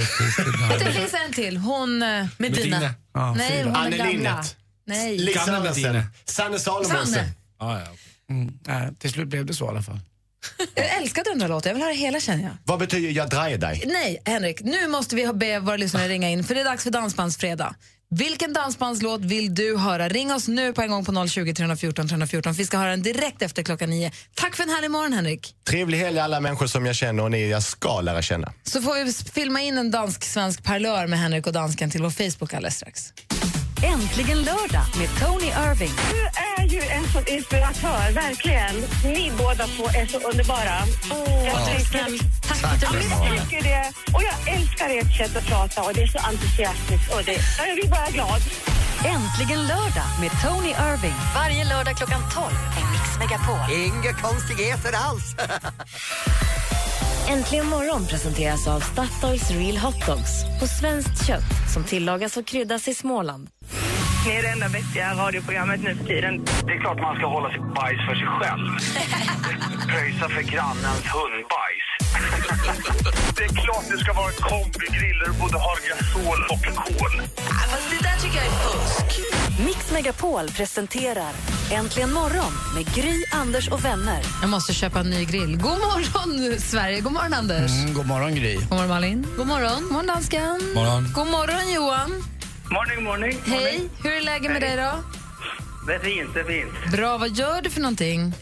Det 0.78 0.92
finns 0.92 1.14
en 1.26 1.32
till. 1.32 1.56
Hon... 1.56 2.02
eh, 2.02 2.26
Medina. 2.36 2.94
Ja, 3.14 3.34
Nej, 3.34 3.62
hon 3.62 3.74
är 3.74 3.78
Anne 3.78 3.96
gamla. 3.96 4.12
Linnet. 4.12 4.56
Nej. 4.86 5.18
Lisa 5.18 5.40
Andersen. 5.56 5.82
Medina. 5.82 6.04
Sanne 6.24 6.58
Salomonsen. 6.58 7.24
Ah, 7.58 7.78
ja, 7.78 7.86
mm, 8.30 8.58
nej, 8.66 8.94
till 8.98 9.10
slut 9.10 9.28
blev 9.28 9.46
det 9.46 9.54
så 9.54 9.64
i 9.64 9.68
alla 9.68 9.82
fall. 9.82 10.00
Jag 10.74 10.96
älskade 10.96 11.30
den 11.30 11.38
där 11.38 11.48
låten. 11.48 11.70
Jag 11.70 11.74
vill 11.74 11.84
höra 11.84 11.94
hela 11.94 12.20
känner 12.20 12.42
jag. 12.44 12.52
Vad 12.64 12.78
betyder 12.78 13.10
jag 13.10 13.30
drejer 13.30 13.58
dig? 13.58 13.84
Nej, 13.86 14.22
Henrik, 14.24 14.60
nu 14.60 14.88
måste 14.88 15.16
vi 15.16 15.24
ha- 15.24 15.32
be 15.32 15.58
våra 15.58 15.76
lyssnare 15.76 16.08
ringa 16.08 16.28
in 16.30 16.44
för 16.44 16.54
det 16.54 16.60
är 16.60 16.64
dags 16.64 16.84
för 16.84 16.90
Dansbandsfredag. 16.90 17.74
Vilken 18.10 18.52
dansbandslåt 18.52 19.20
vill 19.20 19.54
du 19.54 19.76
höra? 19.76 20.08
Ring 20.08 20.32
oss 20.32 20.48
nu 20.48 20.72
på 20.72 20.82
en 20.82 20.90
gång 20.90 21.04
på 21.04 21.28
020 21.28 21.54
314 21.54 22.08
314. 22.08 22.52
Vi 22.52 22.66
ska 22.66 22.78
höra 22.78 22.90
den 22.90 23.02
direkt 23.02 23.42
efter 23.42 23.62
klockan 23.62 23.90
nio. 23.90 24.12
Tack 24.34 24.56
för 24.56 24.62
en 24.62 24.70
härlig 24.70 24.90
morgon, 24.90 25.12
Henrik. 25.12 25.54
Trevlig 25.68 25.98
helg 25.98 26.18
alla 26.18 26.40
människor 26.40 26.66
som 26.66 26.86
jag 26.86 26.96
känner 26.96 27.22
och 27.22 27.30
ni 27.30 27.50
jag 27.50 27.62
ska 27.62 28.00
lära 28.00 28.22
känna. 28.22 28.52
Så 28.62 28.82
får 28.82 29.04
vi 29.04 29.12
filma 29.12 29.60
in 29.60 29.78
en 29.78 29.90
dansk-svensk 29.90 30.62
parlör 30.62 31.06
med 31.06 31.18
Henrik 31.18 31.46
och 31.46 31.52
dansken 31.52 31.90
till 31.90 32.02
vår 32.02 32.10
Facebook 32.10 32.54
alldeles 32.54 32.76
strax. 32.76 33.12
Äntligen 33.82 34.42
lördag 34.42 34.86
med 34.98 35.08
Tony 35.20 35.46
Irving. 35.46 35.92
Du 36.10 36.20
är 36.62 36.66
ju 36.66 36.80
en 36.80 37.04
sån 37.12 37.26
inspiratör, 37.26 38.12
verkligen. 38.12 38.74
Ni 39.04 39.32
båda 39.38 39.66
två 39.66 39.84
är 39.84 40.06
så 40.06 40.18
underbara. 40.18 40.76
jag 41.44 41.66
tänker, 41.66 41.98
Tack 42.48 42.82
ja, 42.82 42.88
men 42.92 43.34
jag 43.34 43.42
tycker 43.42 43.62
det. 43.62 43.92
Och 44.14 44.22
jag 44.22 44.54
älskar 44.54 44.88
ert 44.88 45.16
sätt 45.16 45.36
att 45.36 45.46
prata 45.46 45.82
och 45.82 45.94
det 45.94 46.02
är 46.02 46.06
så 46.06 46.18
entusiastiskt. 46.18 47.14
Och 47.14 47.24
det, 47.24 47.38
jag 47.66 47.76
blir 47.76 47.90
bara 47.90 48.10
glad. 48.10 48.40
Äntligen 49.04 49.66
lördag 49.66 50.10
med 50.20 50.30
Tony 50.42 50.70
Irving. 50.70 51.18
Varje 51.34 51.64
lördag 51.64 51.96
klockan 51.96 52.22
12 52.34 52.46
på 52.74 52.80
Mix 52.92 53.18
Megapol. 53.18 53.72
Inga 53.72 54.12
konstigheter 54.12 54.92
alls. 55.06 55.34
Äntligen 57.30 57.66
morgon 57.66 58.06
presenteras 58.06 58.68
av 58.68 58.80
Statoils 58.80 59.50
Real 59.50 59.76
Hot 59.76 60.06
Dogs 60.06 60.60
på 60.60 60.66
svenskt 60.66 61.26
kött 61.26 61.72
som 61.74 61.84
tillagas 61.84 62.36
och 62.36 62.46
kryddas 62.46 62.88
i 62.88 62.94
Småland. 62.94 63.48
Ni 64.28 64.34
är 64.34 64.42
det 64.42 64.48
enda 64.48 64.68
vettiga 64.68 65.14
radioprogrammet 65.14 65.80
nu 65.82 65.94
för 65.94 66.04
tiden. 66.04 66.44
Det 66.66 66.72
är 66.72 66.80
klart 66.80 67.00
man 67.00 67.16
ska 67.16 67.26
hålla 67.26 67.50
sitt 67.50 67.74
bajs 67.74 68.00
för 68.08 68.14
sig 68.14 68.26
själv. 68.26 68.66
Pröjsa 69.90 70.28
för 70.28 70.42
grannens 70.42 71.04
hundbajs. 71.16 71.86
det 73.36 73.44
är 73.44 73.48
klart 73.64 73.84
det 73.90 73.98
ska 73.98 74.12
vara 74.12 74.32
kombigrill 74.32 75.20
både 75.40 75.58
har 75.58 75.78
gasol 75.88 76.40
och 76.52 76.62
kol. 76.84 77.22
Fast 77.70 77.90
det 77.90 78.02
där 78.08 78.16
tycker 78.22 78.36
jag 78.36 78.46
är 78.46 78.50
fusk. 78.50 79.20
Mix 79.66 79.92
Megapol 79.92 80.48
presenterar 80.48 81.32
Äntligen 81.70 82.12
morgon 82.12 82.52
med 82.74 82.94
Gry, 82.94 83.24
Anders 83.32 83.68
och 83.68 83.84
vänner. 83.84 84.22
Jag 84.40 84.50
måste 84.50 84.74
köpa 84.74 85.00
en 85.00 85.10
ny 85.10 85.24
grill. 85.24 85.56
God 85.56 85.78
morgon, 85.78 86.60
Sverige. 86.60 87.00
God 87.00 87.12
morgon, 87.12 87.32
Anders. 87.32 87.70
Mm, 87.70 87.94
god 87.94 88.06
morgon 88.06 88.34
Gry. 88.34 88.54
God 88.54 88.70
morgon, 88.70 88.88
Malin. 88.88 89.26
God 89.36 89.46
morgon. 89.46 89.82
God 89.82 89.92
morgon, 89.92 90.06
dansken. 90.06 90.60
Morgon. 90.74 91.12
God 91.14 91.26
morgon, 91.26 91.72
Johan. 91.74 92.37
Morning, 92.70 93.04
morning. 93.04 93.38
Hej. 93.46 93.88
Hur 94.04 94.12
är 94.12 94.20
läget 94.20 94.52
med 94.52 94.60
dig 94.62 94.76
då? 94.76 94.90
Det 95.86 95.94
är 95.94 95.98
fint, 95.98 96.34
det 96.34 96.40
är 96.40 96.44
fint. 96.44 96.92
Bra. 96.96 97.18
Vad 97.18 97.30
gör 97.30 97.62
du 97.62 97.70
för 97.70 97.80
någonting? 97.80 98.32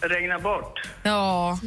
Regna 0.00 0.38
bort. 0.38 0.80
Ja. 1.02 1.58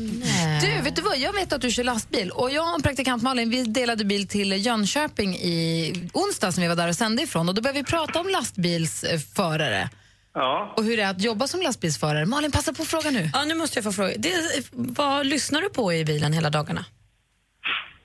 Du, 0.62 0.82
vet 0.82 0.95
du 0.95 1.01
vad? 1.01 1.17
Jag 1.17 1.34
vet 1.34 1.53
att 1.53 1.62
du 1.62 1.71
kör 1.71 1.84
lastbil. 1.84 2.32
Och 2.32 2.51
Jag 2.51 2.75
och 2.75 2.84
praktikant 2.84 3.23
Malin 3.23 3.49
vi 3.49 3.63
delade 3.63 4.06
bil 4.06 4.27
till 4.27 4.65
Jönköping 4.65 5.36
i 5.36 5.93
onsdags 6.13 6.58
när 6.58 6.63
vi 6.63 6.67
var 6.67 6.75
där 6.75 6.88
och 6.88 6.95
sände 6.95 7.23
ifrån. 7.23 7.49
Och 7.49 7.56
Då 7.56 7.62
började 7.62 7.80
vi 7.80 7.86
prata 7.86 8.19
om 8.19 8.27
lastbilsförare. 8.30 9.89
Ja. 10.34 10.73
Och 10.77 10.84
hur 10.84 10.97
det 10.97 11.03
är 11.03 11.10
att 11.10 11.21
jobba 11.21 11.47
som 11.47 11.62
lastbilsförare. 11.62 12.25
Malin, 12.25 12.51
passa 12.51 12.73
på 12.73 12.82
att 12.82 12.88
fråga 12.88 13.10
nu. 13.12 13.30
Ja, 13.34 13.45
nu 13.45 13.56
måste 13.56 13.77
jag 13.77 13.84
få 13.84 13.91
fråga. 13.91 14.13
Det, 14.17 14.32
vad 14.71 15.25
lyssnar 15.25 15.62
du 15.62 15.69
på 15.69 15.93
i 15.93 16.06
bilen 16.06 16.34
hela 16.34 16.49
dagarna? 16.49 16.86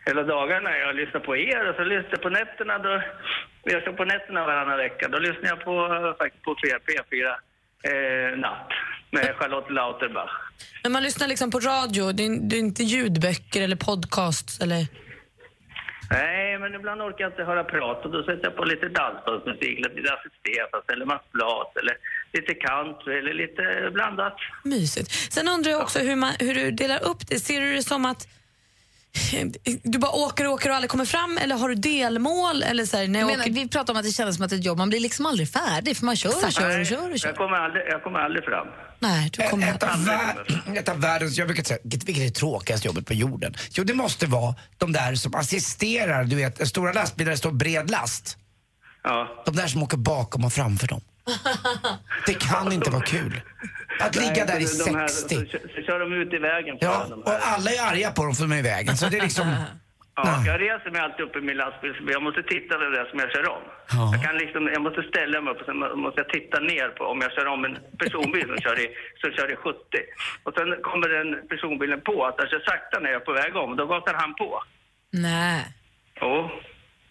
Hela 0.07 0.23
dagarna. 0.23 0.71
Jag 0.79 0.97
lyssnar 0.97 1.21
på 1.21 1.37
er 1.37 1.69
och 1.71 1.75
så 1.77 1.85
lyssnar 1.85 2.11
jag 2.11 2.23
på 2.23 2.29
nätterna. 2.29 2.79
Då, 2.79 3.03
jag 3.65 3.75
lyssnar 3.75 3.93
på 3.93 4.05
nätterna 4.05 4.47
varannan 4.47 4.77
vecka. 4.79 5.09
Då 5.09 5.19
lyssnar 5.19 5.49
jag 5.49 5.65
på, 5.65 5.75
eh, 5.95 6.17
faktiskt 6.19 6.45
på 6.45 6.55
P- 6.55 6.79
P4 6.87 7.27
eh, 7.91 8.39
Natt 8.39 8.69
med 9.11 9.35
Charlotte 9.37 9.71
Lauterbach. 9.71 10.31
Men 10.83 10.93
man 10.93 11.03
lyssnar 11.03 11.29
liksom 11.29 11.51
på 11.51 11.59
radio, 11.61 12.13
det 12.13 12.27
är, 12.27 12.39
det 12.49 12.57
är 12.57 12.61
inte 12.61 12.83
ljudböcker 12.83 13.63
eller 13.63 13.77
podcasts 13.77 14.61
eller... 14.61 14.87
Nej, 16.11 16.59
men 16.59 16.75
ibland 16.75 17.03
orkar 17.03 17.25
jag 17.25 17.33
inte 17.33 17.45
höra 17.45 17.65
prat 17.65 18.05
och 18.05 18.11
då 18.11 18.23
sätter 18.23 18.45
jag 18.45 18.57
på 18.57 18.65
lite 18.65 18.89
dansbandsmusik, 18.89 19.79
lite 19.79 20.01
Lasse 20.01 20.29
Stefans 20.41 20.85
eller 20.93 21.05
Mats 21.07 21.23
Blas 21.33 21.67
eller 21.81 21.97
lite 22.33 22.55
country 22.55 23.19
eller 23.19 23.35
lite 23.35 23.91
blandat. 23.93 24.37
Mysigt. 24.65 25.11
Sen 25.33 25.49
undrar 25.49 25.71
jag 25.73 25.81
också 25.83 25.99
hur, 25.99 26.17
man, 26.17 26.33
hur 26.39 26.55
du 26.55 26.71
delar 26.71 27.03
upp 27.05 27.29
det. 27.29 27.39
Ser 27.39 27.61
du 27.61 27.75
det 27.75 27.83
som 27.83 28.05
att 28.05 28.29
du 29.83 29.99
bara 29.99 30.11
åker 30.11 30.47
och 30.47 30.53
åker 30.53 30.71
och 30.71 30.77
aldrig 30.77 30.91
kommer 30.91 31.05
fram 31.05 31.39
eller 31.39 31.57
har 31.57 31.69
du 31.69 31.75
delmål? 31.75 32.63
Eller 32.63 32.85
så 32.85 32.97
här, 32.97 33.09
när 33.09 33.21
jag 33.21 33.31
Jag 33.31 33.33
menar, 33.33 33.45
åker... 33.45 33.53
vi 33.53 33.69
pratar 33.69 33.93
om 33.93 33.99
att 33.99 34.05
det 34.05 34.13
känns 34.13 34.37
som 34.37 34.45
att 34.45 34.53
ett 34.53 34.65
jobb, 34.65 34.79
man 34.79 34.89
blir 34.89 35.01
liksom 35.01 35.27
aldrig 35.27 35.49
färdig 35.49 35.97
för 35.97 36.05
man 36.05 36.17
kör 36.17 36.29
och 36.47 36.53
kör 36.53 36.81
och 36.81 36.87
kör 36.87 37.11
och 37.13 37.19
kör. 37.19 37.29
Jag 37.29 37.37
kommer 37.37 37.57
aldrig, 37.57 37.83
jag 37.89 38.03
kommer 38.03 38.19
aldrig 38.19 38.45
fram. 38.45 38.67
Nej, 38.99 39.31
du 39.33 39.49
kommer 39.49 39.69
ett, 39.69 39.83
av 39.83 40.05
vär, 40.05 40.79
ett 40.79 40.89
av 40.89 41.01
världens, 41.01 41.39
jag 41.39 41.47
brukar 41.47 41.63
säga, 41.65 41.79
vilket 41.83 42.09
vilket 42.09 42.23
är 42.23 42.27
det 42.27 42.35
tråkigaste 42.35 42.87
jobbet 42.87 43.07
på 43.07 43.15
jorden? 43.15 43.55
Jo, 43.71 43.85
det 43.85 43.95
måste 43.95 44.27
vara 44.27 44.55
de 44.79 44.93
där 44.93 45.15
som 45.15 45.35
assisterar, 45.35 46.25
du 46.25 46.37
vet, 46.37 46.69
stora 46.69 46.93
lastbilar 46.93 47.25
där 47.25 47.33
det 47.33 47.39
står 47.39 47.51
bred 47.53 47.91
last. 47.91 48.37
Ja. 49.05 49.43
De 49.45 49.57
där 49.57 49.67
som 49.67 49.83
åker 49.83 49.97
bakom 49.97 50.45
och 50.45 50.53
framför 50.53 50.89
dem. 50.89 51.01
Det 52.27 52.35
kan 52.35 52.73
inte 52.73 52.91
vara 52.91 53.03
kul. 53.03 53.41
Att 54.01 54.17
ligga 54.17 54.45
där 54.45 54.61
i 54.61 54.67
de 54.87 54.95
här, 54.99 55.09
60. 55.09 55.35
Så, 55.35 55.59
så 55.75 55.83
kör 55.87 55.99
de 56.01 56.13
ut 56.13 56.33
i 56.35 56.39
vägen 56.39 56.77
Ja, 56.81 57.07
de 57.11 57.23
och 57.23 57.33
alla 57.55 57.71
är 57.71 57.83
arga 57.93 58.11
på 58.11 58.23
dem 58.25 58.35
för 58.35 58.43
de 58.43 58.53
är 58.53 58.59
i 58.59 58.63
vägen. 58.63 58.97
Så 58.97 59.09
det 59.09 59.17
är 59.19 59.23
liksom... 59.23 59.47
Ja, 60.15 60.43
jag 60.47 60.61
reser 60.61 60.91
mig 60.91 61.01
alltid 61.01 61.27
upp 61.27 61.37
i 61.37 61.41
min 61.41 61.57
lastbil, 61.57 61.93
så 61.99 62.01
jag 62.17 62.23
måste 62.23 62.43
titta 62.43 62.73
på 62.79 62.85
det 62.97 63.07
som 63.11 63.19
jag 63.19 63.31
kör 63.35 63.49
om. 63.57 63.63
Ja. 63.93 64.13
Jag, 64.15 64.21
kan 64.25 64.35
liksom, 64.45 64.63
jag 64.77 64.83
måste 64.87 65.03
ställa 65.03 65.41
mig 65.41 65.51
upp 65.53 65.61
och 65.61 65.67
sen 65.67 65.79
måste 66.05 66.21
jag 66.23 66.29
titta 66.37 66.59
ner 66.61 66.89
på 66.89 67.05
om 67.13 67.19
jag 67.25 67.33
kör 67.33 67.47
om 67.55 67.65
en 67.69 67.77
personbil 68.03 68.47
som 68.51 68.59
kör 68.65 68.79
i, 68.85 68.87
som 69.21 69.31
kör 69.37 69.49
i 69.53 69.57
70. 69.57 69.79
Och 70.45 70.53
sen 70.57 70.69
kommer 70.89 71.09
den 71.17 71.29
personbilen 71.53 72.01
på 72.01 72.17
att 72.29 72.35
jag 72.39 72.49
kör 72.51 72.63
sakta 72.71 72.97
när 73.01 73.11
jag 73.13 73.21
är 73.23 73.27
på 73.31 73.33
väg 73.33 73.57
om, 73.57 73.77
då 73.77 73.85
gasar 73.87 74.15
han 74.23 74.35
på. 74.35 74.63
Nej. 75.11 75.61
Jo. 76.21 76.51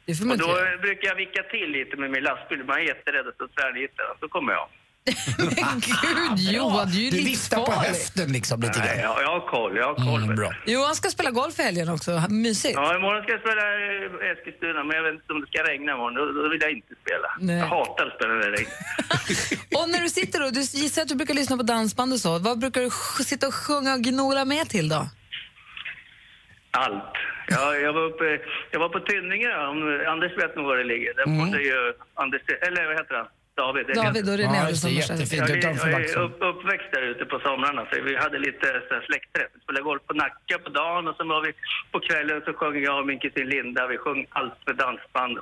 Det 0.06 0.14
får 0.16 0.26
man 0.26 0.34
Och 0.34 0.40
då 0.44 0.50
inte 0.50 0.60
göra. 0.70 0.78
brukar 0.88 1.08
jag 1.12 1.16
vicka 1.16 1.42
till 1.44 1.70
lite 1.78 1.94
med 2.02 2.10
min 2.16 2.24
lastbil. 2.30 2.64
Man 2.70 2.78
är 2.78 2.86
jätterädd 2.94 3.28
att 3.28 3.38
tvärnita 3.56 4.00
den, 4.08 4.16
så 4.20 4.28
kommer 4.36 4.52
jag. 4.58 4.68
Gud, 5.06 6.40
Johan, 6.56 6.88
du 6.92 7.08
är 7.08 7.12
Du 7.12 7.18
ju 7.18 7.24
viftar 7.26 7.58
på 7.58 7.62
livsfarlig. 7.66 7.88
höften 7.90 8.32
liksom 8.34 8.62
lite 8.62 8.80
Nej, 8.80 8.88
grann. 8.88 9.00
jag, 9.00 9.22
jag 9.24 9.28
har 9.40 9.48
koll, 9.48 9.78
jag 9.78 9.86
har 9.86 9.96
koll. 9.96 10.24
Mm, 10.24 10.36
bra. 10.36 10.52
Johan 10.66 10.96
ska 10.96 11.10
spela 11.10 11.32
golf 11.32 11.60
i 11.60 11.64
helgen 11.64 11.90
också. 11.90 12.12
Mysigt. 12.30 12.74
Ja, 12.76 12.96
imorgon 12.96 13.24
ska 13.24 13.32
jag 13.32 13.42
spela 13.42 13.62
i 13.62 14.32
Eskilstuna, 14.32 14.84
men 14.84 14.96
jag 14.98 15.04
vet 15.04 15.14
inte 15.14 15.34
om 15.34 15.42
det 15.42 15.48
ska 15.48 15.64
regna 15.64 15.92
imorgon. 15.92 16.14
Då, 16.16 16.42
då 16.44 16.50
vill 16.50 16.62
jag 16.62 16.72
inte 16.72 16.94
spela. 17.06 17.28
Nej. 17.40 17.58
Jag 17.58 17.66
hatar 17.66 18.06
att 18.08 18.16
spela 18.16 18.34
när 18.34 18.40
det 18.40 18.52
regnar. 18.58 18.76
Och 19.82 19.90
när 19.90 20.02
du 20.02 20.10
sitter 20.10 20.46
och 20.46 20.54
du 20.54 20.60
gissar 20.62 21.02
att 21.02 21.08
du 21.08 21.16
brukar 21.16 21.34
lyssna 21.34 21.58
på 21.58 21.64
dansband 21.64 22.14
och 22.14 22.20
så. 22.20 22.40
Vad 22.40 22.60
brukar 22.60 22.82
du 22.82 22.88
sj- 22.88 23.24
sitta 23.24 23.48
och 23.48 23.54
sjunga 23.54 23.94
och 23.94 24.02
gnora 24.02 24.46
med 24.46 24.70
till 24.70 24.90
då? 24.90 25.10
Allt. 26.72 27.14
Jag, 27.48 27.82
jag, 27.82 27.94
var 27.94 28.02
uppe, 28.02 28.40
jag 28.72 28.80
var 28.80 28.90
på 28.90 29.00
Tynninge, 29.00 29.50
om 29.72 29.78
Anders 30.14 30.38
vet 30.38 30.56
nog 30.56 30.66
var 30.66 30.78
det 30.78 30.84
ligger. 30.84 31.14
Där 31.14 31.26
bodde 31.40 31.62
ju 31.64 31.94
Anders, 32.14 32.42
eller 32.68 32.86
vad 32.88 32.96
heter 32.98 33.16
han? 33.16 33.28
David. 33.58 33.86
David 33.96 34.30
och 34.32 34.38
René 34.38 34.58
Ja, 34.58 34.66
det, 34.70 34.76
som 34.76 34.94
morsa. 34.96 35.14
jättefint. 35.14 35.42
Jag, 35.42 35.50
är- 35.50 35.58
Utanför 35.58 35.90
jag 35.90 36.02
är 36.10 36.20
upp, 36.26 36.38
uppväxt 36.52 36.90
där 36.94 37.02
ute 37.02 37.26
på 37.26 37.40
somrarna, 37.40 37.82
så 37.92 38.02
vi 38.02 38.16
hade 38.18 38.38
lite 38.40 38.66
så 38.88 38.94
här, 38.96 39.04
släktträff. 39.10 39.50
Vi 39.54 39.60
spelade 39.62 39.84
golf 39.84 40.02
på 40.08 40.14
Nacka 40.14 40.56
på 40.66 40.70
dagen 40.70 41.08
och 41.08 41.16
sen 41.18 41.28
var 41.28 41.42
vi 41.42 41.52
på 41.92 42.00
kvällen 42.00 42.42
så 42.46 42.54
sjöng 42.54 42.84
jag 42.84 43.00
och 43.00 43.08
min 43.08 43.20
kusin 43.20 43.48
Linda. 43.50 43.88
Vi 43.88 43.98
sjöng 43.98 44.26
allt 44.30 44.60
med 44.68 44.76
dansband. 44.76 45.38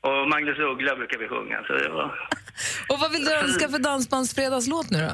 Och 0.00 0.28
Magnus 0.28 0.58
Uggla 0.58 0.96
brukar 0.96 1.18
vi 1.18 1.28
sjunga. 1.28 1.58
Så 1.66 1.72
det 1.72 1.88
var 1.88 2.04
Och 2.90 2.98
vad 3.02 3.12
vill 3.12 3.24
du 3.24 3.32
önska 3.34 3.68
för 3.68 3.78
dansbandsfredagslåt 3.78 4.90
nu 4.90 4.98
då? 4.98 5.12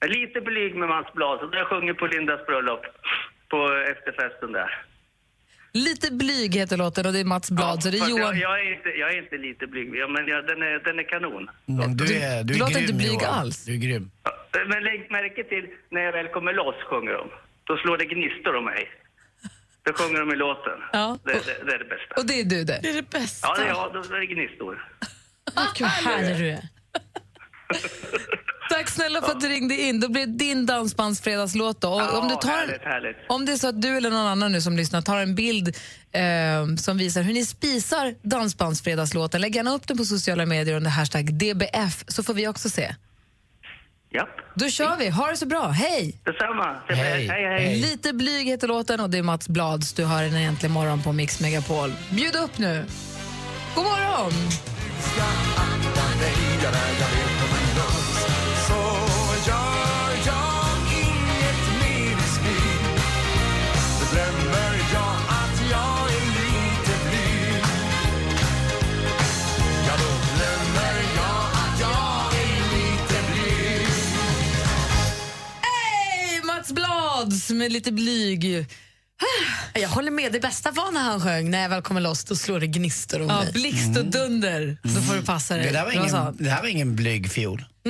jag 0.00 0.10
är 0.10 0.14
lite 0.20 0.40
blyg 0.40 0.74
med 0.76 0.88
Mats 0.88 1.12
Blad, 1.12 1.38
så 1.40 1.48
jag 1.52 1.66
sjunger 1.66 1.94
på 1.94 2.06
Lindas 2.06 2.46
bröllop 2.46 2.84
på 3.48 3.72
efterfesten 3.92 4.52
där. 4.52 4.85
Lite 5.84 6.10
blyg 6.12 6.54
heter 6.54 6.76
låten 6.76 7.06
och 7.06 7.12
det 7.12 7.20
är 7.20 7.24
Mats 7.24 7.50
Blad, 7.50 7.82
så 7.82 7.90
det 7.90 7.98
är 7.98 8.08
Johan. 8.10 8.38
Jag, 8.38 8.38
jag, 8.38 8.60
är 8.66 8.76
inte, 8.76 8.88
jag 8.88 9.08
är 9.14 9.18
inte 9.22 9.36
lite 9.36 9.66
blyg, 9.66 9.94
ja, 9.94 10.08
men 10.08 10.26
jag, 10.26 10.46
den, 10.46 10.62
är, 10.62 10.84
den 10.84 10.98
är 10.98 11.02
kanon. 11.02 11.50
Mm, 11.68 11.96
du 11.96 12.04
är, 12.04 12.08
du 12.08 12.24
är 12.24 12.44
du 12.44 12.58
låter 12.58 12.72
grym, 12.72 12.82
inte 12.82 12.94
blyg 12.94 13.20
Johan. 13.22 13.34
alls. 13.40 13.64
Du 13.64 13.72
är 13.72 13.76
grym. 13.76 14.10
Men 14.70 14.82
lägg 14.82 15.10
märke 15.10 15.44
till, 15.44 15.64
när 15.90 16.00
jag 16.00 16.12
väl 16.12 16.28
kommer 16.28 16.52
loss 16.52 16.78
sjunger 16.90 17.12
de. 17.12 17.28
Då 17.64 17.76
slår 17.76 17.98
det 17.98 18.04
gnistor 18.04 18.56
om 18.56 18.64
mig. 18.64 18.90
Då 19.84 19.92
sjunger 19.92 20.20
de 20.20 20.32
i 20.32 20.36
låten. 20.36 20.78
Ja. 20.92 21.18
Det, 21.24 21.32
det, 21.32 21.64
det 21.66 21.72
är 21.74 21.78
det 21.78 21.90
bästa. 21.94 22.14
Och 22.18 22.26
det 22.26 22.40
är 22.40 22.44
du 22.44 22.64
det. 22.64 22.80
Det 22.82 22.90
är 22.90 22.94
det 22.94 23.10
bästa. 23.10 23.48
Ja, 23.48 23.54
det, 23.62 23.68
ja 23.68 23.90
då 23.94 24.14
är 24.14 24.20
det 24.20 24.26
gnistor. 24.26 24.74
Gud, 25.76 25.80
vad 25.80 25.90
härlig 25.90 26.36
du 26.38 26.48
är. 26.50 26.62
Tack 28.70 28.88
snälla 28.90 29.22
för 29.22 29.32
att 29.32 29.40
du 29.40 29.48
ringde 29.48 29.74
in. 29.82 30.00
Då 30.00 30.08
blir 30.08 30.26
det 30.26 30.32
din 30.32 30.66
dansbandsfredagslåt 30.66 31.80
då. 31.80 31.88
Och 31.88 32.00
Ja, 32.00 32.18
om, 32.18 32.28
du 32.28 32.34
tar 32.34 32.48
härligt, 32.48 32.82
härligt. 32.84 33.16
om 33.28 33.46
det 33.46 33.52
är 33.52 33.56
så 33.56 33.68
att 33.68 33.82
du 33.82 33.96
eller 33.96 34.10
någon 34.10 34.26
annan 34.26 34.52
nu 34.52 34.60
som 34.60 34.76
lyssnar 34.76 35.02
tar 35.02 35.18
en 35.18 35.34
bild 35.34 35.68
eh, 36.12 36.22
som 36.78 36.98
visar 36.98 37.22
hur 37.22 37.34
ni 37.34 37.44
spisar 37.44 38.14
dansbandsfredagslåten, 38.22 39.40
lägg 39.40 39.56
gärna 39.56 39.74
upp 39.74 39.88
den 39.88 39.96
på 39.96 40.04
sociala 40.04 40.46
medier 40.46 40.76
under 40.76 40.90
hashtag 40.90 41.34
DBF 41.34 42.04
så 42.08 42.22
får 42.22 42.34
vi 42.34 42.48
också 42.48 42.70
se. 42.70 42.94
Japp. 44.14 44.28
Då 44.54 44.68
kör 44.68 44.96
vi. 44.96 45.08
Ha 45.08 45.30
det 45.30 45.36
så 45.36 45.46
bra. 45.46 45.68
Hej! 45.68 46.20
Detsamma. 46.24 46.80
Hej, 46.88 47.26
hej. 47.26 47.44
hej. 47.58 47.76
Lite 47.76 48.12
blyg 48.12 48.46
heter 48.46 48.68
låten 48.68 49.00
och 49.00 49.10
det 49.10 49.18
är 49.18 49.22
Mats 49.22 49.48
Blads. 49.48 49.92
Du 49.92 50.04
har 50.04 50.22
den 50.22 50.36
egentligen 50.36 50.72
morgon 50.72 51.02
på 51.02 51.12
Mix 51.12 51.40
Megapol. 51.40 51.92
Bjud 52.10 52.36
upp 52.36 52.58
nu. 52.58 52.84
God 53.74 53.84
morgon! 53.84 54.32
Blads 77.46 77.50
med 77.50 77.72
lite 77.72 77.92
blyg. 77.92 78.66
Jag 79.74 79.88
håller 79.88 80.10
med, 80.10 80.32
det 80.32 80.40
bästa 80.40 80.70
var 80.70 80.92
när 80.92 81.00
han 81.00 81.20
sjöng 81.20 81.50
När 81.50 81.62
jag 81.62 81.68
väl 81.68 81.82
kommer 81.82 82.00
loss, 82.00 82.24
då 82.24 82.36
slår 82.36 82.60
det 82.60 82.66
gnistor 82.66 83.22
om 83.22 83.28
Ja, 83.28 83.42
mig. 83.42 83.52
blixt 83.52 83.96
och 83.98 84.04
dunder. 84.06 84.76
Då 84.82 85.00
får 85.00 85.14
du 85.14 85.22
passa 85.22 85.54
dig. 85.56 85.66
Det 85.66 85.72
där 85.72 85.84
var 85.84 85.92
ingen, 85.92 86.36
det 86.38 86.50
här 86.50 86.62
var 86.62 86.68
ingen 86.68 86.96
blyg 86.96 87.30
fiol. 87.30 87.64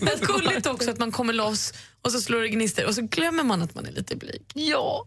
Men 0.00 0.18
gulligt 0.20 0.66
också 0.66 0.90
att 0.90 0.98
man 0.98 1.12
kommer 1.12 1.32
loss 1.32 1.72
och 2.04 2.12
så 2.12 2.20
slår 2.20 2.40
det 2.40 2.48
gnistor 2.48 2.86
och 2.86 2.94
så 2.94 3.02
glömmer 3.02 3.42
man 3.42 3.62
att 3.62 3.74
man 3.74 3.86
är 3.86 3.92
lite 3.92 4.16
blyg. 4.16 4.42
Ja. 4.54 5.06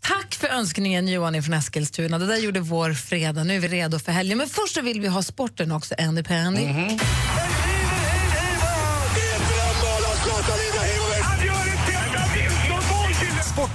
Tack 0.00 0.34
för 0.34 0.48
önskningen 0.48 1.08
Johan 1.08 1.42
från 1.42 1.54
Eskilstuna. 1.54 2.18
Det 2.18 2.26
där 2.26 2.36
gjorde 2.36 2.60
vår 2.60 2.92
fredag. 2.94 3.44
Nu 3.44 3.56
är 3.56 3.60
vi 3.60 3.68
redo 3.68 3.98
för 3.98 4.12
helgen. 4.12 4.38
Men 4.38 4.48
först 4.48 4.74
så 4.74 4.82
vill 4.82 5.00
vi 5.00 5.08
ha 5.08 5.22
sporten 5.22 5.72
också, 5.72 5.94
Andy 5.98 6.22
Pandy. 6.22 6.62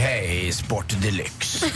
hej, 0.00 0.52
Sport 0.52 0.94
Deluxe. 1.02 1.66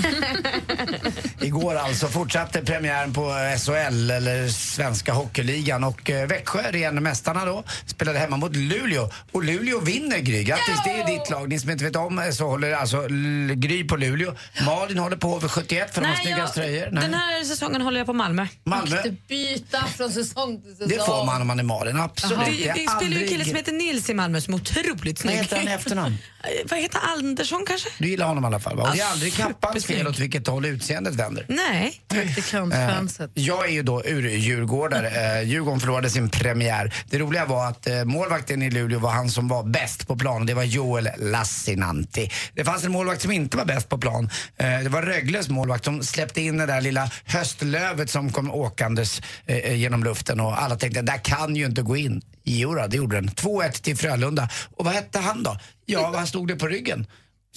Igår 1.40 1.74
alltså 1.74 2.08
fortsatte 2.08 2.64
premiären 2.64 3.12
på 3.12 3.32
SHL, 3.58 4.10
eller 4.10 4.48
Svenska 4.48 5.12
Hockeyligan, 5.12 5.84
och 5.84 6.10
eh, 6.10 6.28
Växjö, 6.28 6.70
ren 6.70 7.02
mästarna 7.02 7.44
då, 7.44 7.64
spelade 7.86 8.18
hemma 8.18 8.36
mot 8.36 8.56
Luleå. 8.56 9.10
Och 9.32 9.44
Luleå 9.44 9.80
vinner 9.80 10.18
Gry. 10.18 10.44
Grattis, 10.44 10.80
det 10.84 10.90
är 10.90 11.06
ditt 11.06 11.30
lag. 11.30 11.48
Ni 11.48 11.58
som 11.58 11.70
inte 11.70 11.84
vet 11.84 11.96
om 11.96 12.18
eh, 12.18 12.30
så 12.30 12.46
håller 12.46 12.72
alltså 12.72 13.06
Gry 13.54 13.84
på 13.84 13.96
Luleå. 13.96 14.34
Malin 14.66 14.98
håller 14.98 15.16
på 15.16 15.36
över 15.36 15.48
71 15.48 15.94
för 15.94 16.00
de 16.00 16.06
har 16.06 16.16
snyggast 16.16 16.54
tröjor. 16.54 16.88
Nej. 16.92 17.02
den 17.02 17.14
här 17.14 17.44
säsongen 17.44 17.80
håller 17.82 17.98
jag 17.98 18.06
på 18.06 18.12
Malmö. 18.12 18.46
Malmö. 18.64 19.02
Byta 19.28 19.86
från 19.86 20.10
säsong 20.10 20.62
till 20.62 20.76
säsong. 20.76 20.88
Det 20.88 21.06
får 21.06 21.26
man 21.26 21.40
om 21.40 21.46
man 21.46 21.58
är 21.58 21.62
Malin, 21.62 21.96
absolut. 21.96 22.38
Det, 22.46 22.50
Det 22.50 22.68
är 22.68 22.74
det 22.74 22.90
spelar 22.90 23.16
ju 23.16 23.22
en 23.22 23.28
kille 23.28 23.44
som 23.44 23.54
heter 23.54 23.72
Nils 23.72 24.10
i 24.10 24.14
Malmö 24.14 24.40
som 24.40 24.54
är 24.54 24.58
otroligt 24.58 25.18
snygg. 25.18 25.36
Vad 25.36 25.44
heter 25.44 25.56
han 25.56 25.68
i 25.68 25.72
efternamn? 25.72 26.16
Vad 26.70 26.78
heter 26.78 27.00
Andersson 27.16 27.64
kanske? 27.66 27.88
Du 27.98 28.13
gillar 28.14 28.26
honom 28.26 28.44
i 28.44 28.46
alla 28.46 28.60
fall 28.60 28.76
va? 28.76 28.82
Och 28.82 28.96
det 28.96 29.00
är 29.02 29.10
aldrig 29.10 29.34
kappans 29.34 29.86
fel 29.86 30.06
åt 30.08 30.18
vilket 30.18 30.46
håll 30.46 30.64
utseendet 30.64 31.14
vänder. 31.14 31.46
Nej. 31.48 32.00
Praktikantfanset. 32.08 33.30
Eh, 33.36 33.42
Jag 33.42 33.68
är 33.68 33.72
ju 33.72 33.82
då 33.82 34.02
ur-djurgårdare. 34.04 35.38
Eh, 35.38 35.42
Djurgården 35.48 35.80
förlorade 35.80 36.10
sin 36.10 36.28
premiär. 36.30 36.94
Det 37.10 37.18
roliga 37.18 37.44
var 37.44 37.66
att 37.68 37.86
eh, 37.86 38.04
målvakten 38.04 38.62
i 38.62 38.70
Luleå 38.70 38.98
var 38.98 39.10
han 39.10 39.30
som 39.30 39.48
var 39.48 39.62
bäst 39.64 40.06
på 40.06 40.16
plan. 40.16 40.46
Det 40.46 40.54
var 40.54 40.62
Joel 40.62 41.08
Lassinantti. 41.18 42.30
Det 42.54 42.64
fanns 42.64 42.84
en 42.84 42.92
målvakt 42.92 43.22
som 43.22 43.30
inte 43.32 43.56
var 43.56 43.64
bäst 43.64 43.88
på 43.88 43.98
plan. 43.98 44.30
Eh, 44.56 44.78
det 44.80 44.88
var 44.88 45.02
Rögles 45.02 45.48
målvakt 45.48 45.84
som 45.84 46.02
släppte 46.02 46.40
in 46.40 46.56
det 46.56 46.66
där 46.66 46.80
lilla 46.80 47.10
höstlövet 47.24 48.10
som 48.10 48.32
kom 48.32 48.50
åkandes 48.50 49.22
eh, 49.46 49.56
eh, 49.56 49.74
genom 49.74 50.04
luften 50.04 50.40
och 50.40 50.62
alla 50.62 50.76
tänkte 50.76 51.00
det 51.02 51.12
där 51.12 51.18
kan 51.24 51.56
ju 51.56 51.66
inte 51.66 51.82
gå 51.82 51.96
in. 51.96 52.22
Jo 52.44 52.74
då, 52.74 52.86
det 52.86 52.96
gjorde 52.96 53.16
den. 53.16 53.28
2-1 53.30 53.82
till 53.82 53.96
Frölunda. 53.96 54.48
Och 54.76 54.84
vad 54.84 54.94
hette 54.94 55.18
han 55.18 55.42
då? 55.42 55.58
Ja, 55.86 56.10
vad 56.10 56.28
stod 56.28 56.48
det 56.48 56.56
på 56.56 56.66
ryggen? 56.68 57.06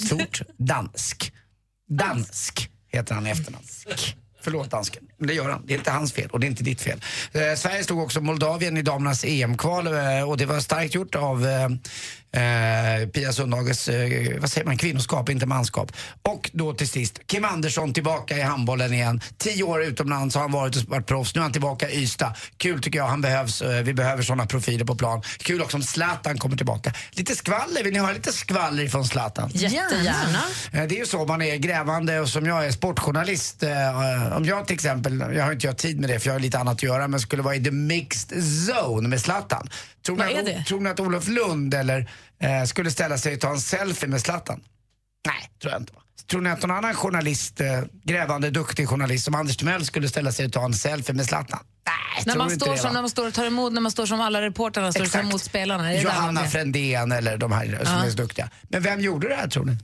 Stort 0.06 0.42
dansk. 0.58 1.34
Dansk 1.90 2.70
heter 2.88 3.16
han 3.16 3.28
i 3.28 3.30
efternamn. 3.30 3.66
Förlåt 4.42 4.72
dansken, 4.72 5.04
men 5.18 5.28
det 5.28 5.34
gör 5.34 5.50
han. 5.50 5.64
Det 5.66 5.74
är 5.74 5.78
inte 5.78 5.92
hans 5.92 6.14
fel 6.14 6.30
och 6.30 6.40
det 6.40 6.46
är 6.46 6.50
inte 6.50 6.64
ditt 6.64 6.82
fel. 6.82 7.02
Eh, 7.32 7.56
Sverige 7.56 7.84
slog 7.84 8.00
också 8.00 8.22
Moldavien 8.22 8.78
i 8.78 8.82
damernas 8.82 9.24
EM-kval 9.24 9.88
eh, 9.88 10.30
och 10.30 10.38
det 10.38 10.46
var 10.46 10.60
starkt 10.60 10.96
gjort 10.96 11.16
av 11.16 11.48
eh, 12.32 13.08
Pia 13.10 13.34
Sundhages, 13.34 13.88
eh, 13.90 14.40
vad 14.40 14.50
säger 14.52 14.66
man, 14.66 14.78
kvinnoskap, 14.78 15.30
inte 15.30 15.46
manskap. 15.46 15.92
Och 16.22 16.50
då 16.54 16.74
till 16.74 16.88
sist, 16.90 17.20
Kim 17.28 17.46
Andersson 17.46 17.94
tillbaka 17.94 18.38
i 18.38 18.42
handbollen 18.42 18.94
igen. 18.94 19.22
Tio 19.38 19.64
år 19.64 19.84
utomlands 19.84 20.36
har 20.36 20.42
han 20.42 20.52
varit 20.52 20.76
och 20.76 20.84
varit 20.84 21.06
proffs. 21.08 21.36
Nu 21.36 21.40
är 21.40 21.44
han 21.44 21.52
tillbaka 21.52 21.90
i 21.90 22.04
Ystad. 22.04 22.34
Kul 22.58 22.82
tycker 22.82 23.00
jag, 23.00 23.08
han 23.08 23.22
behövs. 23.22 23.62
Eh, 23.62 23.84
vi 23.84 23.94
behöver 23.94 24.24
sådana 24.24 24.46
profiler 24.46 24.86
på 24.86 24.96
plan. 24.96 25.22
Kul 25.38 25.62
också 25.62 25.78
om 25.78 25.84
Zlatan 25.84 26.38
kommer 26.38 26.58
tillbaka. 26.58 26.94
Lite 27.12 27.36
skvaller, 27.36 27.84
vill 27.84 27.94
ni 27.94 28.00
höra 28.00 28.14
lite 28.14 28.34
skvaller 28.34 28.88
från 28.88 29.06
Zlatan? 29.06 29.50
Jättegärna. 29.54 30.42
Eh, 30.72 30.84
Det 30.88 30.96
är 30.96 31.00
ju 31.00 31.06
så 31.06 31.26
man 31.26 31.42
är 31.42 31.56
grävande 31.56 32.20
och 32.20 32.30
som 32.30 32.46
jag 32.46 32.66
är 32.66 32.72
sportjournalist. 32.72 33.64
eh, 33.64 34.38
Om 34.38 34.46
jag 34.46 34.68
till 34.68 34.74
exempel, 34.74 35.24
jag 35.36 35.44
har 35.46 35.52
inte 35.52 35.68
jag 35.68 35.78
tid 35.78 36.00
med 36.00 36.10
det 36.10 36.20
för 36.20 36.28
jag 36.30 36.34
har 36.36 36.40
lite 36.40 36.60
annat 36.60 36.74
att 36.74 36.84
göra, 36.84 37.08
men 37.08 37.20
skulle 37.20 37.42
vara 37.42 37.56
i 37.56 37.64
the 37.64 37.72
mixed 37.72 38.38
zone 38.70 39.08
med 39.08 39.22
Zlatan. 39.22 39.70
Tror, 40.08 40.18
Vad 40.18 40.28
ni, 40.28 40.34
är 40.34 40.40
att, 40.40 40.46
det? 40.46 40.64
tror 40.64 40.82
ni 40.82 40.90
att 40.90 41.00
Olof 41.00 41.28
Lund 41.28 41.74
eller, 41.74 42.10
eh, 42.42 42.64
skulle 42.66 42.92
ställa 42.92 43.18
sig 43.18 43.34
och 43.34 43.40
ta 43.40 43.50
en 43.50 43.60
selfie 43.62 44.10
med 44.10 44.22
Zlatan? 44.22 44.62
Nej, 45.28 45.50
tror 45.62 45.72
jag 45.74 45.82
inte. 45.82 45.94
Tror 46.32 46.42
ni 46.42 46.50
att 46.50 46.62
någon 46.62 46.72
annan 46.72 46.94
journalist, 46.94 47.62
eh, 47.62 47.82
grävande, 48.04 48.50
duktig 48.50 48.88
journalist 48.90 49.26
som 49.26 49.36
Anders 49.36 49.58
Timell 49.58 49.86
skulle 49.86 50.10
ställa 50.10 50.32
sig 50.32 50.46
och 50.46 50.54
ta 50.54 50.66
en 50.66 50.74
selfie 50.74 51.16
med 51.16 51.26
Zlatan? 51.26 51.60
Nej, 51.86 52.24
När 52.26 52.36
man, 52.36 52.50
står 52.52 52.72
det, 52.72 52.78
som, 52.78 52.88
va? 52.90 52.94
när 52.94 53.02
man 53.02 53.10
står 53.10 53.28
och 53.28 53.34
tar 53.34 53.46
emot, 53.46 53.74
när 53.74 53.82
man 53.82 53.92
står 53.92 54.06
som 54.06 54.22
alla 54.22 54.42
reportrarna 54.42 54.92
står 54.92 55.04
och 55.04 55.12
tar 55.12 55.20
emot 55.20 55.42
spelarna. 55.42 55.94
Är 55.94 56.02
Johanna? 56.02 56.44
Frändén 56.48 57.12
eller 57.12 57.38
de 57.38 57.52
här 57.52 57.66
som 57.66 57.94
Ja. 57.94 58.06
är 58.06 58.10
så 58.10 58.18
duktiga. 58.18 58.50
Men 58.70 58.82
vem 58.82 59.00
gjorde 59.02 59.28
det 59.28 59.36
här 59.36 59.48
tror 59.48 59.66
ni? 59.66 59.78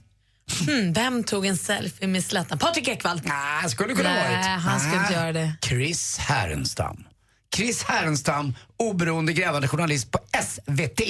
Hmm, 0.67 0.93
vem 0.93 1.23
tog 1.23 1.45
en 1.45 1.57
selfie 1.57 2.07
med 2.07 2.23
Zlatan? 2.25 2.57
Patrik 2.59 2.87
Ekwall. 2.87 3.21
Nej, 3.23 3.69
skulle 3.69 3.93
kunna 3.93 4.09
Nej, 4.09 4.35
varit. 4.35 4.61
han 4.63 4.79
skulle 4.79 5.01
inte 5.01 5.13
göra 5.13 5.33
det. 5.33 5.53
Chris 5.61 6.17
Härenstam. 6.17 7.03
Chris 7.55 7.83
Härenstam, 7.83 8.55
oberoende 8.77 9.33
grävande 9.33 9.67
journalist 9.67 10.11
på 10.11 10.19
SVT, 10.43 11.01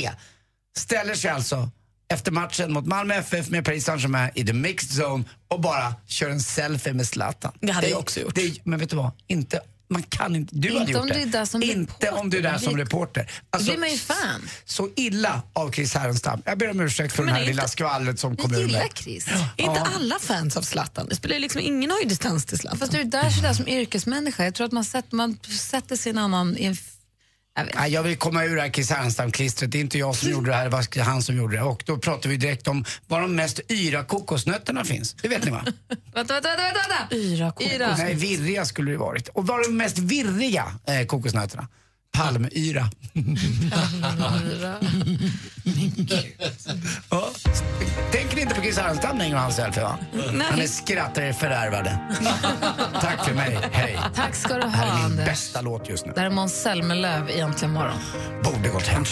ställer 0.78 1.16
sig 1.16 1.32
alltså 1.32 1.70
efter 2.14 2.32
matchen 2.32 2.74
mot 2.74 2.86
Malmö 2.86 3.14
FF 3.14 3.50
med 3.50 3.66
Paris 3.66 3.86
Saint-Germain 3.86 4.32
i 4.36 4.46
the 4.46 4.54
mixed 4.54 5.04
zone 5.04 5.24
och 5.48 5.62
bara 5.62 5.96
kör 6.08 6.30
en 6.30 6.42
selfie 6.42 6.94
med 6.94 7.08
Zlatan. 7.08 7.52
Det 7.60 7.72
hade 7.72 7.90
jag 7.90 8.00
också 8.00 8.20
gjort. 8.20 8.36
Det, 8.36 8.66
men 8.66 8.80
vet 8.80 8.90
du 8.90 8.96
vad? 8.96 9.12
Inte, 9.28 9.62
man 9.94 10.04
kan 10.04 10.36
inte, 10.36 10.56
du 10.56 10.68
Inte 10.68 10.80
hade 10.80 10.92
gjort 10.92 11.02
om 11.02 11.08
det. 11.08 11.14
du 11.14 11.22
är 11.22 11.26
där 11.26 11.46
som 11.46 11.64
inte 11.64 11.80
reporter. 12.08 12.20
om 12.22 12.30
du 12.30 12.38
är 12.38 12.42
där 12.42 12.58
som 12.58 12.78
reporter. 12.78 13.24
Då 13.24 13.30
Alltså, 13.58 13.72
blir 13.72 13.80
man 13.80 13.92
ju 13.92 13.98
fan. 13.98 14.50
Så 14.66 14.90
illa 14.96 15.42
av 15.54 15.72
Chris 15.72 15.94
Härenstam. 15.94 16.42
Jag 16.46 16.58
ber 16.58 16.70
om 16.70 16.80
ursäkt 16.80 17.14
för 17.16 17.24
Men 17.24 17.28
det 17.28 17.32
här 17.34 17.40
är 17.40 17.44
inte- 17.44 17.56
lilla 17.56 17.68
skvallret 17.68 18.20
som 18.20 18.38
kom 18.38 18.54
ur 18.56 18.68
mig. 18.72 18.90
Chris. 18.96 19.28
Är 19.58 19.64
inte 19.64 19.82
alla 19.82 20.20
fans 20.20 20.58
av 20.58 20.62
Zlatan? 20.62 21.08
Det 21.10 21.16
spelar 21.16 21.40
liksom 21.40 21.62
ingen 21.62 21.92
har 21.92 22.00
ju 22.00 22.06
distans 22.06 22.46
till 22.46 22.58
Zlatan. 22.58 22.80
Fast 22.80 22.92
du 22.92 23.00
är 23.00 23.04
där 23.04 23.30
sådär 23.30 23.54
som 23.54 23.68
yrkesmänniska. 23.68 24.44
Jag 24.46 24.56
tror 24.56 24.66
att 24.68 24.74
man 24.74 24.86
sätter, 24.86 25.16
man 25.16 25.38
sätter 25.60 25.96
sig 25.96 26.10
en 26.10 26.18
annan 26.18 26.58
i 26.58 26.66
en... 26.66 26.76
Jag 27.56 27.90
jag 27.90 28.04
vill 28.04 28.18
komma 28.18 28.44
ur 28.44 28.56
det 28.56 28.62
här 28.62 28.70
Chris 28.70 28.92
Härenstam-klistret. 28.92 29.72
Det 29.72 29.78
är 29.78 29.82
inte 29.82 29.98
jag 29.98 30.16
som 30.16 30.30
gjorde 30.30 30.50
det 30.50 30.56
här, 30.56 30.64
det 30.64 30.70
var 30.70 31.04
han 31.04 31.22
som 31.22 31.36
gjorde 31.36 31.56
det. 31.56 31.64
Och 31.64 31.84
då 31.86 31.98
pratar 31.98 32.30
vi 32.30 32.38
direkt 32.38 32.68
om 32.68 32.86
var 33.08 33.22
de 33.22 33.36
mest 33.36 33.60
yra 33.70 34.04
kokosnötterna 34.04 34.84
finns. 34.86 35.14
Det 35.14 35.28
vet 35.28 35.46
ni 35.46 35.52
va? 35.52 35.66
Vänta, 36.14 36.34
vänta, 36.34 36.50
vänta! 36.50 36.80
vänta. 37.10 37.16
Yra 37.16 37.52
kokos. 37.52 37.74
Yra. 37.74 37.96
Nej, 37.98 38.14
virriga 38.14 38.66
skulle 38.66 38.92
det 38.92 38.98
varit. 38.98 39.28
Och 39.28 39.48
var 39.48 39.64
de 39.64 39.78
mest 39.78 40.00
virriga 40.00 40.80
eh, 40.88 41.06
kokosnötterna? 41.06 41.68
Palmyra. 42.18 42.90
ja. 47.10 47.28
Tänker 48.12 48.36
ni 48.36 48.42
inte 48.42 48.56
på 48.56 48.62
Chris 48.62 48.78
Härenstam 48.78 49.18
längre 49.18 49.36
och 49.36 49.42
hans 49.42 49.56
selfie 49.56 49.84
va? 49.84 49.98
Han 50.52 50.60
är 50.60 50.68
skrattare 50.68 51.34
fördärvade. 51.34 52.00
Tack 53.02 53.26
för 53.26 53.34
mig, 53.34 53.60
hej. 53.72 54.00
Tack 54.16 54.36
ska 54.36 54.54
du 54.54 54.60
Det 54.62 54.66
ha, 54.68 54.72
här 54.72 54.88
är 54.92 54.96
min 54.96 55.06
Anders. 55.06 55.26
bästa 55.26 55.62
låt 55.62 55.90
just 55.90 56.06
nu. 56.06 56.12
Det 56.16 56.20
här 56.22 56.28
är 56.28 56.32
Måns 56.32 56.54
Zelmerlöw 56.54 57.30
i 57.30 57.40
Äntligen 57.40 57.74
morgon. 57.74 57.98
Borde 58.44 58.70
gått 58.70 58.88
hem. 58.88 59.06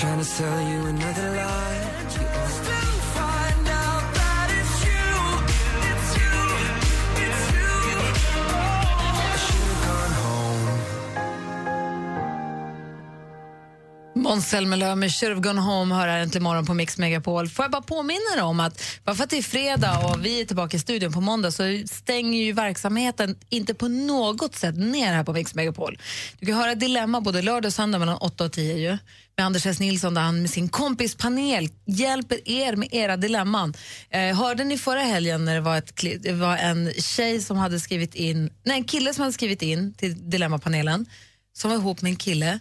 Måns 14.16 14.49
Zelmerlöw 14.49 14.95
med 14.95 15.14
Should 15.14 15.43
gone 15.43 15.62
home 15.62 15.95
hör 15.95 16.07
här 16.07 16.20
äntligen 16.20 16.43
morgon 16.43 16.66
på 16.66 16.74
Mix 16.74 16.97
Megapol. 16.97 17.49
Får 17.49 17.64
jag 17.64 17.72
bara 17.72 17.82
påminna 17.82 18.38
er 18.38 18.41
om 18.43 18.59
att 18.59 18.84
bara 19.03 19.16
för 19.16 19.24
att 19.24 19.30
det 19.30 19.38
är 19.38 19.41
fredag 19.41 19.99
och 19.99 20.26
vi 20.26 20.41
är 20.41 20.45
tillbaka 20.45 20.78
i 20.78 20.80
studion 20.80 21.14
på 21.14 21.22
måndag 21.22 21.51
så 21.51 21.64
stänger 21.86 22.43
ju 22.43 22.53
verksamheten 22.53 23.36
inte 23.49 23.74
på 23.74 23.88
något 23.88 24.55
sätt 24.55 24.78
ner 24.78 25.14
här 25.14 25.24
på 25.24 25.34
Mix 25.34 25.55
Megapol. 25.55 25.99
Du 26.39 26.45
kan 26.45 26.55
höra 26.55 26.76
Dilemma 26.76 27.22
både 27.22 27.41
lördag 27.41 27.66
och 27.70 27.74
söndag 27.74 27.99
mellan 27.99 28.18
8 28.18 28.43
och 28.43 28.51
10 28.51 28.78
ju, 28.78 28.97
med 29.38 29.45
Anders 29.45 29.66
S. 29.66 29.80
Nilsson 29.80 30.14
där 30.14 30.22
han 30.22 30.41
med 30.41 30.49
sin 30.49 30.70
kompispanel 30.70 31.70
hjälper 31.86 32.49
er 32.49 32.76
med 32.76 32.89
era 32.91 33.18
dilemman. 33.18 33.74
Eh, 34.09 34.38
hörde 34.38 34.64
ni 34.64 34.78
förra 34.78 35.01
helgen 35.01 35.45
när 35.45 35.55
det 35.55 35.62
var, 35.62 35.78
ett, 35.78 36.03
det 36.20 36.34
var 36.34 36.57
en 36.57 36.93
tjej 36.93 37.41
som 37.41 37.57
hade 37.57 37.80
skrivit 37.80 38.16
in, 38.16 38.49
nej 38.64 38.78
en 38.78 38.84
kille 38.84 39.14
som 39.14 39.22
hade 39.22 39.34
skrivit 39.34 39.62
in 39.62 39.93
till 39.93 40.30
Dilemmapanelen 40.30 41.05
som 41.53 41.72
var 41.72 41.78
ihop 41.78 42.01
med 42.01 42.09
en 42.09 42.16
kille 42.16 42.59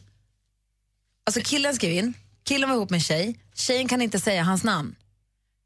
Alltså 1.27 1.41
killen 1.45 1.75
skrev 1.75 1.93
in, 1.93 2.15
killen 2.45 2.69
var 2.69 2.77
ihop 2.77 2.91
med 2.91 2.99
en 2.99 3.03
tjej, 3.05 3.41
tjejen 3.55 3.89
kan 3.89 4.03
inte 4.03 4.21
säga 4.21 4.43
hans 4.43 4.65
namn. 4.65 4.95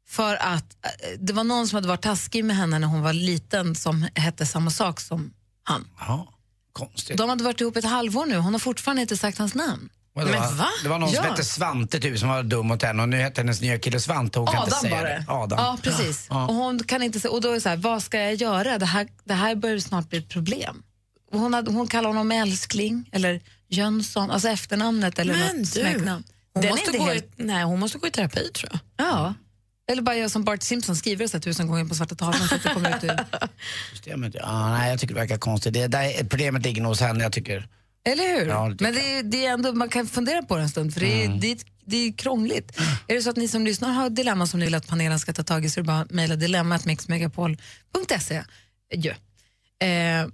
För 0.07 0.35
att 0.35 0.77
eh, 0.85 1.19
det 1.19 1.33
var 1.33 1.43
någon 1.43 1.67
som 1.67 1.75
hade 1.75 1.87
varit 1.87 2.01
taskig 2.01 2.45
med 2.45 2.55
henne 2.55 2.79
när 2.79 2.87
hon 2.87 3.01
var 3.01 3.13
liten 3.13 3.75
som 3.75 4.07
hette 4.15 4.45
samma 4.45 4.71
sak 4.71 4.99
som 4.99 5.33
han. 5.63 5.87
Ja, 5.99 6.33
konstigt. 6.73 7.17
De 7.17 7.29
hade 7.29 7.43
varit 7.43 7.61
ihop 7.61 7.77
ett 7.77 7.85
halvår 7.85 8.25
nu, 8.25 8.37
hon 8.37 8.53
har 8.53 8.59
fortfarande 8.59 9.01
inte 9.01 9.17
sagt 9.17 9.37
hans 9.37 9.55
namn. 9.55 9.89
Och 10.15 10.21
det, 10.25 10.31
var, 10.31 10.83
det 10.83 10.89
var 10.89 10.99
någon 10.99 11.09
som 11.09 11.23
Ja. 11.23 11.29
hette 11.31 11.43
Svante 11.45 11.99
typ, 11.99 12.19
som 12.19 12.29
var 12.29 12.43
dum 12.43 12.67
mot 12.67 12.81
henne 12.83 13.01
och 13.01 13.09
nu 13.09 13.17
heter 13.17 13.41
hennes 13.41 13.61
nya 13.61 13.79
kille 13.79 13.99
Svante 13.99 14.39
och 14.39 14.45
hon 14.49 14.55
kan 14.55 14.63
inte 14.63 14.75
Adam 14.77 14.81
säga 14.89 14.95
var 14.95 15.03
det. 15.03 15.25
Adam. 15.27 15.59
Ja, 15.59 15.77
precis. 15.83 16.27
Ja. 16.29 16.47
Och 16.47 16.53
hon 16.53 16.83
kan 16.83 17.03
inte 17.03 17.19
säga, 17.19 17.31
och 17.31 17.41
då 17.41 17.49
är 17.49 17.53
det 17.53 17.61
så 17.61 17.69
här, 17.69 17.77
vad 17.77 18.03
ska 18.03 18.19
jag 18.19 18.33
göra? 18.35 18.77
Det 18.77 18.85
här, 18.85 19.07
det 19.23 19.33
här 19.33 19.55
börjar 19.55 19.79
snart 19.79 20.09
bli 20.09 20.19
ett 20.19 20.29
problem. 20.29 20.83
Hon, 21.31 21.53
hade, 21.53 21.71
hon 21.71 21.87
kallar 21.87 22.09
honom 22.09 22.31
älskling 22.31 23.09
eller 23.11 23.41
Jönsson, 23.69 24.31
alltså 24.31 24.47
efternamnet 24.49 25.19
eller 25.19 25.33
Men 25.33 25.57
något 25.57 25.73
du, 25.73 25.81
smeknamn. 25.81 26.23
hon 26.53 26.61
Den 26.61 26.71
måste 26.71 26.97
gå 26.97 27.11
i- 27.11 27.13
helt- 27.13 27.33
Nej, 27.35 27.63
hon 27.63 27.79
måste 27.79 27.97
gå 27.97 28.07
i 28.07 28.11
terapi 28.11 28.51
tror 28.51 28.69
jag. 28.71 28.79
Ja. 29.07 29.33
Eller 29.91 30.01
bara 30.01 30.15
göra 30.15 30.29
som 30.29 30.43
Bart 30.43 30.63
Simpson 30.63 30.95
skriver 30.95 31.27
så 31.27 31.37
här 31.37 31.41
tusen 31.41 31.67
gånger 31.67 31.85
på 31.85 31.95
svarta 31.95 32.15
tavlan 32.15 32.47
så 32.47 32.55
att 32.55 32.63
det 32.63 32.69
kommer 32.69 32.97
ut 32.97 33.03
ur. 33.03 33.19
Systemet, 33.91 34.33
ja, 34.35 34.69
nej, 34.77 34.89
jag 34.89 34.99
tycker 34.99 35.13
det 35.13 35.19
verkar 35.19 35.37
konstigt. 35.37 35.73
Det, 35.73 35.87
där, 35.87 36.23
problemet 36.23 36.63
ligger 36.65 36.81
nog 36.81 36.91
hos 36.91 36.99
henne, 37.01 37.23
jag 37.23 37.31
tycker. 37.33 37.67
Eller 38.07 38.39
hur? 38.39 38.47
Ja, 38.47 38.69
det 38.69 38.83
Men 38.83 38.93
det 38.93 39.17
är, 39.17 39.23
det 39.23 39.45
är 39.45 39.53
ändå, 39.53 39.73
man 39.73 39.89
kan 39.89 40.07
fundera 40.07 40.41
på 40.43 40.55
det 40.55 40.61
en 40.63 40.69
stund 40.69 40.93
för 40.93 40.99
det 40.99 41.23
är, 41.23 41.27
det 41.29 41.51
är, 41.51 41.57
det 41.85 41.97
är 41.97 42.13
krångligt. 42.13 42.77
Är 43.07 43.15
det 43.15 43.21
så 43.21 43.29
att 43.29 43.35
ni 43.35 43.47
som 43.47 43.65
lyssnar 43.65 43.91
har 43.91 44.09
dilemma 44.09 44.47
som 44.47 44.59
ni 44.59 44.65
vill 44.65 44.75
att 44.75 44.87
panelen 44.87 45.19
ska 45.19 45.33
ta 45.33 45.43
tag 45.43 45.65
i 45.65 45.69
så 45.69 45.79
är 45.79 45.83
det 45.83 45.87
bara 45.87 45.99
att 45.99 46.11
mejla 46.11 46.35
dilemmatmixmegapol.se. 46.35 48.43
Ja. 48.89 49.11
Eh, 49.87 50.21
en, 50.21 50.31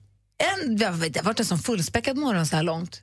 det 0.78 1.10
det 1.10 1.20
har 1.20 1.24
varit 1.24 1.40
en 1.40 1.46
sån 1.46 1.60
fullspäckad 1.60 2.18
morgon 2.18 2.48
så 2.48 2.56
här 2.56 2.64
långt. 2.64 3.02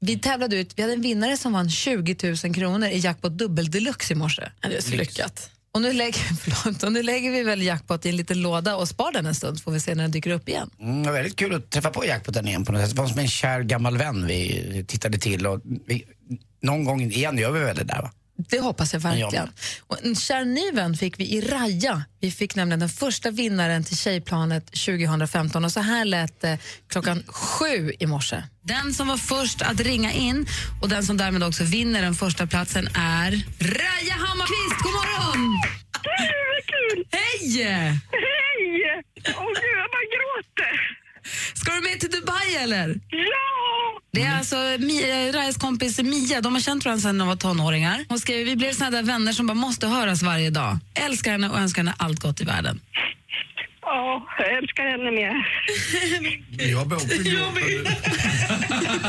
Vi 0.00 0.18
tävlade 0.18 0.56
ut, 0.56 0.72
vi 0.76 0.82
hade 0.82 0.94
en 0.94 1.02
vinnare 1.02 1.36
som 1.36 1.52
vann 1.52 1.70
20 1.70 2.16
000 2.44 2.54
kronor 2.54 2.88
i 2.88 2.98
jackpot 2.98 3.32
dubbel 3.32 3.70
deluxe 3.70 4.12
i 4.12 4.16
morse. 4.16 4.42
Det 4.60 4.76
är 4.76 4.80
så 4.80 4.96
lyckat. 4.96 5.50
Och 5.72 5.82
nu, 5.82 5.92
lägger, 5.92 6.12
förlåt, 6.40 6.82
och 6.82 6.92
nu 6.92 7.02
lägger 7.02 7.30
vi 7.30 7.42
väl 7.42 7.62
jackpot 7.62 8.06
i 8.06 8.08
en 8.08 8.16
liten 8.16 8.42
låda 8.42 8.76
och 8.76 8.88
spar 8.88 9.12
den 9.12 9.26
en 9.26 9.34
stund 9.34 9.58
så 9.58 9.62
får 9.62 9.72
vi 9.72 9.80
se 9.80 9.94
när 9.94 10.02
den 10.02 10.10
dyker 10.10 10.30
upp 10.30 10.48
igen. 10.48 10.70
Mm, 10.80 11.02
det 11.02 11.08
var 11.08 11.16
väldigt 11.16 11.36
kul 11.36 11.54
att 11.54 11.70
träffa 11.70 11.90
på 11.90 12.04
jackpoten 12.06 12.48
igen 12.48 12.64
på 12.64 12.72
något 12.72 12.80
sätt. 12.80 12.90
Det 12.90 13.00
var 13.02 13.08
som 13.08 13.18
en 13.18 13.28
kär 13.28 13.60
gammal 13.60 13.98
vän 13.98 14.26
vi 14.26 14.84
tittade 14.88 15.18
till 15.18 15.46
och 15.46 15.60
vi, 15.86 16.04
någon 16.62 16.84
gång 16.84 17.02
igen 17.02 17.38
gör 17.38 17.50
vi 17.50 17.60
väl 17.60 17.76
det 17.76 17.84
där 17.84 18.02
va? 18.02 18.10
Det 18.38 18.60
hoppas 18.60 18.92
jag 18.92 19.00
verkligen. 19.00 19.48
Och 19.86 20.04
en 20.04 20.14
kär 20.16 20.44
ny 20.44 20.70
vän 20.72 20.96
fick 20.96 21.20
vi 21.20 21.24
i 21.34 21.40
Raja. 21.40 22.02
Vi 22.20 22.30
fick 22.30 22.54
nämligen 22.54 22.80
den 22.80 22.88
första 22.88 23.30
vinnaren 23.30 23.84
till 23.84 23.96
Tjejplanet 23.96 24.66
2015 24.66 25.64
och 25.64 25.72
så 25.72 25.80
här 25.80 26.04
lät 26.04 26.40
det 26.40 26.58
klockan 26.88 27.22
sju 27.26 27.92
i 27.98 28.06
morse. 28.06 28.42
Den 28.62 28.94
som 28.94 29.08
var 29.08 29.16
först 29.16 29.62
att 29.62 29.80
ringa 29.80 30.12
in 30.12 30.46
och 30.82 30.88
den 30.88 31.04
som 31.04 31.16
därmed 31.16 31.42
också 31.42 31.64
vinner 31.64 32.02
den 32.02 32.14
första 32.14 32.46
platsen 32.46 32.88
är 32.94 33.30
Raja 33.60 34.14
Hammarkvist. 34.14 34.82
God 34.82 34.92
morgon! 34.92 35.62
Hej! 37.10 37.62
Hej! 37.62 39.02
Åh 39.26 39.46
gud, 39.46 39.78
jag 39.78 39.90
bara 39.90 40.08
gråter. 40.14 40.87
Ska 41.68 41.76
du 41.76 41.82
med 41.90 42.00
till 42.00 42.10
Dubai 42.10 42.54
eller? 42.58 42.88
Ja! 43.10 44.00
Det 44.12 44.22
är 44.22 44.36
alltså 44.38 44.56
Mi- 44.56 45.28
eh, 45.28 45.32
Rajas 45.32 45.56
kompis 45.56 45.98
Mia, 45.98 46.40
de 46.40 46.54
har 46.54 46.60
känt 46.60 46.84
varandra 46.84 47.02
sedan 47.02 47.18
de 47.18 47.28
var 47.28 47.36
tonåringar. 47.36 48.04
Hon 48.08 48.18
skrev 48.18 48.46
vi 48.46 48.56
blev 48.56 48.72
såna 48.72 48.90
där 48.90 49.02
vänner 49.02 49.32
som 49.32 49.46
bara 49.46 49.54
måste 49.54 49.86
höras 49.86 50.22
varje 50.22 50.50
dag. 50.50 50.78
Älskar 50.94 51.32
henne 51.32 51.48
och 51.50 51.58
önskar 51.58 51.82
henne 51.82 51.94
allt 51.98 52.20
gott 52.20 52.40
i 52.40 52.44
världen. 52.44 52.80
Ja, 53.90 54.26
jag 54.38 54.58
älskar 54.58 54.84
henne 54.84 55.10
mer. 55.10 55.32
Jag 56.70 56.86
blir 56.88 56.96
också 56.96 57.18
glad. 57.18 57.54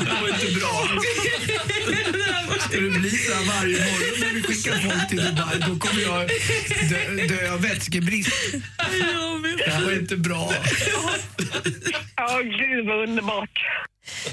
Det 0.05 0.21
var 0.21 0.30
inte 0.30 0.59
bra. 0.59 0.88
Ska 2.59 2.80
det 2.80 2.89
bli 2.99 3.09
så 3.09 3.34
här 3.34 3.61
varje 3.61 3.77
morgon 3.80 4.19
när 4.19 4.34
vi 4.34 4.41
skickar 4.43 4.77
folk 4.77 5.09
till 5.09 5.17
Dubai, 5.17 5.59
då 5.59 5.80
kommer 5.80 6.01
jag 6.01 6.30
dö, 6.89 7.27
dö 7.36 7.53
av 7.53 7.61
vätskebrist. 7.61 8.53
Det 9.65 9.71
här 9.71 9.86
var 9.86 9.91
inte 9.91 10.17
bra. 10.17 10.53
Ja, 12.15 12.39
gud 12.41 12.86
vad 12.88 13.09
underbart. 13.09 13.59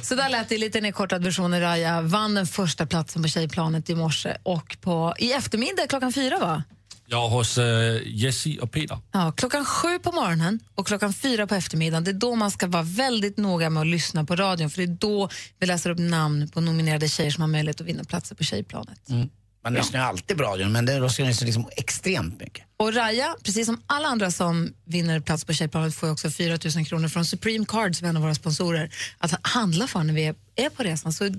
Så 0.03 0.15
där 0.15 0.29
lät 0.29 0.49
det 0.49 0.59
lite 0.59 0.81
nedkortad 0.81 1.25
version. 1.25 1.61
Raja 1.61 2.01
vann 2.01 2.35
den 2.35 2.47
första 2.47 2.87
platsen 2.87 3.23
på 3.23 3.29
Tjejplanet 3.29 3.91
i 3.91 3.95
morse 3.95 4.37
och 4.43 4.77
på, 4.81 5.15
i 5.19 5.33
eftermiddag 5.33 5.87
klockan 5.87 6.13
fyra 6.13 6.39
va? 6.39 6.63
Jag 7.09 7.25
är 7.25 7.29
hos 7.29 7.59
uh, 7.59 7.65
Jessie 8.05 8.59
och 8.61 8.73
Peter. 8.73 8.99
Ja, 9.13 9.33
klockan 9.37 9.65
sju 9.65 9.99
på 9.99 10.13
morgonen 10.13 10.61
och 10.75 10.87
klockan 10.87 11.13
fyra 11.13 11.47
på 11.47 11.55
eftermiddagen. 11.55 12.05
Det 12.05 12.11
är 12.11 12.13
då 12.13 12.35
man 12.35 12.51
ska 12.51 12.67
vara 12.67 12.83
väldigt 12.83 13.37
noga 13.37 13.71
med 13.71 13.81
att 13.81 13.87
lyssna 13.87 14.25
på 14.25 14.37
radion 14.37 14.71
för 14.71 14.79
det 14.83 14.93
är 14.93 14.97
då 14.97 15.29
vi 15.59 15.67
läser 15.67 15.91
upp 15.91 15.99
namn 15.99 16.49
på 16.49 16.61
nominerade 16.61 17.09
tjejer 17.09 17.31
som 17.31 17.41
har 17.41 17.49
möjlighet 17.49 17.81
att 17.81 17.87
vinna 17.87 18.05
platser 18.05 18.35
på 18.35 18.45
Tjejplanet. 18.45 19.09
Mm. 19.09 19.29
Man 19.65 19.75
lyssnar 19.75 20.01
ju 20.01 20.07
alltid 20.07 20.37
på 20.37 20.43
radion 20.43 20.73
men 20.73 20.87
det 20.87 21.01
lyssnar 21.01 21.47
liksom 21.47 21.69
extremt 21.77 22.41
mycket. 22.41 22.65
Och 22.77 22.95
Raja, 22.95 23.37
precis 23.43 23.67
som 23.67 23.83
alla 23.87 24.09
andra 24.09 24.31
som 24.31 24.73
vinner 24.85 25.21
plats 25.21 25.45
på 25.45 25.53
Tjejplanet 25.53 25.95
får 25.95 26.11
också 26.11 26.31
4 26.31 26.59
000 26.77 26.87
kronor 26.87 27.09
från 27.09 27.25
Supreme 27.25 27.65
Cards, 27.69 28.03
en 28.03 28.17
av 28.17 28.23
våra 28.23 28.35
sponsorer, 28.35 28.91
att 29.19 29.47
handla 29.47 29.87
för 29.87 30.03
när 30.03 30.15
vi 30.15 30.35
är 30.57 30.71
på 30.71 30.83
resan. 30.83 31.13
Så 31.13 31.31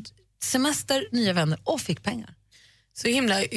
semester, 0.43 1.07
nya 1.11 1.33
vänner 1.33 1.59
och 1.63 1.81
fick 1.81 2.03
pengar. 2.03 2.36
Så 3.01 3.07
himla 3.07 3.41
eh, 3.41 3.47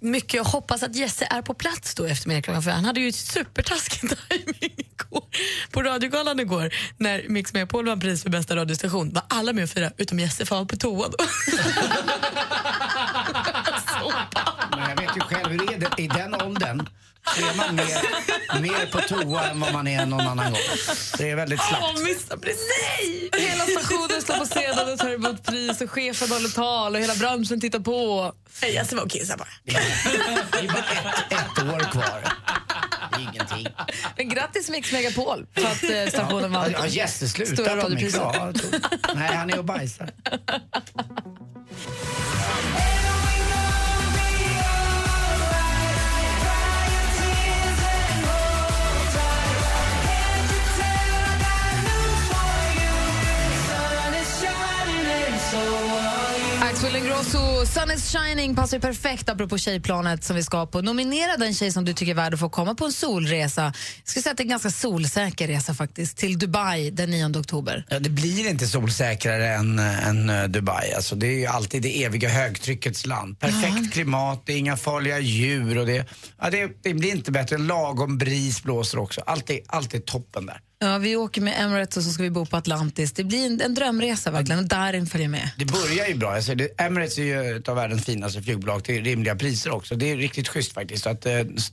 mycket. 0.00 0.34
Jag 0.34 0.44
hoppas 0.44 0.82
att 0.82 0.96
Jesse 0.96 1.28
är 1.30 1.42
på 1.42 1.54
plats 1.54 1.94
då 1.94 2.04
efter 2.04 2.42
klockan 2.42 2.62
fyra. 2.62 2.74
Han 2.74 2.84
hade 2.84 3.00
ju 3.00 3.12
supertaskig 3.12 4.10
tajming 4.28 4.54
igår. 4.60 5.24
På 5.70 5.82
radiogalan 5.82 6.40
igår 6.40 6.74
när 6.96 7.28
Mix 7.28 7.52
Megapol 7.52 7.86
vann 7.86 8.00
pris 8.00 8.22
för 8.22 8.30
bästa 8.30 8.56
radiostation 8.56 9.12
var 9.12 9.22
alla 9.28 9.52
med 9.52 9.64
och 9.64 9.70
firade 9.70 9.94
utom 9.96 10.18
Jesse 10.18 10.46
för 10.46 10.56
han 10.56 10.64
var 10.64 10.68
på 10.68 10.76
toa 10.76 11.08
då. 11.08 11.16
Jag 14.96 15.02
vet 15.06 15.16
ju 15.16 15.20
själv 15.20 15.50
hur 15.50 15.66
det 15.66 15.74
är 15.74 15.78
det- 15.78 16.02
i 16.02 16.06
den 16.08 16.34
åldern. 16.42 16.88
Så 17.36 17.40
är 17.46 17.54
man 17.56 17.74
mer, 17.76 18.60
mer 18.60 18.86
på 18.86 19.00
toa 19.00 19.44
än 19.44 19.60
vad 19.60 19.72
man 19.72 19.88
är 19.88 20.06
någon 20.06 20.20
annan 20.20 20.52
gång. 20.52 20.60
Det 21.18 21.30
är 21.30 21.36
väldigt 21.36 21.60
slappt. 21.60 22.42
Precis. 22.42 22.68
Nej! 23.00 23.30
Hela 23.48 23.64
stationen 23.64 24.22
står 24.22 24.34
på 24.38 24.44
scenen 24.44 24.92
och 24.92 24.98
tar 24.98 25.10
emot 25.14 25.42
pris 25.44 25.80
och 25.80 25.90
chefen 25.90 26.28
håller 26.30 26.48
tal 26.48 26.94
och 26.94 27.00
hela 27.00 27.14
branschen 27.14 27.60
tittar 27.60 27.78
på. 27.80 28.32
Nej, 28.62 28.74
Jesse 28.74 28.96
var 28.96 29.02
och 29.02 29.10
kissade 29.10 29.38
bara. 29.38 29.48
Det 29.64 30.58
är 30.58 30.68
bara 30.68 30.78
ett, 30.78 31.32
ett 31.32 31.64
år 31.74 31.80
kvar. 31.92 32.24
Det 33.16 33.22
ingenting. 33.22 33.66
Men 34.16 34.28
grattis 34.28 34.68
Mix 34.70 34.92
Megapol 34.92 35.46
för 35.54 35.64
att 35.64 35.82
eh, 35.82 36.12
stationen 36.12 36.52
vann. 36.52 36.72
Ja, 36.90 37.06
Stora 37.08 37.28
slutar 37.28 37.76
radiopriset. 37.76 38.20
Ja, 38.20 38.46
jag 38.46 38.54
tror- 38.54 38.80
Nej, 39.14 39.34
han 39.36 39.50
är 39.50 39.58
och 39.58 39.64
bajsar. 39.64 40.10
Axel 56.76 56.96
Ingrosso, 56.96 57.66
Sun 57.66 57.90
is 57.90 58.12
shining 58.12 58.56
passar 58.56 58.76
ju 58.76 58.80
perfekt 58.80 59.28
apropå 59.28 59.58
tjejplanet 59.58 60.24
som 60.24 60.36
vi 60.36 60.42
ska 60.42 60.66
på. 60.66 60.82
Nominera 60.82 61.36
den 61.36 61.54
tjej 61.54 61.72
som 61.72 61.84
du 61.84 61.92
tycker 61.92 62.12
är 62.12 62.16
värd 62.16 62.34
att 62.34 62.40
få 62.40 62.48
komma 62.48 62.74
på 62.74 62.84
en 62.84 62.92
solresa. 62.92 63.62
Jag 63.62 63.74
skulle 64.04 64.22
säga 64.22 64.30
att 64.30 64.36
det 64.36 64.40
är 64.40 64.44
en 64.44 64.48
ganska 64.48 64.70
solsäker 64.70 65.46
resa 65.46 65.74
faktiskt, 65.74 66.16
till 66.16 66.38
Dubai 66.38 66.90
den 66.90 67.10
9 67.10 67.40
oktober. 67.40 67.86
Ja, 67.88 67.98
det 67.98 68.10
blir 68.10 68.50
inte 68.50 68.66
solsäkrare 68.66 69.48
än, 69.48 69.78
än 69.78 70.30
eh, 70.30 70.44
Dubai. 70.44 70.92
Alltså, 70.92 71.16
det 71.16 71.26
är 71.26 71.38
ju 71.38 71.46
alltid 71.46 71.82
det 71.82 72.04
eviga 72.04 72.28
högtryckets 72.28 73.06
land. 73.06 73.40
Perfekt 73.40 73.92
klimat, 73.92 74.42
det 74.46 74.52
är 74.52 74.58
inga 74.58 74.76
farliga 74.76 75.18
djur 75.18 75.78
och 75.78 75.86
det, 75.86 76.08
ja, 76.40 76.50
det, 76.50 76.70
det 76.82 76.94
blir 76.94 77.10
inte 77.10 77.32
bättre. 77.32 77.56
En 77.56 77.66
lagom 77.66 78.18
bris 78.18 78.62
blåser 78.62 78.98
också. 78.98 79.20
Allt 79.26 79.50
är, 79.50 79.60
allt 79.66 79.94
är 79.94 80.00
toppen 80.00 80.46
där. 80.46 80.60
Ja, 80.78 80.98
vi 80.98 81.16
åker 81.16 81.40
med 81.40 81.54
Emirates 81.64 81.96
och 81.96 82.02
så 82.02 82.10
ska 82.10 82.22
vi 82.22 82.30
bo 82.30 82.46
på 82.46 82.56
Atlantis. 82.56 83.12
Det 83.12 83.24
blir 83.24 83.46
en, 83.46 83.60
en 83.60 83.74
drömresa 83.74 84.30
verkligen 84.30 84.58
och 84.58 84.68
Darin 84.68 85.06
följer 85.06 85.28
med. 85.28 85.50
Det 85.58 85.64
börjar 85.64 86.06
ju 86.06 86.14
bra. 86.14 86.34
Alltså, 86.34 86.54
det, 86.54 86.80
Emirates 86.80 87.18
är 87.18 87.22
ju 87.22 87.56
ett 87.56 87.68
av 87.68 87.76
världens 87.76 88.04
finaste 88.04 88.42
flygbolag 88.42 88.84
till 88.84 89.04
rimliga 89.04 89.36
priser 89.36 89.70
också. 89.74 89.94
Det 89.94 90.10
är 90.12 90.16
riktigt 90.16 90.48
schysst 90.48 90.72
faktiskt. 90.74 91.02
Så 91.02 91.10
att, 91.10 91.26
eh, 91.26 91.32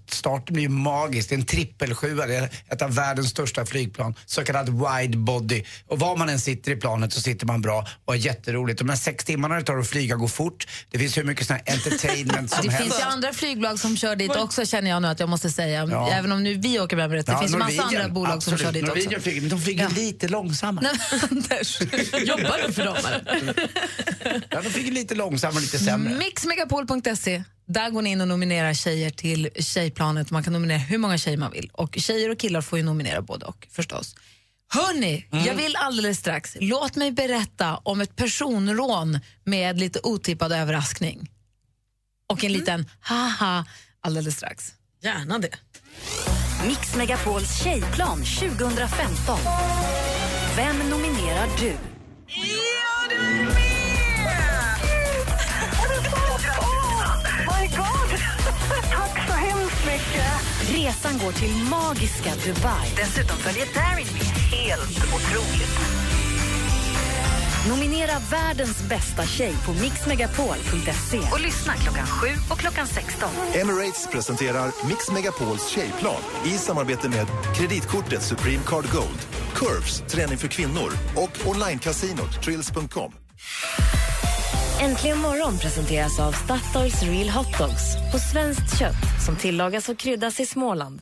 starten 0.09 0.53
blir 0.53 0.63
ju 0.63 0.69
magisk. 0.69 1.29
Det 1.29 1.35
är 1.35 1.39
en 1.39 1.45
trippelsjua. 1.45 2.25
Det 2.27 2.35
är 2.35 2.49
ett 2.69 2.81
av 2.81 2.95
världens 2.95 3.29
största 3.29 3.65
flygplan. 3.65 4.15
Så 4.25 4.43
kallad 4.43 4.69
wide 4.69 5.17
body. 5.17 5.63
Och 5.87 5.99
var 5.99 6.15
man 6.17 6.29
än 6.29 6.39
sitter 6.39 6.71
i 6.71 6.75
planet 6.75 7.13
så 7.13 7.21
sitter 7.21 7.45
man 7.45 7.61
bra 7.61 7.87
och 8.05 8.13
är 8.13 8.17
jätteroligt. 8.19 8.79
De 8.79 8.89
här 8.89 8.95
sex 8.95 9.25
timmarna 9.25 9.55
det 9.55 9.61
tar 9.63 9.77
att 9.77 9.87
flyga 9.87 10.15
går 10.15 10.27
fort. 10.27 10.67
Det 10.91 10.99
finns 10.99 11.17
hur 11.17 11.23
mycket 11.23 11.47
sån 11.47 11.55
här 11.65 11.73
entertainment 11.73 12.51
som 12.51 12.61
Det 12.65 12.71
helst. 12.71 12.83
finns 12.91 12.99
ju 12.99 13.03
andra 13.11 13.33
flygbolag 13.33 13.79
som 13.79 13.97
kör 13.97 14.15
dit 14.15 14.35
också 14.35 14.65
känner 14.65 14.89
jag 14.89 15.01
nu 15.01 15.07
att 15.07 15.19
jag 15.19 15.29
måste 15.29 15.49
säga. 15.49 15.85
Ja. 15.91 16.09
Även 16.11 16.31
om 16.31 16.43
nu 16.43 16.53
vi 16.53 16.79
åker 16.79 16.95
med 16.97 17.05
Emirates. 17.05 17.25
Det 17.25 17.31
Ja, 17.31 17.39
finns 17.39 17.53
ju 17.53 17.57
massa 17.57 17.71
Norwegian, 17.81 18.01
andra 18.01 18.13
bolag 18.13 18.43
som 18.43 18.53
absolut. 18.53 18.61
kör 18.61 18.71
dit 18.81 18.92
Norwegian 18.95 19.21
flyger, 19.21 19.41
men 19.41 19.49
de 19.49 19.61
flyger 19.61 19.89
lite 19.89 20.27
långsammare. 20.27 20.89
Nej, 21.11 21.21
Anders, 21.31 21.81
jobbar 22.27 22.67
du 22.67 22.73
för 22.73 22.85
dem 22.85 22.95
eller? 23.25 23.69
Ja, 24.49 24.61
de 24.61 24.69
flyger 24.69 24.91
lite 24.91 25.15
långsammare 25.15 25.55
och 25.55 25.61
lite 25.61 25.79
sämre. 25.79 26.13
Mixmegapol.se. 26.17 27.43
Där 27.67 27.89
går 27.89 28.01
ni 28.01 28.09
in 28.09 28.21
och 28.21 28.27
nominerar 28.27 28.73
tjejer 28.73 29.09
till 29.09 29.49
Tjejplanet. 29.59 30.31
Man 30.31 30.43
kan 30.43 30.53
nominera 30.53 30.77
hur 30.77 30.97
många 30.97 31.17
tjejer 31.17 31.37
man 31.37 31.51
vill. 31.51 31.69
Och 31.73 31.95
Tjejer 31.97 32.29
och 32.29 32.39
killar 32.39 32.61
får 32.61 32.79
ju 32.79 32.85
nominera 32.85 33.21
både 33.21 33.45
och 33.45 33.67
förstås. 33.71 34.15
Hörni, 34.69 35.27
Mm. 35.31 35.45
jag 35.45 35.53
vill 35.55 35.75
alldeles 35.75 36.19
strax, 36.19 36.57
låt 36.59 36.95
mig 36.95 37.11
berätta 37.11 37.77
om 37.77 38.01
ett 38.01 38.15
personrån 38.15 39.19
med 39.43 39.79
lite 39.79 39.99
otippad 40.03 40.51
överraskning. 40.51 41.29
Och 42.29 42.43
en 42.43 42.53
liten 42.53 42.89
haha 43.01 43.65
alldeles 44.01 44.35
strax. 44.35 44.73
Gärna 45.03 45.39
det. 45.39 45.49
Mix 46.67 46.95
Megapols 46.95 47.63
tjejplan 47.63 48.17
2015. 48.17 49.39
Vem 50.55 50.89
nominerar 50.89 51.47
du? 51.59 51.65
My 57.47 57.67
God! 57.67 58.19
Tack 58.91 59.27
så 59.27 59.33
hemskt 59.33 59.85
mycket! 59.85 60.33
Resan 60.75 61.19
går 61.25 61.31
till 61.31 61.55
magiska 61.55 62.31
Dubai. 62.45 62.87
Dessutom 62.95 63.37
följer 63.37 63.65
Darin 63.73 64.07
med. 64.13 64.21
Helt 64.59 64.97
otroligt. 64.97 66.02
Nominera 67.69 68.11
världens 68.31 68.89
bästa 68.89 69.23
tjej 69.23 69.53
på 69.65 69.73
mixmegapol.se 69.73 71.19
och 71.31 71.41
lyssna 71.41 71.73
klockan 71.73 72.07
7 72.07 72.27
och 72.51 72.59
klockan 72.59 72.87
16. 72.87 73.29
Emirates 73.53 74.07
presenterar 74.11 74.87
Mix 74.87 75.11
Megapols 75.11 75.67
tjejplan 75.67 76.21
i 76.45 76.49
samarbete 76.49 77.09
med 77.09 77.27
kreditkortet 77.55 78.21
Supreme 78.23 78.63
Card 78.65 78.85
Gold, 78.91 79.19
Curves, 79.55 80.03
träning 80.07 80.37
för 80.37 80.47
kvinnor 80.47 80.91
och 81.15 81.47
onlinekasinot 81.47 82.43
Trills.com. 82.43 83.13
Äntligen 84.81 85.17
morgon 85.17 85.57
presenteras 85.57 86.19
av 86.19 86.31
Statoils 86.31 87.03
Real 87.03 87.29
Hot 87.29 87.57
Dogs 87.57 88.11
på 88.11 88.19
svenskt 88.19 88.79
kött 88.79 89.25
som 89.25 89.35
tillagas 89.35 89.89
och 89.89 89.97
kryddas 89.97 90.39
i 90.39 90.45
Småland. 90.45 91.01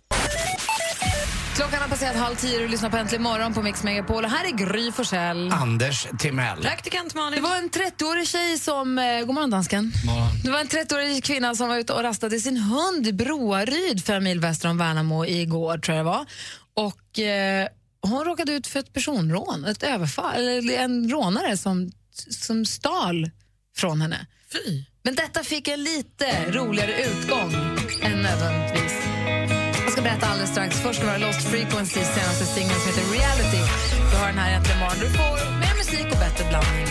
Klockan 1.55 1.81
har 1.81 1.87
passerat 1.89 2.15
halv 2.15 2.35
tio 2.35 2.55
och 2.55 2.61
du 2.61 2.67
lyssnar 2.67 2.89
på 2.89 2.97
Äntligen 2.97 3.23
morgon 3.23 3.53
på 3.53 3.61
Mix 3.61 3.83
Megapol. 3.83 4.25
Och 4.25 4.31
här 4.31 4.45
är 4.45 4.51
Gry 4.51 4.91
Forssell. 4.91 5.51
Anders 5.51 6.07
Timell. 6.19 6.61
Praktikant 6.61 7.15
Malin. 7.15 7.43
Det 7.43 7.49
var 7.49 7.57
en 7.57 7.69
30-årig 7.69 8.27
tjej 8.27 8.57
som... 8.57 8.97
Eh, 8.99 9.19
god 9.25 9.35
morgon, 9.35 9.49
dansken. 9.49 9.91
Det 10.43 10.51
var 10.51 10.59
en 10.59 10.67
30-årig 10.67 11.23
kvinna 11.23 11.55
som 11.55 11.69
var 11.69 11.77
ute 11.77 11.93
och 11.93 12.03
rastade 12.03 12.39
sin 12.39 12.57
hund 12.57 13.07
i 13.07 13.13
Broaryd, 13.13 14.05
fem 14.05 14.23
mil 14.23 14.39
väster 14.39 14.69
om 14.69 14.77
Värnamo, 14.77 15.25
igår, 15.25 15.77
tror 15.77 15.97
jag 15.97 16.05
det 16.05 16.09
var. 16.09 16.25
Och 16.73 17.19
eh, 17.19 17.67
hon 18.01 18.25
råkade 18.25 18.51
ut 18.51 18.67
för 18.67 18.79
ett 18.79 18.93
personrån, 18.93 19.65
ett 19.65 19.83
överfall, 19.83 20.35
eller 20.35 20.73
en 20.73 21.09
rånare 21.09 21.57
som, 21.57 21.91
som 22.29 22.65
stal 22.65 23.29
från 23.77 24.01
henne. 24.01 24.27
Fy. 24.51 24.83
Men 25.03 25.15
detta 25.15 25.43
fick 25.43 25.67
en 25.67 25.83
lite 25.83 26.51
roligare 26.51 27.03
utgång 27.03 27.53
än 28.01 28.21
nödvändigtvis. 28.21 29.00
Jag 29.91 29.97
ska 29.97 30.09
berätta 30.09 30.27
alldeles 30.27 30.49
strax. 30.49 30.81
Först 30.81 30.99
ska 30.99 31.05
vi 31.05 31.11
höra 31.11 31.27
Lost 31.27 31.41
Frequencies 31.41 32.07
senaste 32.15 32.45
singel 32.45 32.75
som 32.75 32.87
heter 32.89 33.13
Reality. 33.13 33.61
Vi 34.11 34.17
har 34.17 34.27
den 34.27 34.37
här 34.37 34.51
äntligen 34.57 34.79
morgon. 34.79 34.99
Du 34.99 35.09
får 35.09 35.59
mer 35.59 35.75
musik 35.77 36.05
och 36.13 36.19
bättre 36.25 36.43
blandning. 36.49 36.87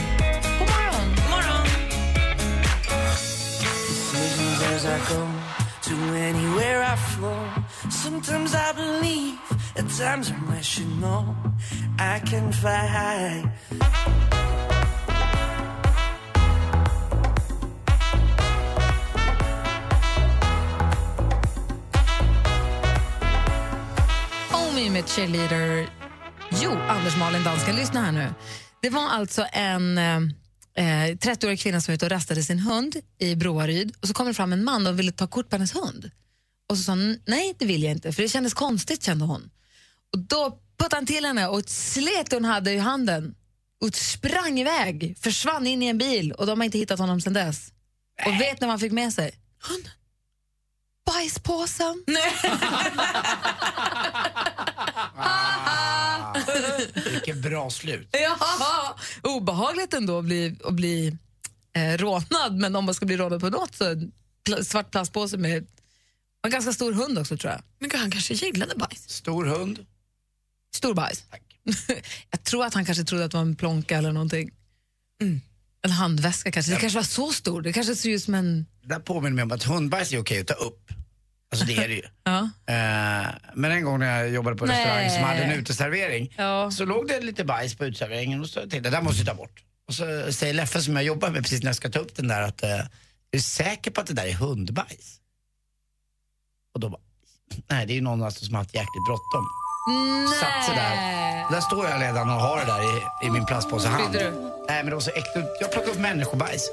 God 0.58 0.68
morgon! 0.74 1.06
God 1.16 1.30
morgon. 1.30 1.66
Decisions 9.74 10.32
Me 24.80 24.90
med 24.90 25.08
cheerleader. 25.08 25.88
Jo, 26.62 26.70
Anders 26.70 27.16
Malin 27.16 27.44
Dansken, 27.44 27.76
lyssna 27.76 28.00
här 28.00 28.12
nu. 28.12 28.34
Det 28.82 28.90
var 28.90 29.08
alltså 29.08 29.46
en 29.52 29.98
eh, 29.98 30.16
eh, 30.74 31.16
30-årig 31.16 31.60
kvinna 31.60 31.80
som 31.80 31.92
var 31.92 31.94
ute 31.94 32.04
och 32.04 32.10
rastade 32.10 32.42
sin 32.42 32.58
hund 32.58 32.96
i 33.18 33.34
Broaryd 33.34 33.94
och 34.00 34.08
så 34.08 34.14
kom 34.14 34.26
det 34.26 34.34
fram 34.34 34.52
en 34.52 34.64
man 34.64 34.86
och 34.86 34.98
ville 34.98 35.12
ta 35.12 35.26
kort 35.26 35.48
på 35.48 35.56
hennes 35.56 35.74
hund. 35.74 36.10
Och 36.68 36.76
så 36.76 36.82
sa 36.82 36.92
hon, 36.92 37.18
nej 37.26 37.54
det 37.58 37.64
vill 37.64 37.82
jag 37.82 37.92
inte, 37.92 38.12
för 38.12 38.22
det 38.22 38.28
kändes 38.28 38.54
konstigt 38.54 39.02
kände 39.02 39.24
hon. 39.24 39.50
Och 40.12 40.18
då 40.18 40.58
puttade 40.78 40.96
han 40.96 41.06
till 41.06 41.24
henne 41.24 41.46
och 41.46 41.58
ett 41.58 41.70
slet 41.70 42.32
hon 42.32 42.44
hade 42.44 42.72
i 42.72 42.78
handen 42.78 43.34
och 43.80 43.94
sprang 43.94 44.60
iväg, 44.60 45.16
försvann 45.20 45.66
in 45.66 45.82
i 45.82 45.86
en 45.86 45.98
bil 45.98 46.32
och 46.32 46.46
de 46.46 46.60
har 46.60 46.64
inte 46.64 46.78
hittat 46.78 46.98
honom 46.98 47.20
sedan 47.20 47.32
dess. 47.32 47.72
Och 48.26 48.32
vet 48.32 48.60
ni 48.60 48.66
vad 48.66 48.70
han 48.70 48.80
fick 48.80 48.92
med 48.92 49.12
sig? 49.12 49.34
Hunden. 49.68 49.92
Bajspåsen. 51.06 52.04
Vilket 57.10 57.36
bra 57.36 57.70
slut. 57.70 58.08
Ja, 58.12 58.96
obehagligt 59.22 59.94
ändå 59.94 60.18
att 60.18 60.24
bli, 60.24 60.56
att 60.64 60.74
bli 60.74 61.16
eh, 61.72 61.96
rånad, 61.98 62.54
men 62.54 62.76
om 62.76 62.84
man 62.84 62.94
ska 62.94 63.06
bli 63.06 63.16
rånad 63.16 63.40
på 63.40 63.50
något 63.50 63.74
så 63.74 63.84
pl- 64.48 64.62
svart 64.62 64.90
plastpåse 64.90 65.36
med 65.36 65.66
en 66.42 66.50
ganska 66.50 66.72
stor 66.72 66.92
hund 66.92 67.18
också 67.18 67.36
tror 67.36 67.52
jag. 67.52 67.62
Men 67.78 68.00
han 68.00 68.10
kanske 68.10 68.34
gillade 68.34 68.74
bajs. 68.76 69.08
Stor 69.10 69.44
hund. 69.44 69.86
Stor 70.74 70.94
bajs. 70.94 71.24
jag 72.30 72.42
tror 72.44 72.64
att 72.64 72.74
han 72.74 72.84
kanske 72.84 73.04
trodde 73.04 73.24
att 73.24 73.30
det 73.30 73.36
var 73.36 73.42
en 73.42 73.56
plånka 73.56 73.98
eller 73.98 74.12
någonting. 74.12 74.50
En 75.82 75.90
handväska 75.90 76.52
kanske. 76.52 76.72
Det 76.72 76.80
kanske 76.80 76.98
var 76.98 77.04
så 77.04 77.32
stor. 77.32 77.62
Det 77.62 77.72
kanske 77.72 77.96
ser 77.96 78.10
ut 78.10 78.22
som 78.22 78.34
en... 78.34 78.66
Det 78.82 78.88
där 78.88 78.98
påminner 79.00 79.34
mig 79.34 79.42
om 79.42 79.52
att 79.52 79.62
hundbajs 79.62 80.12
är 80.12 80.20
okej 80.20 80.40
att 80.40 80.46
ta 80.46 80.54
upp. 80.54 80.90
Alltså 81.52 81.66
det 81.66 81.76
är 81.76 81.88
det 81.88 81.94
ju. 81.94 82.02
Ja. 82.24 82.38
Eh, 82.66 83.28
men 83.54 83.70
en 83.72 83.84
gång 83.84 83.98
när 83.98 84.18
jag 84.20 84.28
jobbade 84.30 84.56
på 84.56 84.64
en 84.64 84.70
restaurang 84.70 85.10
som 85.10 85.22
hade 85.22 85.38
en 85.42 85.52
uteservering 85.52 86.34
Ja. 86.38 86.70
så 86.70 86.84
låg 86.84 87.08
det 87.08 87.20
lite 87.20 87.44
bajs 87.44 87.74
på 87.74 87.84
uteserveringen 87.84 88.40
och 88.40 88.46
så 88.48 88.60
till 88.68 88.82
det 88.82 88.90
där 88.90 89.02
måste 89.02 89.20
vi 89.20 89.26
ta 89.26 89.34
bort. 89.34 89.62
Och 89.88 89.94
så 89.94 90.32
säger 90.32 90.54
Leffe 90.54 90.80
som 90.82 90.94
jag 90.96 91.04
jobbar 91.04 91.30
med 91.30 91.42
precis 91.42 91.62
när 91.62 91.68
jag 91.68 91.76
ska 91.76 91.88
ta 91.90 91.98
upp 91.98 92.16
den 92.16 92.28
där 92.28 92.42
att 92.42 92.62
eh, 92.62 92.70
är 92.70 92.88
du 93.30 93.40
säker 93.40 93.90
på 93.90 94.00
att 94.00 94.06
det 94.06 94.14
där 94.14 94.26
är 94.26 94.32
hundbajs? 94.32 95.16
Och 96.74 96.80
då 96.80 96.88
bara, 96.88 97.00
nej 97.70 97.86
det 97.86 97.92
är 97.92 97.94
ju 97.94 98.00
någon 98.00 98.22
alltså 98.22 98.44
som 98.44 98.54
har 98.54 98.62
haft 98.62 98.74
jäkligt 98.74 99.04
bråttom. 99.06 99.46
Satt 100.40 100.64
sig 100.66 100.76
där. 100.76 100.96
Där 101.50 101.60
står 101.60 101.88
jag 101.88 102.02
redan 102.02 102.30
och 102.30 102.34
har 102.40 102.58
det 102.60 102.64
där 102.66 102.82
i, 102.82 103.26
i 103.26 103.30
min 103.30 103.46
plastpåse 103.46 103.88
hand. 103.88 104.04
Spydde 104.14 104.24
du? 104.24 104.30
Nej 104.68 104.82
men 104.82 104.86
det 104.86 104.94
var 104.94 105.00
så 105.00 105.10
äckligt. 105.10 105.48
Jag 105.60 105.72
plockade 105.72 105.92
upp 105.92 105.98
människobajs. 105.98 106.70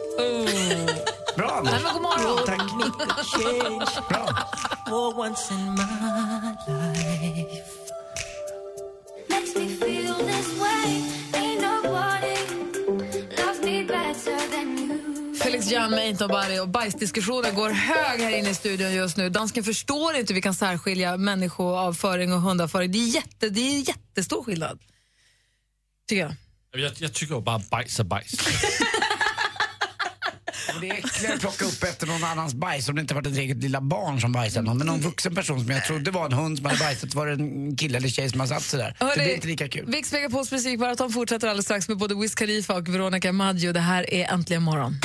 Bra 1.37 1.49
Anders. 1.49 1.83
God 1.93 2.01
morgon. 2.01 2.45
Tack. 2.45 4.09
Bra. 4.09 4.29
For 4.89 5.13
once 5.19 5.51
in 5.51 5.75
my 5.75 6.55
life. 6.67 7.91
Makes 9.29 9.55
me 9.55 9.67
feel 9.67 10.15
this 10.15 10.59
way. 10.61 11.03
Ain't 11.33 11.61
nobody 11.61 12.35
loves 13.37 13.61
me 13.63 13.83
better 13.83 14.37
than 14.51 14.77
you. 14.77 15.35
Felix 15.35 15.71
Jan 15.71 15.91
med 15.91 15.99
Ain't 15.99 16.19
Nobody 16.19 16.59
och 16.59 16.69
bajsdiskussionen 16.69 17.55
går 17.55 17.69
hög 17.69 18.21
här 18.21 18.37
inne 18.37 18.49
i 18.49 18.53
studion 18.53 18.93
just 18.93 19.17
nu. 19.17 19.29
Dansken 19.29 19.63
förstår 19.63 20.15
inte 20.15 20.33
hur 20.33 20.35
vi 20.35 20.41
kan 20.41 20.55
särskilja 20.55 21.17
människoavföring 21.17 22.33
och 22.33 22.41
hundavföring. 22.41 22.91
Det 22.91 22.97
är, 22.97 23.07
jätte, 23.15 23.49
det 23.49 23.61
är 23.61 23.87
jättestor 23.87 24.43
skillnad. 24.43 24.79
Tycker 26.09 26.21
jag. 26.21 26.33
Jag, 26.71 26.91
jag 26.97 27.13
tycker 27.13 27.33
jo 27.33 27.41
bare, 27.41 27.61
bajs 27.71 27.99
er 27.99 28.03
bajs. 28.03 28.35
Det 30.81 30.89
är 30.89 30.93
äckligare 31.05 31.33
att 31.33 31.39
plocka 31.39 31.65
upp 31.65 31.83
efter 31.83 32.07
någon 32.07 32.23
annans 32.23 32.53
bajs 32.53 32.89
om 32.89 32.95
det 32.95 33.01
inte 33.01 33.13
varit 33.13 33.27
ett 33.27 33.37
eget 33.37 33.57
lilla 33.57 33.81
barn 33.81 34.21
som 34.21 34.31
bajsade 34.31 34.65
någon. 34.65 34.77
Men 34.77 34.87
någon 34.87 34.99
vuxen 34.99 35.35
person 35.35 35.59
som 35.59 35.69
jag 35.69 35.85
trodde 35.85 36.11
var 36.11 36.25
en 36.25 36.33
hund 36.33 36.57
som 36.57 36.65
hade 36.65 36.77
bajsat 36.79 37.15
var 37.15 37.27
det 37.27 37.33
en 37.33 37.75
kille 37.75 37.97
eller 37.97 38.09
tjej 38.09 38.29
som 38.29 38.39
har 38.39 38.47
satt 38.47 38.63
sig 38.63 38.79
där. 38.79 38.95
Det 38.99 39.21
blir 39.23 39.35
inte 39.35 39.47
lika 39.47 39.67
kul. 39.67 39.87
Mix 39.87 40.11
Megapols 40.11 40.51
musikmaraton 40.51 41.11
fortsätter 41.11 41.47
alldeles 41.47 41.65
strax 41.65 41.87
med 41.87 41.97
både 41.97 42.15
Wiz 42.15 42.35
Khalifa 42.35 42.73
och 42.73 42.89
Veronica 42.89 43.31
Maggio. 43.31 43.73
Det 43.73 43.79
här 43.79 44.13
är 44.13 44.33
Äntligen 44.33 44.63
morgon. 44.63 44.99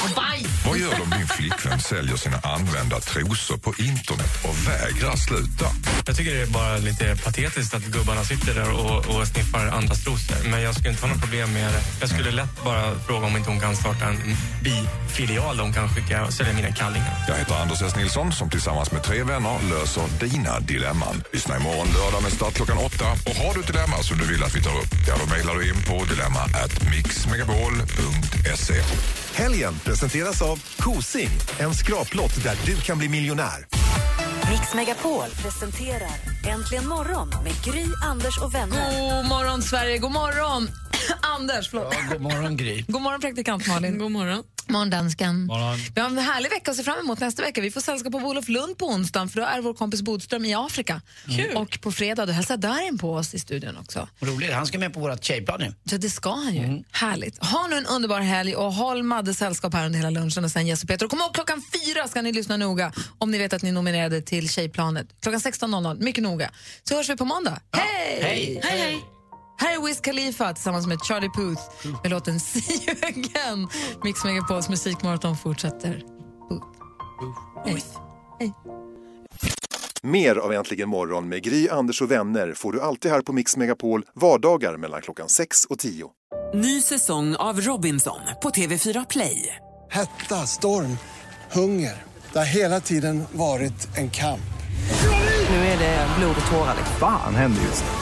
Vad 0.66 0.78
gör 0.78 0.94
du 0.96 1.02
om 1.02 1.10
din 1.10 1.26
flickvän 1.26 1.80
säljer 1.80 2.16
sina 2.16 2.38
använda 2.38 3.00
trosor 3.00 3.56
på 3.58 3.74
internet 3.78 4.44
och 4.44 4.56
vägrar 4.68 5.16
sluta? 5.16 5.66
Jag 6.06 6.16
tycker 6.16 6.34
det 6.34 6.42
är 6.42 6.46
bara 6.46 6.76
lite 6.76 7.16
patetiskt 7.24 7.74
att 7.74 7.84
gubbarna 7.84 8.24
sitter 8.24 8.54
där 8.54 8.70
och, 8.72 9.16
och 9.16 9.26
sniffar 9.26 9.66
andras 9.66 10.04
trosor. 10.04 10.50
Men 10.50 10.62
jag 10.62 10.74
skulle 10.74 10.90
inte 10.90 11.02
ha 11.06 11.12
något 11.12 11.20
problem 11.20 11.52
med 11.52 11.72
det. 11.72 11.82
Jag 12.00 12.08
skulle 12.08 12.30
lätt 12.30 12.64
bara 12.64 12.98
fråga 13.06 13.26
om 13.26 13.36
inte 13.36 13.50
hon 13.50 13.60
kan 13.60 13.76
starta 13.76 14.04
en 14.06 14.36
bifilial 14.62 15.60
hon 15.62 15.72
kan 15.72 15.88
skicka 15.88 16.24
och 16.26 16.32
sälja 16.32 16.52
mina 16.52 16.72
kallingar. 16.72 17.24
Jag 17.28 17.34
heter 17.34 17.54
Anders 17.54 17.82
S. 17.82 17.96
Nilsson 17.96 18.32
som 18.32 18.50
tillsammans 18.50 18.92
med 18.92 19.02
tre 19.02 19.22
vänner 19.22 19.56
löser 19.70 20.02
dina 20.20 20.60
dilemman. 20.60 21.22
Lyssna 21.32 21.56
imorgon 21.56 21.86
lördag 21.98 22.22
med 22.22 22.32
start 22.32 22.54
klockan 22.54 22.78
åtta. 22.78 23.04
Och 23.26 23.36
har 23.36 23.54
du 23.54 23.60
ett 23.60 23.66
dilemma 23.66 23.96
som 24.02 24.18
du 24.18 24.26
vill 24.26 24.42
att 24.42 24.56
vi 24.56 24.62
tar 24.62 24.76
upp, 24.82 24.92
ja 25.08 25.14
då 25.20 25.26
mejlar 25.34 25.54
du 25.54 25.68
in 25.68 25.82
på 25.88 26.04
dilemma 26.04 26.40
at 26.64 26.72
mixmegapol.se. 26.90 28.74
Helgen 29.34 29.74
presenteras 29.84 30.42
av 30.42 30.56
Kosing, 30.78 31.30
en 31.58 31.74
skraplott 31.74 32.44
där 32.44 32.56
du 32.66 32.76
kan 32.76 32.98
bli 32.98 33.08
miljonär. 33.08 33.66
Mix 34.50 34.74
Megapol 34.74 35.28
presenterar 35.42 36.10
Äntligen 36.46 36.88
morgon 36.88 37.28
med 37.44 37.52
Gry, 37.64 37.84
Anders 38.02 38.38
och 38.38 38.54
vänner. 38.54 39.16
God 39.22 39.28
morgon, 39.28 39.62
Sverige. 39.62 39.98
God 39.98 40.12
morgon, 40.12 40.68
Anders. 41.20 41.70
Förlåt. 41.70 41.94
Ja, 41.94 42.12
god 42.12 42.20
morgon 42.22 42.56
Gry. 42.56 42.84
God 42.88 43.02
morgon, 43.02 43.20
praktikant 43.20 43.68
Malin. 43.68 43.98
God 43.98 44.10
morgon. 44.10 44.42
Morgon, 44.68 44.90
dansken. 44.90 45.50
Vi 45.94 46.00
har 46.00 46.08
en 46.08 46.18
härlig 46.18 46.50
vecka 46.50 46.70
att 46.70 46.76
se 46.76 46.82
fram 46.82 46.98
emot 46.98 47.20
nästa 47.20 47.42
vecka. 47.42 47.60
Vi 47.60 47.70
får 47.70 47.80
sällskap 47.80 48.14
av 48.14 48.24
Olof 48.26 48.48
Lund 48.48 48.78
på 48.78 48.86
onsdagen 48.86 49.28
för 49.28 49.40
då 49.40 49.46
är 49.46 49.60
vår 49.60 49.74
kompis 49.74 50.02
Bodström 50.02 50.44
i 50.44 50.54
Afrika. 50.54 51.00
Kul. 51.24 51.56
Och 51.56 51.80
på 51.80 51.92
fredag 51.92 52.26
då 52.26 52.32
hälsar 52.32 52.56
Darin 52.56 52.98
på 52.98 53.14
oss 53.14 53.34
i 53.34 53.38
studion 53.38 53.76
också. 53.76 54.08
Roligt, 54.20 54.52
han 54.52 54.66
ska 54.66 54.78
med 54.78 54.94
på 54.94 55.00
vårt 55.00 55.24
tjejplan 55.24 55.60
nu. 55.60 55.74
Ja, 55.84 55.98
det 55.98 56.10
ska 56.10 56.30
han 56.30 56.54
ju. 56.54 56.82
Härligt. 56.90 57.44
Ha 57.44 57.66
nu 57.66 57.76
en 57.76 57.86
underbar 57.86 58.20
helg 58.20 58.54
och 58.56 58.72
håll 58.72 59.02
Madde 59.02 59.34
sällskap 59.34 59.74
här 59.74 59.86
under 59.86 59.98
hela 59.98 60.10
lunchen 60.10 60.44
och 60.44 60.50
sen 60.50 60.66
Jess 60.66 60.82
och 60.82 60.88
Peter. 60.88 61.04
Och 61.04 61.10
kom 61.10 61.20
ihåg, 61.20 61.34
klockan 61.34 61.62
fyra 61.72 62.08
ska 62.08 62.22
ni 62.22 62.32
lyssna 62.32 62.56
noga 62.56 62.92
om 63.18 63.30
ni 63.30 63.38
vet 63.38 63.52
att 63.52 63.62
ni 63.62 63.68
är 63.68 63.72
nominerade 63.72 64.22
till 64.22 64.48
Tjejplanet. 64.48 65.06
Klockan 65.22 65.40
16.00, 65.40 66.02
mycket 66.02 66.22
noga. 66.22 66.50
Så 66.84 66.96
hörs 66.96 67.10
vi 67.10 67.16
på 67.16 67.24
måndag. 67.24 67.60
Hej! 67.72 68.22
Hej! 68.22 68.60
Hej, 68.62 68.80
hej! 68.80 69.04
Här 69.62 69.76
är 69.76 69.86
Wiz 69.86 70.00
Khalifa 70.00 70.52
tillsammans 70.52 70.86
med 70.86 70.98
Charlie 71.02 71.28
Puth 71.28 71.62
med 72.02 72.10
låten 72.10 72.40
See 72.40 72.74
you 72.86 72.96
again. 73.02 73.68
Mix 74.04 74.24
Megapols 74.24 74.68
musikmaraton 74.68 75.36
fortsätter. 75.36 76.04
Hej. 77.64 77.84
Hej. 78.40 78.52
Mer 80.02 80.36
av 80.36 80.52
Äntligen 80.52 80.88
morgon 80.88 81.28
med 81.28 81.42
Gry, 81.42 81.68
Anders 81.68 82.02
och 82.02 82.10
vänner 82.10 82.54
får 82.54 82.72
du 82.72 82.80
alltid 82.80 83.10
här 83.10 83.20
på 83.20 83.32
Mix 83.32 83.56
Megapol 83.56 84.04
vardagar 84.14 84.76
mellan 84.76 85.02
klockan 85.02 85.28
6 85.28 85.64
och 85.64 85.78
10. 85.78 86.10
Ny 86.54 86.80
säsong 86.82 87.36
av 87.36 87.60
Robinson 87.60 88.20
på 88.42 88.50
TV4 88.50 89.06
Play. 89.10 89.56
Hetta, 89.90 90.46
storm, 90.46 90.98
hunger. 91.52 92.02
Det 92.32 92.38
har 92.38 92.54
hela 92.54 92.80
tiden 92.80 93.24
varit 93.32 93.96
en 93.96 94.10
kamp. 94.10 94.40
Nu 95.48 95.56
är 95.56 95.78
det 95.78 96.08
blod 96.18 96.36
och 96.44 96.50
tårar. 96.50 96.76
Fan 97.00 97.34
händer 97.34 97.62
just 97.62 97.84
nu. 97.84 98.01